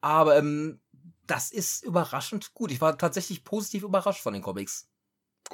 [0.00, 0.80] Aber ähm,
[1.26, 2.70] das ist überraschend gut.
[2.70, 4.88] Ich war tatsächlich positiv überrascht von den Comics.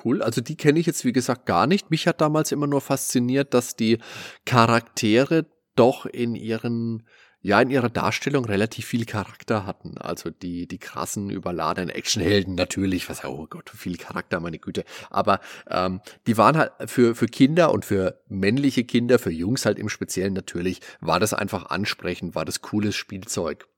[0.04, 1.90] Cool, also die kenne ich jetzt wie gesagt gar nicht.
[1.90, 3.98] Mich hat damals immer nur fasziniert, dass die
[4.44, 5.46] Charaktere
[5.78, 7.04] doch in ihren
[7.40, 9.96] ja in ihrer Darstellung relativ viel Charakter hatten.
[9.98, 14.84] Also die, die krassen, überladenen Actionhelden natürlich, was, oh Gott, viel Charakter, meine Güte.
[15.10, 19.78] Aber ähm, die waren halt für, für Kinder und für männliche Kinder, für Jungs halt
[19.78, 23.68] im Speziellen natürlich, war das einfach ansprechend, war das cooles Spielzeug.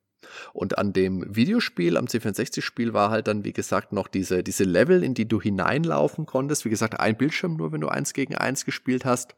[0.52, 5.02] Und an dem Videospiel, am C64-Spiel war halt dann, wie gesagt, noch diese, diese Level,
[5.02, 6.64] in die du hineinlaufen konntest.
[6.64, 9.34] Wie gesagt, ein Bildschirm nur, wenn du eins gegen eins gespielt hast.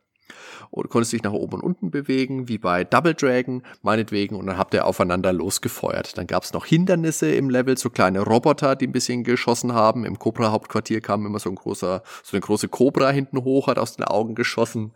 [0.70, 4.56] Und konntest dich nach oben und unten bewegen, wie bei Double Dragon, meinetwegen, und dann
[4.56, 6.16] habt ihr aufeinander losgefeuert.
[6.16, 10.04] Dann gab es noch Hindernisse im Level, so kleine Roboter, die ein bisschen geschossen haben.
[10.04, 13.96] Im Cobra-Hauptquartier kam immer so ein großer, so eine große Cobra hinten hoch, hat aus
[13.96, 14.92] den Augen geschossen.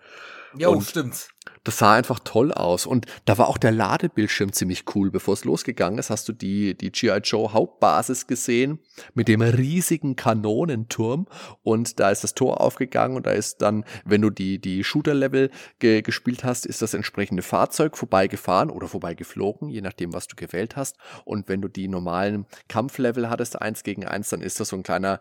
[0.58, 1.28] Ja, stimmt.
[1.66, 2.86] Das sah einfach toll aus.
[2.86, 5.10] Und da war auch der Ladebildschirm ziemlich cool.
[5.10, 7.18] Bevor es losgegangen ist, hast du die, die G.I.
[7.24, 8.78] Joe Hauptbasis gesehen
[9.14, 11.26] mit dem riesigen Kanonenturm.
[11.64, 15.50] Und da ist das Tor aufgegangen und da ist dann, wenn du die, die Shooter-Level
[15.80, 20.76] ge gespielt hast, ist das entsprechende Fahrzeug vorbeigefahren oder vorbeigeflogen, je nachdem, was du gewählt
[20.76, 20.96] hast.
[21.24, 24.84] Und wenn du die normalen Kampflevel hattest, eins gegen eins, dann ist das so ein
[24.84, 25.20] kleiner,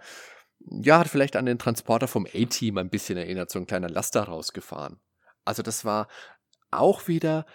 [0.59, 4.23] ja, hat vielleicht an den Transporter vom A-Team ein bisschen erinnert, so ein kleiner Laster
[4.23, 4.99] rausgefahren.
[5.45, 6.07] Also das war
[6.71, 7.45] auch wieder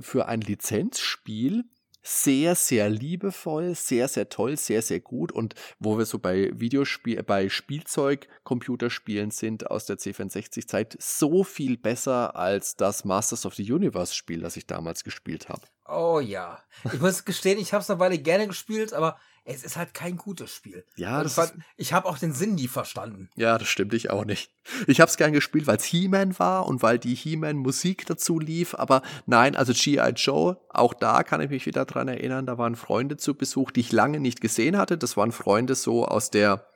[0.00, 1.64] für ein Lizenzspiel
[2.02, 5.30] sehr, sehr liebevoll, sehr, sehr toll, sehr, sehr gut.
[5.30, 11.76] Und wo wir so bei Videospiel, bei Spielzeug, Computerspielen sind aus der C64-Zeit, so viel
[11.76, 15.62] besser als das Masters of the Universe-Spiel, das ich damals gespielt habe.
[15.86, 16.62] Oh ja.
[16.92, 20.16] Ich muss gestehen, ich habe es eine Weile gerne gespielt, aber es ist halt kein
[20.16, 20.84] gutes Spiel.
[20.96, 23.28] Ja, das fand, ich habe auch den Sinn nie verstanden.
[23.36, 24.52] ja, das stimmt, ich auch nicht.
[24.86, 28.74] Ich habe es gern gespielt, weil es He-Man war und weil die He-Man-Musik dazu lief.
[28.74, 30.12] Aber nein, also G.I.
[30.14, 33.80] Joe, auch da kann ich mich wieder dran erinnern, da waren Freunde zu Besuch, die
[33.80, 34.96] ich lange nicht gesehen hatte.
[34.96, 36.68] Das waren Freunde so aus der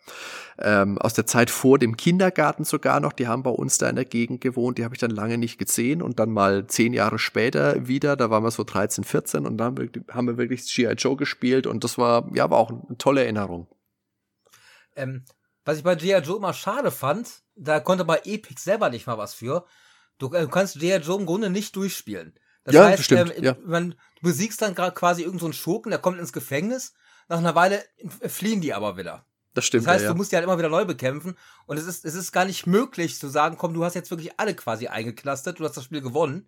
[0.59, 3.13] ähm, aus der Zeit vor dem Kindergarten sogar noch.
[3.13, 4.79] Die haben bei uns da in der Gegend gewohnt.
[4.79, 8.17] Die habe ich dann lange nicht gesehen und dann mal zehn Jahre später wieder.
[8.17, 9.77] Da waren wir so 13, 14 und dann
[10.11, 10.93] haben wir, wirklich G.I.
[10.93, 13.69] Joe gespielt und das war, ja, war auch eine tolle Erinnerung.
[14.95, 15.25] Ähm,
[15.65, 16.19] was ich bei G.I.
[16.21, 19.67] Joe immer schade fand, da konnte bei Epic selber nicht mal was für.
[20.19, 20.99] Du, äh, kannst G.I.
[20.99, 22.35] Joe im Grunde nicht durchspielen.
[22.65, 23.57] Das Ja, heißt, das stimmt, ähm, ja.
[23.65, 26.95] man, du besiegst dann gerade quasi irgendeinen so einen Schurken, der kommt ins Gefängnis.
[27.29, 27.83] Nach einer Weile
[28.27, 29.27] fliehen die aber wieder.
[29.57, 29.87] Das stimmt.
[29.87, 30.13] Das heißt, ja, ja.
[30.13, 31.35] du musst die halt immer wieder neu bekämpfen.
[31.65, 34.39] Und es ist, es ist gar nicht möglich zu sagen, komm, du hast jetzt wirklich
[34.39, 36.47] alle quasi eingeknastet, du hast das Spiel gewonnen.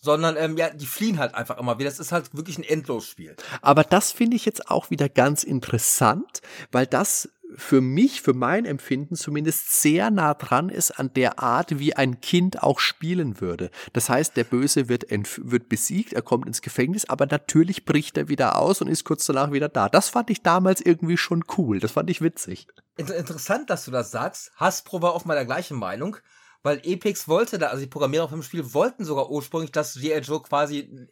[0.00, 1.90] Sondern, ähm, ja, die fliehen halt einfach immer wieder.
[1.90, 3.36] Das ist halt wirklich ein Endlosspiel.
[3.60, 6.40] Aber das finde ich jetzt auch wieder ganz interessant,
[6.72, 11.78] weil das für mich, für mein Empfinden zumindest sehr nah dran ist an der Art,
[11.78, 13.70] wie ein Kind auch spielen würde.
[13.92, 18.28] Das heißt, der Böse wird, wird besiegt, er kommt ins Gefängnis, aber natürlich bricht er
[18.28, 19.88] wieder aus und ist kurz danach wieder da.
[19.88, 21.80] Das fand ich damals irgendwie schon cool.
[21.80, 22.66] Das fand ich witzig.
[22.96, 24.52] Inter interessant, dass du das sagst.
[24.56, 26.16] Hasbro war offenbar der gleichen Meinung,
[26.62, 30.18] weil Epix wollte da, also die Programmierer vom Spiel wollten sogar ursprünglich, dass G.I.
[30.18, 31.08] Joe quasi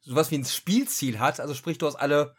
[0.00, 1.40] sowas wie ein Spielziel hat.
[1.40, 2.34] Also sprich, du hast alle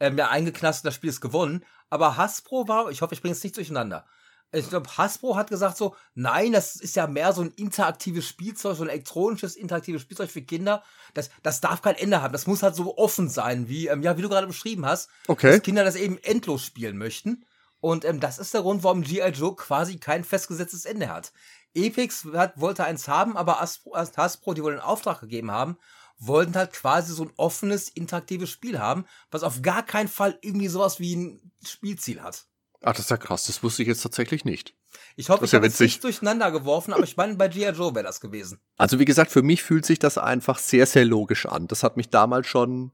[0.00, 1.64] ähm, ja eingeknastet, das Spiel ist gewonnen.
[1.88, 4.06] Aber Hasbro war, ich hoffe, ich bringe es nicht durcheinander.
[4.54, 8.76] Ich glaube, Hasbro hat gesagt so, nein, das ist ja mehr so ein interaktives Spielzeug,
[8.76, 10.82] so ein elektronisches interaktives Spielzeug für Kinder.
[11.14, 12.32] Das, das darf kein Ende haben.
[12.32, 15.08] Das muss halt so offen sein, wie, ähm, ja, wie du gerade beschrieben hast
[15.54, 17.46] dass Kinder das eben endlos spielen möchten.
[17.80, 19.30] Und ähm, das ist der Grund, warum G.I.
[19.30, 21.32] Joe quasi kein festgesetztes Ende hat.
[21.74, 25.76] Epix hat, wollte eins haben, aber Hasbro, Hasbro, die wohl den Auftrag gegeben haben,
[26.18, 30.68] wollten halt quasi so ein offenes, interaktives Spiel haben, was auf gar keinen Fall irgendwie
[30.68, 32.46] sowas wie ein Spielziel hat.
[32.82, 33.46] Ach, das ist ja krass.
[33.46, 34.74] Das wusste ich jetzt tatsächlich nicht.
[35.16, 37.48] Ich hoffe, Das ist ich ja habe es nicht durcheinander geworfen, aber ich meine, bei
[37.48, 37.70] G.I.
[37.70, 38.60] Joe wäre das gewesen.
[38.76, 41.68] Also wie gesagt, für mich fühlt sich das einfach sehr, sehr logisch an.
[41.68, 42.92] Das hat mich damals schon,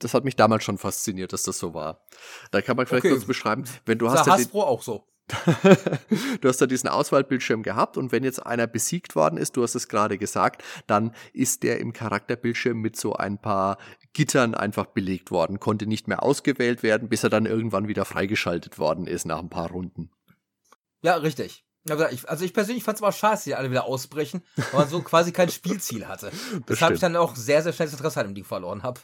[0.00, 2.04] das hat mich damals schon fasziniert, dass das so war.
[2.50, 3.14] Da kann man vielleicht Okay.
[3.14, 5.06] kurz beschreiben, wenn du Das hast ja den, Hasbro auch so.
[6.40, 9.74] du hast da diesen Auswahlbildschirm gehabt und wenn jetzt einer besiegt worden ist, du hast
[9.74, 13.78] es gerade gesagt, dann ist der im Charakterbildschirm mit so ein paar
[14.12, 18.78] Gittern einfach belegt worden, konnte nicht mehr ausgewählt werden, bis er dann irgendwann wieder freigeschaltet
[18.78, 20.10] worden ist nach ein paar Runden.
[21.02, 21.64] Ja, richtig.
[21.88, 25.02] Also ich persönlich fand es aber schade, dass die alle wieder ausbrechen, weil man so
[25.02, 26.32] quasi kein Spielziel hatte.
[26.66, 29.00] Weshalb ich dann auch sehr, sehr schnell das Interesse an dem Ding verloren habe.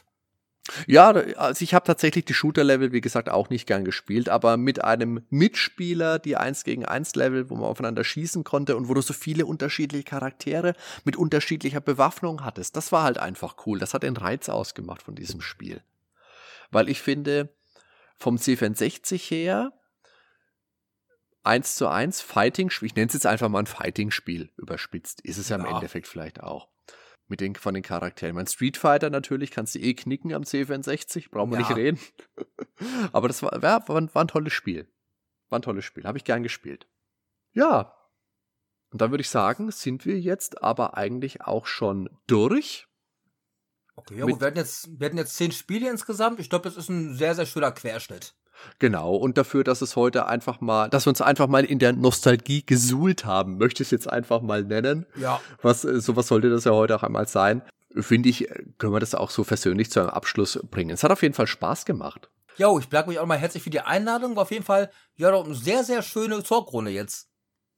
[0.87, 4.83] Ja, also ich habe tatsächlich die Shooter-Level, wie gesagt, auch nicht gern gespielt, aber mit
[4.83, 9.01] einem Mitspieler, die 1 gegen 1 Level, wo man aufeinander schießen konnte und wo du
[9.01, 13.77] so viele unterschiedliche Charaktere mit unterschiedlicher Bewaffnung hattest, das war halt einfach cool.
[13.77, 15.81] Das hat den Reiz ausgemacht von diesem Spiel.
[16.71, 17.53] Weil ich finde,
[18.17, 19.73] vom C64 her,
[21.43, 25.49] 1 zu 1 Fighting, ich nenne es jetzt einfach mal ein Fighting-Spiel, überspitzt, ist es
[25.49, 25.71] ja im Ja.
[25.75, 26.69] Endeffekt vielleicht auch
[27.27, 28.35] mit den, von den Charakteren.
[28.35, 31.67] Mein Street Fighter natürlich, kannst du eh knicken am C64, brauchen wir Ja.
[31.67, 31.99] nicht reden.
[33.13, 34.91] Aber das war, war, ein- war ein tolles Spiel.
[35.49, 36.87] War ein tolles Spiel, habe ich gern gespielt.
[37.53, 37.95] Ja.
[38.91, 42.87] Und dann würde ich sagen, sind wir jetzt aber eigentlich auch schon durch.
[43.95, 46.39] Okay, ja wir hatten, jetzt, wir hatten jetzt zehn Spiele insgesamt.
[46.39, 48.35] Ich glaube, das ist ein sehr, sehr schöner Querschnitt.
[48.79, 51.93] Genau, und dafür, dass es heute einfach mal, dass wir uns einfach mal in der
[51.93, 55.05] Nostalgie gesuhlt haben, möchte ich es jetzt einfach mal nennen.
[55.15, 55.41] Ja.
[55.61, 57.61] Was, äh, sowas sollte das ja heute auch einmal sein.
[57.95, 58.47] Finde ich,
[58.79, 60.91] können wir das auch so versöhnlich zu einem Abschluss bringen.
[60.91, 62.29] Es hat auf jeden Fall Spaß gemacht.
[62.57, 64.35] Jo, ich bedanke mich auch mal herzlich für die Einladung.
[64.35, 67.29] War auf jeden Fall ja doch eine sehr, sehr schöne Talkrunde jetzt.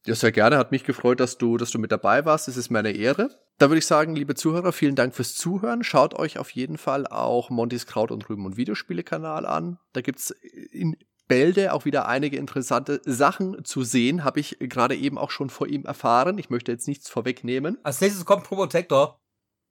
[0.06, 0.58] Ja, sehr gerne.
[0.58, 2.48] Hat mich gefreut, dass du, dass du mit dabei warst.
[2.48, 3.30] Es ist mir eine Ehre.
[3.58, 5.82] Da würde ich sagen, liebe Zuhörer, vielen Dank fürs Zuhören.
[5.82, 9.78] Schaut euch auf jeden Fall auch Montys Kraut und Rüben und Videospiele-Kanal an.
[9.94, 14.24] Da gibt's in Bälde auch wieder einige interessante Sachen zu sehen.
[14.24, 16.38] Habe ich gerade eben auch schon vor ihm erfahren.
[16.38, 17.78] Ich möchte jetzt nichts vorwegnehmen.
[17.82, 19.20] Als nächstes kommt Probotector.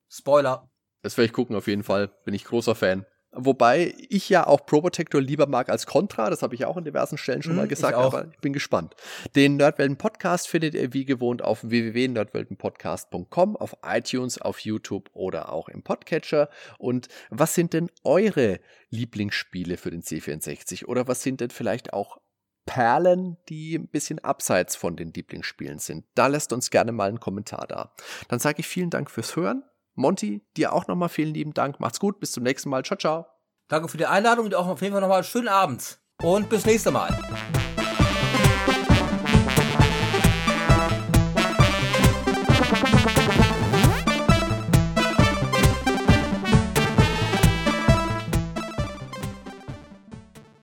[0.10, 0.68] Spoiler.
[1.04, 2.08] Das werde ich gucken auf jeden Fall.
[2.26, 3.06] Bin ich großer Fan.
[3.38, 7.18] Wobei ich ja auch Probotector lieber mag als Contra, das habe ich auch an diversen
[7.18, 8.14] Stellen schon Hm, mal ich gesagt, auch.
[8.14, 8.96] aber ich bin gespannt.
[9.36, 15.70] Den Nerdwelten Podcast findet ihr wie gewohnt auf www.nerdweltenpodcast.com, auf iTunes, auf YouTube oder auch
[15.70, 16.50] im Podcatcher.
[16.78, 18.60] Und was sind denn eure
[18.90, 22.18] Lieblingsspiele für den C64 oder was sind denn vielleicht auch
[22.66, 26.06] Perlen, die ein bisschen abseits von den Lieblingsspielen sind?
[26.16, 27.94] Da lasst uns gerne mal einen Kommentar da.
[28.28, 29.64] Dann sage ich vielen Dank fürs Hören.
[29.96, 31.80] Monty, dir auch nochmal vielen lieben Dank.
[31.80, 32.84] Macht's gut, bis zum nächsten Mal.
[32.84, 33.26] Ciao, ciao.
[33.68, 36.00] Danke für die Einladung und auch auf jeden Fall nochmal schönen Abend.
[36.22, 37.18] Und bis nächste Mal.